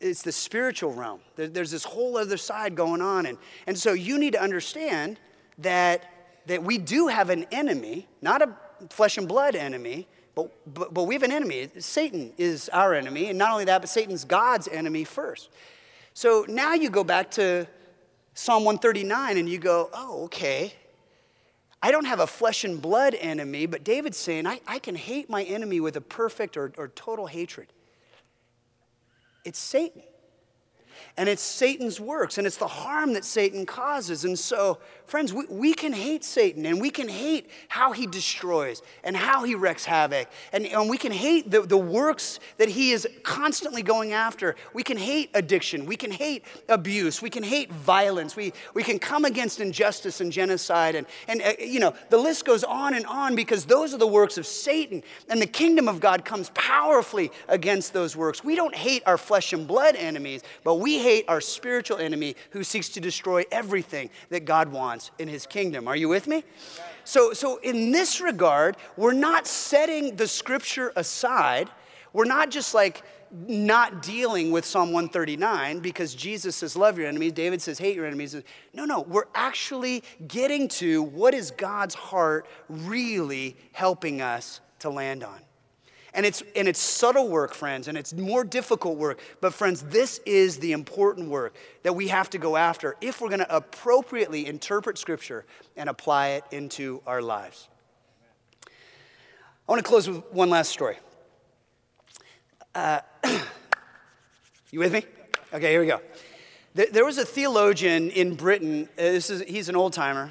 It's 0.00 0.22
the 0.22 0.32
spiritual 0.32 0.92
realm. 0.92 1.20
There, 1.36 1.48
there's 1.48 1.70
this 1.70 1.84
whole 1.84 2.16
other 2.16 2.36
side 2.36 2.74
going 2.74 3.02
on. 3.02 3.26
And, 3.26 3.38
and 3.66 3.78
so 3.78 3.92
you 3.92 4.18
need 4.18 4.32
to 4.32 4.42
understand 4.42 5.18
that, 5.58 6.04
that 6.46 6.62
we 6.62 6.78
do 6.78 7.08
have 7.08 7.30
an 7.30 7.46
enemy, 7.52 8.06
not 8.22 8.42
a 8.42 8.54
flesh 8.88 9.18
and 9.18 9.28
blood 9.28 9.54
enemy, 9.54 10.06
but, 10.34 10.50
but, 10.72 10.94
but 10.94 11.04
we 11.04 11.14
have 11.14 11.22
an 11.22 11.32
enemy. 11.32 11.68
Satan 11.78 12.32
is 12.38 12.68
our 12.70 12.94
enemy. 12.94 13.28
And 13.28 13.38
not 13.38 13.52
only 13.52 13.64
that, 13.64 13.82
but 13.82 13.88
Satan's 13.88 14.24
God's 14.24 14.68
enemy 14.68 15.04
first. 15.04 15.50
So 16.14 16.46
now 16.48 16.74
you 16.74 16.88
go 16.88 17.04
back 17.04 17.30
to 17.32 17.66
Psalm 18.34 18.64
139 18.64 19.38
and 19.38 19.48
you 19.48 19.58
go, 19.58 19.90
oh, 19.92 20.24
okay. 20.24 20.74
I 21.82 21.90
don't 21.90 22.04
have 22.04 22.20
a 22.20 22.26
flesh 22.26 22.64
and 22.64 22.80
blood 22.80 23.14
enemy, 23.18 23.66
but 23.66 23.84
David's 23.84 24.18
saying, 24.18 24.46
I, 24.46 24.60
I 24.66 24.78
can 24.78 24.94
hate 24.94 25.30
my 25.30 25.42
enemy 25.44 25.80
with 25.80 25.96
a 25.96 26.00
perfect 26.00 26.56
or, 26.56 26.72
or 26.76 26.88
total 26.88 27.26
hatred. 27.26 27.68
It's 29.44 29.58
Satan 29.58 30.02
and 31.16 31.28
it's 31.28 31.42
Satan's 31.42 32.00
works, 32.00 32.38
and 32.38 32.46
it's 32.46 32.56
the 32.56 32.66
harm 32.66 33.12
that 33.14 33.24
Satan 33.24 33.66
causes. 33.66 34.24
And 34.24 34.38
so, 34.38 34.78
friends, 35.06 35.32
we, 35.32 35.44
we 35.48 35.74
can 35.74 35.92
hate 35.92 36.24
Satan, 36.24 36.66
and 36.66 36.80
we 36.80 36.90
can 36.90 37.08
hate 37.08 37.50
how 37.68 37.92
he 37.92 38.06
destroys 38.06 38.82
and 39.04 39.16
how 39.16 39.44
he 39.44 39.54
wreaks 39.54 39.84
havoc, 39.84 40.28
and, 40.52 40.66
and 40.66 40.88
we 40.88 40.98
can 40.98 41.12
hate 41.12 41.50
the, 41.50 41.62
the 41.62 41.76
works 41.76 42.40
that 42.58 42.68
he 42.68 42.92
is 42.92 43.06
constantly 43.22 43.82
going 43.82 44.12
after. 44.12 44.56
We 44.72 44.82
can 44.82 44.96
hate 44.96 45.30
addiction, 45.34 45.86
we 45.86 45.96
can 45.96 46.10
hate 46.10 46.44
abuse, 46.68 47.22
we 47.22 47.30
can 47.30 47.42
hate 47.42 47.72
violence, 47.72 48.36
we, 48.36 48.52
we 48.74 48.82
can 48.82 48.98
come 48.98 49.24
against 49.24 49.60
injustice 49.60 50.20
and 50.20 50.32
genocide, 50.32 50.94
and, 50.94 51.06
and 51.28 51.42
uh, 51.42 51.52
you 51.58 51.80
know, 51.80 51.94
the 52.08 52.18
list 52.18 52.44
goes 52.44 52.64
on 52.64 52.94
and 52.94 53.06
on 53.06 53.34
because 53.34 53.64
those 53.64 53.94
are 53.94 53.98
the 53.98 54.06
works 54.06 54.38
of 54.38 54.46
Satan, 54.46 55.02
and 55.28 55.40
the 55.40 55.46
kingdom 55.46 55.88
of 55.88 56.00
God 56.00 56.24
comes 56.24 56.50
powerfully 56.54 57.30
against 57.48 57.92
those 57.92 58.16
works. 58.16 58.42
We 58.42 58.54
don't 58.54 58.74
hate 58.74 59.02
our 59.06 59.18
flesh 59.18 59.52
and 59.52 59.66
blood 59.66 59.96
enemies, 59.96 60.42
but 60.64 60.76
we 60.76 60.89
hate 60.98 61.24
our 61.28 61.40
spiritual 61.40 61.98
enemy 61.98 62.36
who 62.50 62.64
seeks 62.64 62.88
to 62.90 63.00
destroy 63.00 63.44
everything 63.50 64.10
that 64.30 64.44
God 64.44 64.72
wants 64.72 65.10
in 65.18 65.28
his 65.28 65.46
kingdom. 65.46 65.88
Are 65.88 65.96
you 65.96 66.08
with 66.08 66.26
me? 66.26 66.44
So, 67.04 67.32
so 67.32 67.56
in 67.58 67.92
this 67.92 68.20
regard, 68.20 68.76
we're 68.96 69.12
not 69.12 69.46
setting 69.46 70.16
the 70.16 70.28
scripture 70.28 70.92
aside. 70.96 71.68
We're 72.12 72.24
not 72.24 72.50
just 72.50 72.74
like 72.74 73.02
not 73.30 74.02
dealing 74.02 74.50
with 74.50 74.64
Psalm 74.64 74.92
139 74.92 75.80
because 75.80 76.14
Jesus 76.14 76.56
says, 76.56 76.76
Love 76.76 76.98
your 76.98 77.06
enemies. 77.06 77.32
David 77.32 77.62
says, 77.62 77.78
Hate 77.78 77.94
your 77.94 78.06
enemies. 78.06 78.36
No, 78.74 78.84
no, 78.84 79.02
we're 79.02 79.28
actually 79.34 80.02
getting 80.26 80.68
to 80.68 81.02
what 81.02 81.34
is 81.34 81.50
God's 81.52 81.94
heart 81.94 82.46
really 82.68 83.56
helping 83.72 84.20
us 84.20 84.60
to 84.80 84.90
land 84.90 85.22
on. 85.22 85.40
And 86.12 86.26
it's, 86.26 86.42
and 86.56 86.66
it's 86.66 86.80
subtle 86.80 87.28
work, 87.28 87.54
friends, 87.54 87.86
and 87.86 87.96
it's 87.96 88.12
more 88.12 88.42
difficult 88.42 88.98
work. 88.98 89.20
But, 89.40 89.54
friends, 89.54 89.82
this 89.82 90.18
is 90.26 90.58
the 90.58 90.72
important 90.72 91.28
work 91.28 91.54
that 91.82 91.94
we 91.94 92.08
have 92.08 92.30
to 92.30 92.38
go 92.38 92.56
after 92.56 92.96
if 93.00 93.20
we're 93.20 93.28
going 93.28 93.40
to 93.40 93.54
appropriately 93.54 94.46
interpret 94.46 94.98
Scripture 94.98 95.44
and 95.76 95.88
apply 95.88 96.28
it 96.30 96.44
into 96.50 97.00
our 97.06 97.22
lives. 97.22 97.68
I 98.66 99.72
want 99.72 99.84
to 99.84 99.88
close 99.88 100.08
with 100.08 100.24
one 100.32 100.50
last 100.50 100.70
story. 100.70 100.96
Uh, 102.74 103.00
you 104.72 104.80
with 104.80 104.92
me? 104.92 105.04
Okay, 105.52 105.70
here 105.70 105.80
we 105.80 105.86
go. 105.86 106.00
There 106.74 107.04
was 107.04 107.18
a 107.18 107.24
theologian 107.24 108.10
in 108.10 108.36
Britain. 108.36 108.88
Uh, 108.96 109.02
this 109.02 109.28
is, 109.28 109.42
he's 109.42 109.68
an 109.68 109.74
old 109.74 109.92
timer, 109.92 110.30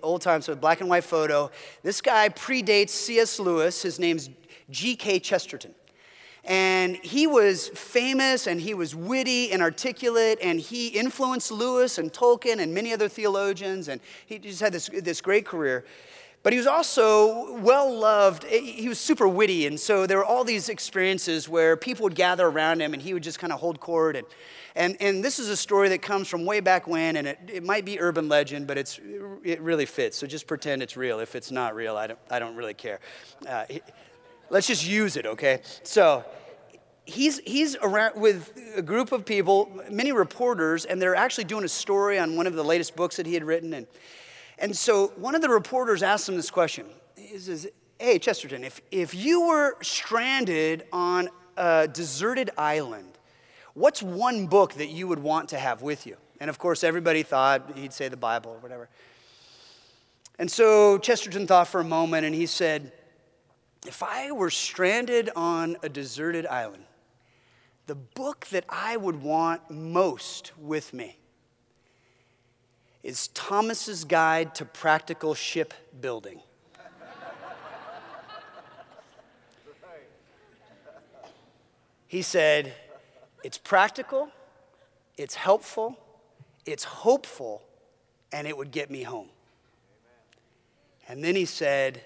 old 0.00 0.22
time, 0.22 0.40
so 0.40 0.54
black 0.54 0.80
and 0.80 0.88
white 0.88 1.02
photo. 1.02 1.50
This 1.82 2.00
guy 2.00 2.28
predates 2.28 2.90
C.S. 2.90 3.40
Lewis. 3.40 3.82
His 3.82 3.98
name's 3.98 4.30
G.K. 4.70 5.20
Chesterton. 5.20 5.74
And 6.44 6.96
he 6.96 7.26
was 7.26 7.68
famous 7.68 8.46
and 8.46 8.60
he 8.60 8.72
was 8.72 8.94
witty 8.94 9.50
and 9.50 9.60
articulate, 9.60 10.38
and 10.40 10.60
he 10.60 10.88
influenced 10.88 11.50
Lewis 11.50 11.98
and 11.98 12.12
Tolkien 12.12 12.60
and 12.60 12.72
many 12.72 12.92
other 12.92 13.08
theologians, 13.08 13.88
and 13.88 14.00
he 14.26 14.38
just 14.38 14.60
had 14.60 14.72
this, 14.72 14.88
this 14.88 15.20
great 15.20 15.44
career. 15.44 15.84
But 16.44 16.52
he 16.52 16.58
was 16.58 16.68
also 16.68 17.58
well 17.58 17.92
loved. 17.92 18.44
He 18.44 18.88
was 18.88 19.00
super 19.00 19.26
witty, 19.26 19.66
and 19.66 19.80
so 19.80 20.06
there 20.06 20.18
were 20.18 20.24
all 20.24 20.44
these 20.44 20.68
experiences 20.68 21.48
where 21.48 21.76
people 21.76 22.04
would 22.04 22.14
gather 22.14 22.46
around 22.46 22.80
him 22.80 22.92
and 22.92 23.02
he 23.02 23.12
would 23.12 23.24
just 23.24 23.40
kind 23.40 23.52
of 23.52 23.58
hold 23.58 23.80
court. 23.80 24.14
And, 24.14 24.26
and, 24.76 24.96
and 25.00 25.24
this 25.24 25.40
is 25.40 25.48
a 25.48 25.56
story 25.56 25.88
that 25.88 26.02
comes 26.02 26.28
from 26.28 26.44
way 26.44 26.60
back 26.60 26.86
when, 26.86 27.16
and 27.16 27.26
it, 27.26 27.40
it 27.52 27.64
might 27.64 27.84
be 27.84 27.98
urban 27.98 28.28
legend, 28.28 28.68
but 28.68 28.78
it's, 28.78 29.00
it 29.42 29.60
really 29.60 29.86
fits. 29.86 30.16
So 30.16 30.28
just 30.28 30.46
pretend 30.46 30.84
it's 30.84 30.96
real. 30.96 31.18
If 31.18 31.34
it's 31.34 31.50
not 31.50 31.74
real, 31.74 31.96
I 31.96 32.06
don't, 32.06 32.18
I 32.30 32.38
don't 32.38 32.54
really 32.54 32.74
care. 32.74 33.00
Uh, 33.44 33.64
Let's 34.50 34.66
just 34.66 34.86
use 34.86 35.16
it, 35.16 35.26
okay? 35.26 35.60
So 35.82 36.24
he's, 37.04 37.38
he's 37.40 37.76
around 37.76 38.20
with 38.20 38.52
a 38.76 38.82
group 38.82 39.12
of 39.12 39.24
people, 39.24 39.70
many 39.90 40.12
reporters, 40.12 40.84
and 40.84 41.00
they're 41.00 41.16
actually 41.16 41.44
doing 41.44 41.64
a 41.64 41.68
story 41.68 42.18
on 42.18 42.36
one 42.36 42.46
of 42.46 42.54
the 42.54 42.64
latest 42.64 42.96
books 42.96 43.16
that 43.16 43.26
he 43.26 43.34
had 43.34 43.44
written. 43.44 43.72
And, 43.72 43.86
and 44.58 44.76
so 44.76 45.08
one 45.16 45.34
of 45.34 45.42
the 45.42 45.48
reporters 45.48 46.02
asked 46.02 46.28
him 46.28 46.36
this 46.36 46.50
question. 46.50 46.86
He 47.16 47.38
says, 47.38 47.66
Hey, 47.98 48.18
Chesterton, 48.18 48.62
if, 48.62 48.82
if 48.90 49.14
you 49.14 49.46
were 49.46 49.78
stranded 49.82 50.84
on 50.92 51.30
a 51.56 51.88
deserted 51.88 52.50
island, 52.58 53.08
what's 53.72 54.02
one 54.02 54.46
book 54.48 54.74
that 54.74 54.88
you 54.88 55.08
would 55.08 55.18
want 55.18 55.48
to 55.50 55.58
have 55.58 55.80
with 55.80 56.06
you? 56.06 56.18
And 56.38 56.50
of 56.50 56.58
course, 56.58 56.84
everybody 56.84 57.22
thought 57.22 57.72
he'd 57.74 57.94
say 57.94 58.08
the 58.08 58.16
Bible 58.18 58.50
or 58.50 58.58
whatever. 58.58 58.90
And 60.38 60.50
so 60.50 60.98
Chesterton 60.98 61.46
thought 61.46 61.68
for 61.68 61.80
a 61.80 61.84
moment 61.84 62.26
and 62.26 62.34
he 62.34 62.44
said, 62.44 62.92
if 63.86 64.02
I 64.02 64.32
were 64.32 64.50
stranded 64.50 65.30
on 65.36 65.76
a 65.82 65.88
deserted 65.88 66.46
island, 66.46 66.84
the 67.86 67.94
book 67.94 68.46
that 68.46 68.64
I 68.68 68.96
would 68.96 69.22
want 69.22 69.70
most 69.70 70.52
with 70.58 70.92
me 70.92 71.18
is 73.02 73.28
Thomas's 73.28 74.04
Guide 74.04 74.54
to 74.56 74.64
Practical 74.64 75.34
Shipbuilding. 75.34 76.40
He 82.08 82.22
said, 82.22 82.72
It's 83.44 83.58
practical, 83.58 84.30
it's 85.16 85.34
helpful, 85.34 85.96
it's 86.64 86.84
hopeful, 86.84 87.62
and 88.32 88.46
it 88.46 88.56
would 88.56 88.70
get 88.70 88.90
me 88.90 89.02
home. 89.02 89.28
And 91.08 91.22
then 91.22 91.36
he 91.36 91.44
said, 91.44 92.02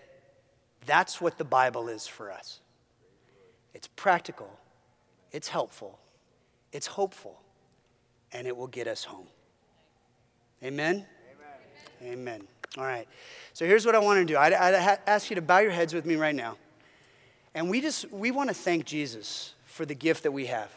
that's 0.86 1.20
what 1.20 1.38
the 1.38 1.44
Bible 1.44 1.88
is 1.88 2.06
for 2.06 2.30
us. 2.30 2.60
It's 3.74 3.88
practical, 3.88 4.50
it's 5.32 5.48
helpful, 5.48 5.98
it's 6.72 6.86
hopeful, 6.86 7.40
and 8.32 8.46
it 8.46 8.56
will 8.56 8.66
get 8.66 8.86
us 8.86 9.04
home. 9.04 9.26
Amen? 10.62 11.06
Amen. 12.02 12.12
Amen. 12.12 12.42
All 12.78 12.84
right. 12.84 13.08
So 13.52 13.66
here's 13.66 13.84
what 13.84 13.94
I 13.94 13.98
want 13.98 14.18
to 14.20 14.24
do. 14.24 14.38
I'd, 14.38 14.52
I'd 14.52 14.98
ask 15.06 15.30
you 15.30 15.36
to 15.36 15.42
bow 15.42 15.58
your 15.58 15.72
heads 15.72 15.92
with 15.92 16.06
me 16.06 16.16
right 16.16 16.34
now. 16.34 16.56
And 17.54 17.68
we 17.68 17.80
just, 17.80 18.10
we 18.12 18.30
want 18.30 18.48
to 18.48 18.54
thank 18.54 18.84
Jesus 18.84 19.54
for 19.64 19.84
the 19.84 19.94
gift 19.94 20.22
that 20.22 20.30
we 20.32 20.46
have. 20.46 20.70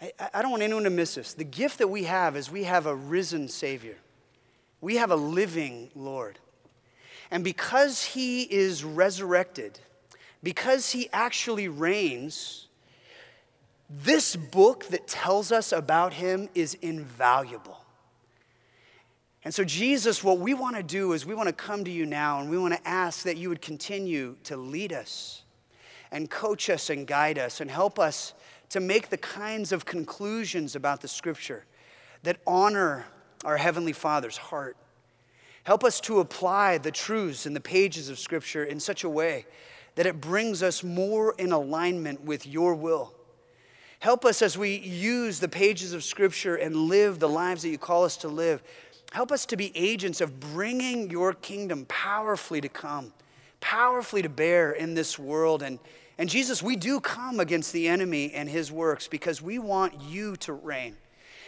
I, 0.00 0.12
I 0.34 0.42
don't 0.42 0.50
want 0.50 0.62
anyone 0.62 0.84
to 0.84 0.90
miss 0.90 1.14
this. 1.14 1.32
The 1.32 1.44
gift 1.44 1.78
that 1.78 1.88
we 1.88 2.04
have 2.04 2.36
is 2.36 2.50
we 2.50 2.64
have 2.64 2.86
a 2.86 2.94
risen 2.94 3.48
Savior. 3.48 3.96
We 4.80 4.96
have 4.96 5.10
a 5.10 5.16
living 5.16 5.90
Lord. 5.94 6.38
And 7.30 7.42
because 7.42 8.04
he 8.04 8.42
is 8.42 8.84
resurrected, 8.84 9.78
because 10.42 10.90
he 10.90 11.08
actually 11.12 11.68
reigns, 11.68 12.68
this 13.90 14.36
book 14.36 14.86
that 14.88 15.06
tells 15.06 15.52
us 15.52 15.72
about 15.72 16.14
him 16.14 16.48
is 16.54 16.74
invaluable. 16.74 17.80
And 19.44 19.54
so, 19.54 19.62
Jesus, 19.62 20.24
what 20.24 20.40
we 20.40 20.54
want 20.54 20.74
to 20.74 20.82
do 20.82 21.12
is 21.12 21.24
we 21.24 21.34
want 21.34 21.48
to 21.48 21.52
come 21.52 21.84
to 21.84 21.90
you 21.90 22.04
now 22.04 22.40
and 22.40 22.50
we 22.50 22.58
want 22.58 22.74
to 22.74 22.88
ask 22.88 23.22
that 23.22 23.36
you 23.36 23.48
would 23.48 23.62
continue 23.62 24.36
to 24.42 24.56
lead 24.56 24.92
us 24.92 25.42
and 26.10 26.28
coach 26.28 26.68
us 26.68 26.90
and 26.90 27.06
guide 27.06 27.38
us 27.38 27.60
and 27.60 27.70
help 27.70 27.98
us 27.98 28.34
to 28.70 28.80
make 28.80 29.08
the 29.08 29.16
kinds 29.16 29.70
of 29.70 29.84
conclusions 29.84 30.74
about 30.74 31.00
the 31.00 31.06
scripture 31.06 31.64
that 32.24 32.38
honor 32.44 33.06
our 33.44 33.56
Heavenly 33.56 33.92
Father's 33.92 34.36
heart. 34.36 34.76
Help 35.66 35.82
us 35.82 35.98
to 35.98 36.20
apply 36.20 36.78
the 36.78 36.92
truths 36.92 37.44
in 37.44 37.52
the 37.52 37.60
pages 37.60 38.08
of 38.08 38.20
scripture 38.20 38.62
in 38.62 38.78
such 38.78 39.02
a 39.02 39.08
way 39.08 39.44
that 39.96 40.06
it 40.06 40.20
brings 40.20 40.62
us 40.62 40.84
more 40.84 41.34
in 41.38 41.50
alignment 41.50 42.22
with 42.22 42.46
your 42.46 42.72
will. 42.72 43.12
Help 43.98 44.24
us 44.24 44.42
as 44.42 44.56
we 44.56 44.76
use 44.76 45.40
the 45.40 45.48
pages 45.48 45.92
of 45.92 46.04
scripture 46.04 46.54
and 46.54 46.76
live 46.76 47.18
the 47.18 47.28
lives 47.28 47.62
that 47.62 47.70
you 47.70 47.78
call 47.78 48.04
us 48.04 48.16
to 48.18 48.28
live. 48.28 48.62
Help 49.10 49.32
us 49.32 49.44
to 49.46 49.56
be 49.56 49.76
agents 49.76 50.20
of 50.20 50.38
bringing 50.38 51.10
your 51.10 51.32
kingdom 51.32 51.84
powerfully 51.88 52.60
to 52.60 52.68
come, 52.68 53.12
powerfully 53.58 54.22
to 54.22 54.28
bear 54.28 54.70
in 54.70 54.94
this 54.94 55.18
world. 55.18 55.64
And, 55.64 55.80
and 56.16 56.30
Jesus, 56.30 56.62
we 56.62 56.76
do 56.76 57.00
come 57.00 57.40
against 57.40 57.72
the 57.72 57.88
enemy 57.88 58.30
and 58.32 58.48
his 58.48 58.70
works 58.70 59.08
because 59.08 59.42
we 59.42 59.58
want 59.58 60.00
you 60.00 60.36
to 60.36 60.52
reign. 60.52 60.96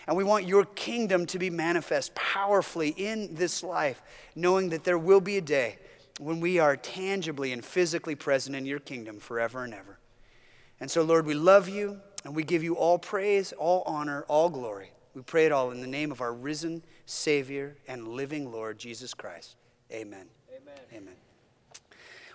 And 0.08 0.16
we 0.16 0.24
want 0.24 0.46
your 0.46 0.64
kingdom 0.64 1.26
to 1.26 1.38
be 1.38 1.50
manifest 1.50 2.14
powerfully 2.14 2.88
in 2.96 3.34
this 3.34 3.62
life, 3.62 4.00
knowing 4.34 4.70
that 4.70 4.82
there 4.82 4.96
will 4.96 5.20
be 5.20 5.36
a 5.36 5.42
day 5.42 5.76
when 6.18 6.40
we 6.40 6.58
are 6.58 6.78
tangibly 6.78 7.52
and 7.52 7.62
physically 7.62 8.14
present 8.14 8.56
in 8.56 8.64
your 8.64 8.78
kingdom 8.78 9.20
forever 9.20 9.64
and 9.64 9.74
ever. 9.74 9.98
And 10.80 10.90
so, 10.90 11.02
Lord, 11.02 11.26
we 11.26 11.34
love 11.34 11.68
you 11.68 12.00
and 12.24 12.34
we 12.34 12.42
give 12.42 12.64
you 12.64 12.74
all 12.74 12.98
praise, 12.98 13.52
all 13.52 13.82
honor, 13.86 14.24
all 14.28 14.48
glory. 14.48 14.92
We 15.14 15.20
pray 15.20 15.44
it 15.44 15.52
all 15.52 15.72
in 15.72 15.82
the 15.82 15.86
name 15.86 16.10
of 16.10 16.22
our 16.22 16.32
risen 16.32 16.82
Savior 17.04 17.76
and 17.86 18.08
living 18.08 18.50
Lord, 18.50 18.78
Jesus 18.78 19.12
Christ. 19.12 19.56
Amen. 19.92 20.26
Amen. 20.50 20.80
Amen. 20.94 21.14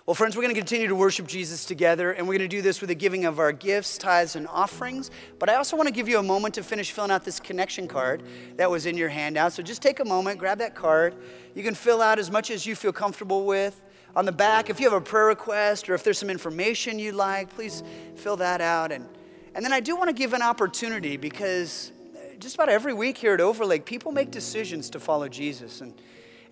Well, 0.06 0.14
friends, 0.14 0.36
we're 0.36 0.42
going 0.42 0.54
to 0.54 0.60
continue 0.60 0.86
to 0.88 0.94
worship 0.94 1.26
Jesus 1.26 1.64
together, 1.64 2.12
and 2.12 2.28
we're 2.28 2.34
going 2.36 2.50
to 2.50 2.56
do 2.56 2.60
this 2.60 2.82
with 2.82 2.88
the 2.88 2.94
giving 2.94 3.24
of 3.24 3.38
our 3.38 3.52
gifts, 3.52 3.96
tithes, 3.96 4.36
and 4.36 4.46
offerings. 4.48 5.10
But 5.38 5.48
I 5.48 5.54
also 5.54 5.78
want 5.78 5.86
to 5.86 5.94
give 5.94 6.10
you 6.10 6.18
a 6.18 6.22
moment 6.22 6.52
to 6.56 6.62
finish 6.62 6.92
filling 6.92 7.10
out 7.10 7.24
this 7.24 7.40
connection 7.40 7.88
card 7.88 8.22
that 8.56 8.70
was 8.70 8.84
in 8.84 8.98
your 8.98 9.08
handout. 9.08 9.54
So 9.54 9.62
just 9.62 9.80
take 9.80 10.00
a 10.00 10.04
moment, 10.04 10.38
grab 10.38 10.58
that 10.58 10.74
card. 10.74 11.14
You 11.54 11.62
can 11.62 11.74
fill 11.74 12.02
out 12.02 12.18
as 12.18 12.30
much 12.30 12.50
as 12.50 12.66
you 12.66 12.76
feel 12.76 12.92
comfortable 12.92 13.46
with. 13.46 13.80
On 14.14 14.26
the 14.26 14.32
back, 14.32 14.68
if 14.68 14.78
you 14.78 14.84
have 14.90 14.92
a 14.92 15.00
prayer 15.00 15.24
request 15.24 15.88
or 15.88 15.94
if 15.94 16.04
there's 16.04 16.18
some 16.18 16.28
information 16.28 16.98
you'd 16.98 17.14
like, 17.14 17.48
please 17.48 17.82
fill 18.14 18.36
that 18.36 18.60
out. 18.60 18.92
And, 18.92 19.08
and 19.54 19.64
then 19.64 19.72
I 19.72 19.80
do 19.80 19.96
want 19.96 20.08
to 20.08 20.14
give 20.14 20.34
an 20.34 20.42
opportunity 20.42 21.16
because 21.16 21.92
just 22.38 22.56
about 22.56 22.68
every 22.68 22.92
week 22.92 23.16
here 23.16 23.32
at 23.32 23.40
Overlake, 23.40 23.86
people 23.86 24.12
make 24.12 24.30
decisions 24.30 24.90
to 24.90 25.00
follow 25.00 25.30
Jesus. 25.30 25.80
And 25.80 25.94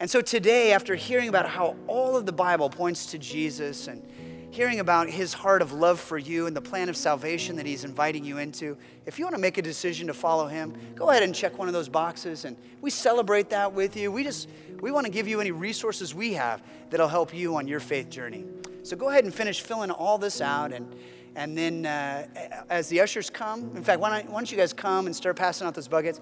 and 0.03 0.11
so 0.11 0.21
today, 0.21 0.73
after 0.73 0.97
hearing 0.97 1.29
about 1.29 1.49
how 1.49 1.77
all 1.87 2.17
of 2.17 2.27
the 2.27 2.33
Bible 2.33 2.69
points 2.69 3.07
to 3.13 3.19
Jesus 3.19 3.87
and 3.87 4.05
hearing 4.51 4.81
about 4.81 5.09
his 5.09 5.33
heart 5.33 5.63
of 5.63 5.73
love 5.73 6.01
for 6.01 6.19
you 6.19 6.49
and 6.49 6.57
the 6.57 6.61
plan 6.61 6.89
of 6.89 6.97
salvation 6.97 7.55
that 7.55 7.67
he's 7.67 7.85
inviting 7.85 8.25
you 8.25 8.39
into, 8.39 8.77
if 9.07 9.21
you 9.21 9.25
want 9.25 9.37
to 9.37 9.41
make 9.41 9.59
a 9.59 9.63
decision 9.63 10.09
to 10.09 10.13
follow 10.13 10.49
him, 10.49 10.75
go 10.97 11.11
ahead 11.11 11.23
and 11.23 11.33
check 11.33 11.57
one 11.57 11.69
of 11.69 11.73
those 11.73 11.89
boxes 11.89 12.45
and 12.45 12.57
we 12.81 12.91
celebrate 12.91 13.49
that 13.51 13.73
with 13.75 13.97
you. 13.97 14.11
We 14.11 14.25
just 14.25 14.49
we 14.81 14.91
want 14.91 15.07
to 15.07 15.13
give 15.13 15.29
you 15.29 15.41
any 15.41 15.53
resources 15.53 16.13
we 16.13 16.33
have 16.33 16.65
that'll 16.91 17.07
help 17.07 17.33
you 17.33 17.55
on 17.55 17.69
your 17.69 17.79
faith 17.79 18.11
journey. 18.11 18.45
So 18.83 18.97
go 18.97 19.09
ahead 19.09 19.23
and 19.23 19.33
finish 19.33 19.61
filling 19.61 19.93
all 19.93 20.19
this 20.19 20.41
out 20.41 20.73
and 20.73 20.97
and 21.35 21.57
then 21.57 21.87
uh, 21.87 22.27
as 22.69 22.89
the 22.89 23.01
ushers 23.01 23.31
come, 23.31 23.75
in 23.77 23.83
fact, 23.83 24.01
why 24.01 24.21
don't, 24.21 24.31
why 24.31 24.41
don't 24.41 24.51
you 24.51 24.59
guys 24.59 24.73
come 24.73 25.07
and 25.07 25.17
start 25.17 25.37
passing 25.37 25.67
out 25.67 25.75
those 25.75 25.89
buckets? 25.89 26.21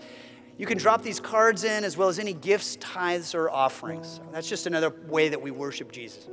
You 0.61 0.67
can 0.67 0.77
drop 0.77 1.01
these 1.01 1.21
cards 1.21 1.65
in 1.65 1.85
as 1.85 1.97
well 1.97 2.11
as 2.11 2.19
any 2.19 2.35
gifts, 2.35 2.77
tithes, 2.77 3.35
or 3.35 3.49
offerings. 3.49 4.21
That's 4.31 4.47
just 4.47 4.67
another 4.67 4.93
way 5.09 5.31
that 5.31 5.41
we 5.41 5.51
worship 5.51 5.91
Jesus. 5.91 6.29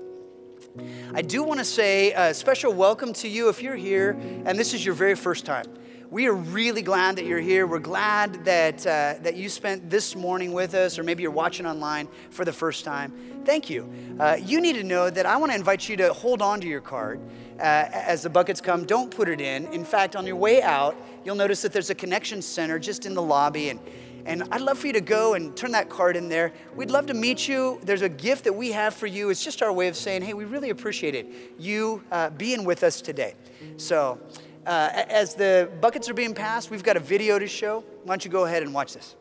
I 1.13 1.21
do 1.21 1.43
want 1.43 1.61
to 1.61 1.63
say 1.63 2.11
a 2.11 2.33
special 2.33 2.73
welcome 2.73 3.13
to 3.13 3.29
you 3.29 3.47
if 3.47 3.61
you're 3.61 3.77
here 3.77 4.19
and 4.45 4.59
this 4.59 4.73
is 4.73 4.85
your 4.85 4.95
very 4.95 5.15
first 5.15 5.45
time. 5.45 5.65
We 6.09 6.27
are 6.27 6.33
really 6.33 6.81
glad 6.81 7.15
that 7.17 7.25
you're 7.25 7.39
here. 7.39 7.67
We're 7.67 7.79
glad 7.79 8.43
that, 8.43 8.85
uh, 8.85 9.15
that 9.21 9.35
you 9.37 9.47
spent 9.47 9.89
this 9.89 10.13
morning 10.13 10.51
with 10.51 10.73
us, 10.73 10.99
or 10.99 11.03
maybe 11.03 11.21
you're 11.21 11.31
watching 11.31 11.65
online 11.65 12.09
for 12.29 12.43
the 12.43 12.53
first 12.53 12.83
time. 12.83 13.13
Thank 13.45 13.69
you. 13.69 13.89
Uh, 14.19 14.37
you 14.41 14.59
need 14.59 14.73
to 14.73 14.83
know 14.83 15.09
that 15.09 15.25
I 15.25 15.37
want 15.37 15.51
to 15.51 15.57
invite 15.57 15.87
you 15.87 15.95
to 15.97 16.11
hold 16.11 16.41
on 16.41 16.59
to 16.61 16.67
your 16.67 16.81
card 16.81 17.21
uh, 17.59 17.89
as 17.91 18.23
the 18.23 18.29
buckets 18.29 18.61
come. 18.61 18.85
Don't 18.85 19.09
put 19.09 19.27
it 19.27 19.41
in. 19.41 19.65
In 19.73 19.83
fact, 19.83 20.15
on 20.15 20.25
your 20.25 20.35
way 20.35 20.61
out, 20.61 20.95
you'll 21.25 21.35
notice 21.35 21.61
that 21.61 21.73
there's 21.73 21.89
a 21.89 21.95
connection 21.95 22.41
center 22.41 22.79
just 22.79 23.05
in 23.05 23.13
the 23.13 23.21
lobby, 23.21 23.69
and 23.69 23.79
and 24.27 24.43
I'd 24.51 24.61
love 24.61 24.77
for 24.77 24.87
you 24.87 24.93
to 24.93 25.01
go 25.01 25.33
and 25.33 25.55
turn 25.55 25.71
that 25.71 25.89
card 25.89 26.17
in 26.17 26.27
there. 26.27 26.51
We'd 26.75 26.91
love 26.91 27.07
to 27.07 27.13
meet 27.13 27.47
you. 27.47 27.79
There's 27.81 28.01
a 28.01 28.09
gift 28.09 28.43
that 28.43 28.53
we 28.53 28.73
have 28.73 28.93
for 28.93 29.07
you. 29.07 29.29
It's 29.29 29.43
just 29.43 29.63
our 29.63 29.71
way 29.71 29.87
of 29.87 29.95
saying, 29.95 30.21
hey, 30.21 30.33
we 30.33 30.43
really 30.43 30.69
appreciate 30.69 31.15
it. 31.15 31.27
You 31.57 32.03
uh, 32.11 32.29
being 32.31 32.65
with 32.65 32.83
us 32.83 33.01
today. 33.01 33.35
So, 33.77 34.19
uh, 34.65 34.89
as 34.93 35.33
the 35.33 35.71
buckets 35.79 36.09
are 36.09 36.13
being 36.13 36.33
passed, 36.33 36.69
we've 36.69 36.83
got 36.83 36.97
a 36.97 36.99
video 36.99 37.39
to 37.39 37.47
show. 37.47 37.85
Why 38.03 38.11
don't 38.11 38.25
you 38.25 38.29
go 38.29 38.43
ahead 38.43 38.63
and 38.63 38.73
watch 38.73 38.93
this? 38.93 39.15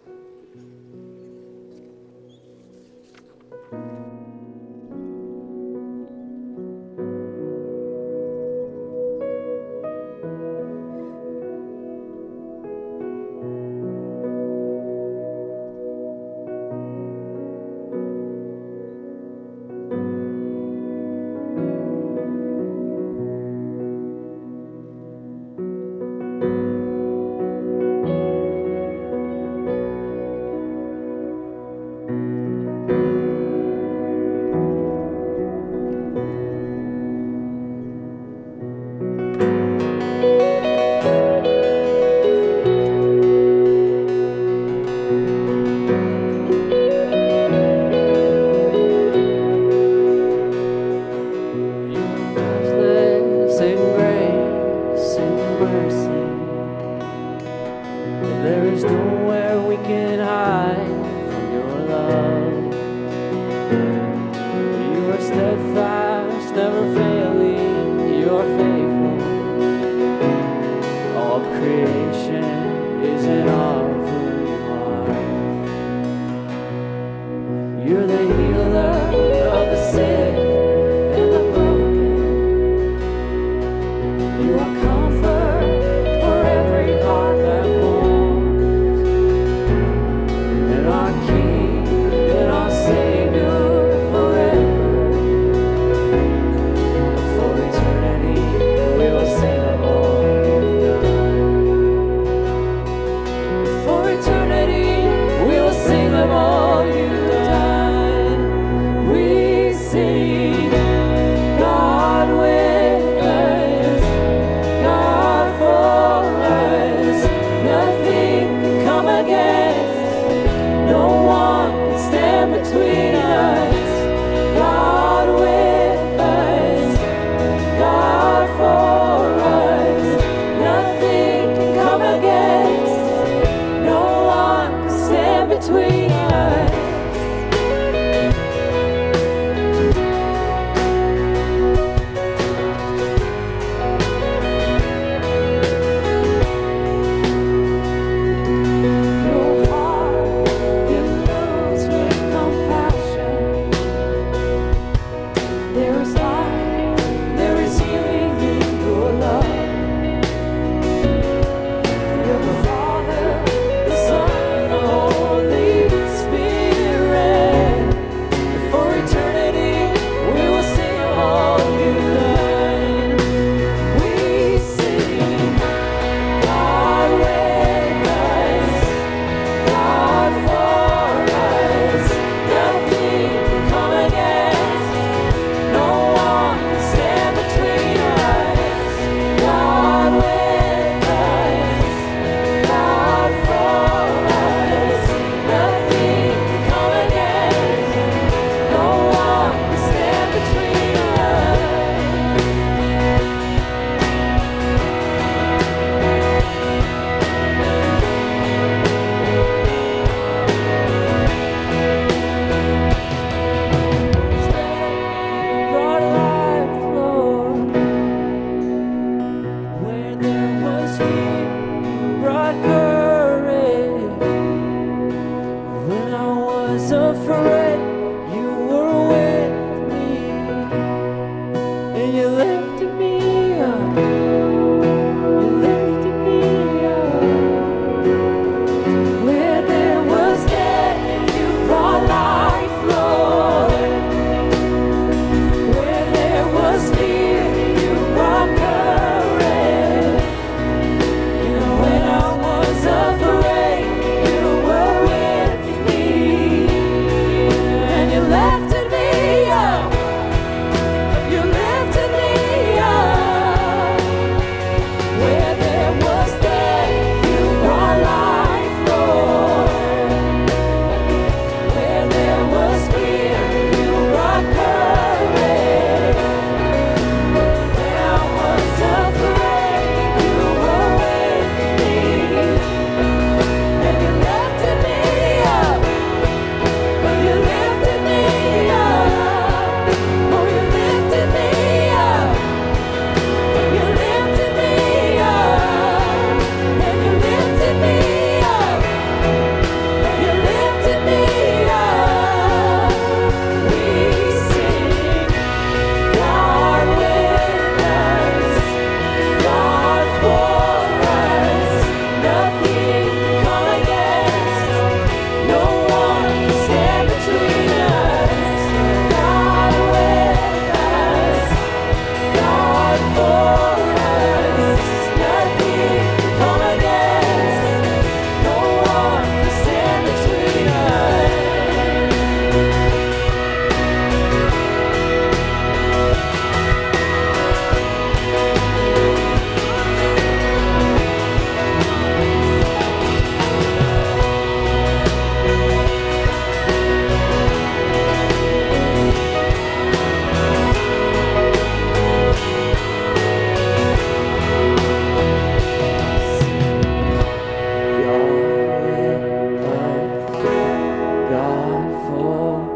for 362.06 362.75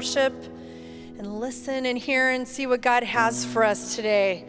worship 0.00 0.32
and 1.18 1.40
listen 1.40 1.84
and 1.84 1.98
hear 1.98 2.30
and 2.30 2.48
see 2.48 2.66
what 2.66 2.80
God 2.80 3.02
has 3.02 3.44
for 3.44 3.62
us 3.62 3.94
today. 3.94 4.46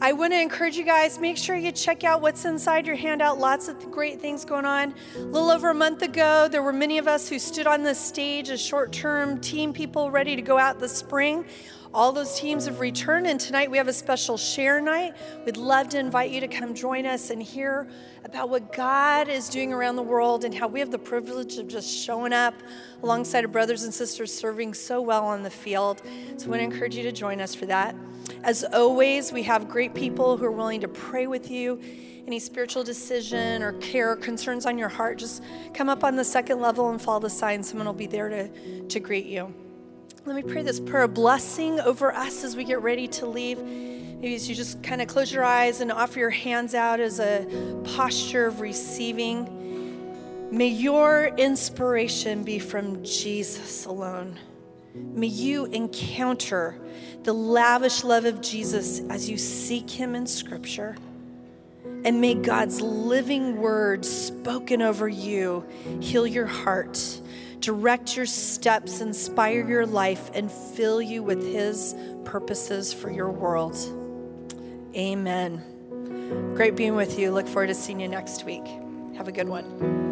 I 0.00 0.12
want 0.12 0.32
to 0.32 0.40
encourage 0.40 0.76
you 0.76 0.84
guys, 0.84 1.18
make 1.18 1.36
sure 1.36 1.56
you 1.56 1.72
check 1.72 2.04
out 2.04 2.22
what's 2.22 2.44
inside 2.44 2.86
your 2.86 2.94
handout. 2.94 3.40
Lots 3.40 3.66
of 3.66 3.90
great 3.90 4.20
things 4.20 4.44
going 4.44 4.64
on. 4.64 4.94
A 5.16 5.18
little 5.18 5.50
over 5.50 5.70
a 5.70 5.74
month 5.74 6.02
ago, 6.02 6.46
there 6.48 6.62
were 6.62 6.72
many 6.72 6.98
of 6.98 7.08
us 7.08 7.28
who 7.28 7.40
stood 7.40 7.66
on 7.66 7.82
the 7.82 7.92
stage 7.92 8.50
as 8.50 8.60
short 8.60 8.92
term 8.92 9.40
team 9.40 9.72
people 9.72 10.12
ready 10.12 10.36
to 10.36 10.42
go 10.42 10.58
out 10.58 10.78
this 10.78 10.92
spring. 10.92 11.44
All 11.98 12.12
those 12.12 12.38
teams 12.38 12.66
have 12.66 12.78
returned, 12.78 13.26
and 13.26 13.40
tonight 13.40 13.68
we 13.72 13.76
have 13.76 13.88
a 13.88 13.92
special 13.92 14.36
share 14.36 14.80
night. 14.80 15.14
We'd 15.44 15.56
love 15.56 15.88
to 15.88 15.98
invite 15.98 16.30
you 16.30 16.38
to 16.38 16.46
come 16.46 16.72
join 16.72 17.06
us 17.06 17.30
and 17.30 17.42
hear 17.42 17.88
about 18.24 18.50
what 18.50 18.72
God 18.72 19.28
is 19.28 19.48
doing 19.48 19.72
around 19.72 19.96
the 19.96 20.04
world 20.04 20.44
and 20.44 20.54
how 20.54 20.68
we 20.68 20.78
have 20.78 20.92
the 20.92 20.98
privilege 21.00 21.58
of 21.58 21.66
just 21.66 21.92
showing 21.92 22.32
up 22.32 22.54
alongside 23.02 23.44
of 23.44 23.50
brothers 23.50 23.82
and 23.82 23.92
sisters 23.92 24.32
serving 24.32 24.74
so 24.74 25.00
well 25.00 25.24
on 25.24 25.42
the 25.42 25.50
field. 25.50 26.00
So 26.36 26.46
I 26.46 26.50
want 26.50 26.60
to 26.60 26.64
encourage 26.66 26.94
you 26.94 27.02
to 27.02 27.10
join 27.10 27.40
us 27.40 27.52
for 27.52 27.66
that. 27.66 27.96
As 28.44 28.62
always, 28.62 29.32
we 29.32 29.42
have 29.42 29.68
great 29.68 29.92
people 29.92 30.36
who 30.36 30.44
are 30.44 30.52
willing 30.52 30.80
to 30.82 30.88
pray 30.88 31.26
with 31.26 31.50
you. 31.50 31.80
Any 32.28 32.38
spiritual 32.38 32.84
decision 32.84 33.60
or 33.60 33.72
care 33.80 34.12
or 34.12 34.16
concerns 34.16 34.66
on 34.66 34.78
your 34.78 34.88
heart, 34.88 35.18
just 35.18 35.42
come 35.74 35.88
up 35.88 36.04
on 36.04 36.14
the 36.14 36.24
second 36.24 36.60
level 36.60 36.90
and 36.90 37.02
follow 37.02 37.18
the 37.18 37.28
sign. 37.28 37.60
Someone 37.64 37.88
will 37.88 37.92
be 37.92 38.06
there 38.06 38.28
to, 38.28 38.86
to 38.86 39.00
greet 39.00 39.26
you. 39.26 39.52
Let 40.28 40.36
me 40.36 40.42
pray 40.42 40.62
this 40.62 40.78
prayer, 40.78 41.04
a 41.04 41.08
blessing 41.08 41.80
over 41.80 42.12
us 42.12 42.44
as 42.44 42.54
we 42.54 42.62
get 42.62 42.82
ready 42.82 43.08
to 43.08 43.24
leave. 43.24 43.58
Maybe 43.62 44.34
as 44.34 44.46
you 44.46 44.54
just 44.54 44.82
kind 44.82 45.00
of 45.00 45.08
close 45.08 45.32
your 45.32 45.42
eyes 45.42 45.80
and 45.80 45.90
offer 45.90 46.18
your 46.18 46.28
hands 46.28 46.74
out 46.74 47.00
as 47.00 47.18
a 47.18 47.46
posture 47.96 48.44
of 48.44 48.60
receiving. 48.60 50.50
May 50.50 50.66
your 50.66 51.28
inspiration 51.38 52.44
be 52.44 52.58
from 52.58 53.02
Jesus 53.02 53.86
alone. 53.86 54.38
May 54.94 55.28
you 55.28 55.64
encounter 55.64 56.78
the 57.22 57.32
lavish 57.32 58.04
love 58.04 58.26
of 58.26 58.42
Jesus 58.42 59.00
as 59.08 59.30
you 59.30 59.38
seek 59.38 59.88
Him 59.88 60.14
in 60.14 60.26
Scripture. 60.26 60.94
And 62.04 62.20
may 62.20 62.34
God's 62.34 62.82
living 62.82 63.56
word 63.56 64.04
spoken 64.04 64.82
over 64.82 65.08
you 65.08 65.64
heal 66.00 66.26
your 66.26 66.44
heart 66.44 67.22
direct 67.60 68.16
your 68.16 68.26
steps, 68.26 69.00
inspire 69.00 69.66
your 69.68 69.86
life, 69.86 70.30
and 70.34 70.50
fill 70.50 71.02
you 71.02 71.22
with 71.22 71.42
His 71.42 71.94
purposes 72.24 72.92
for 72.92 73.10
your 73.10 73.30
world. 73.30 73.76
Amen. 74.94 75.62
Great 76.54 76.76
being 76.76 76.94
with 76.94 77.18
you. 77.18 77.30
Look 77.30 77.46
forward 77.46 77.68
to 77.68 77.74
seeing 77.74 78.00
you 78.00 78.08
next 78.08 78.44
week. 78.44 78.66
Have 79.16 79.28
a 79.28 79.32
good 79.32 79.48
one. 79.48 80.07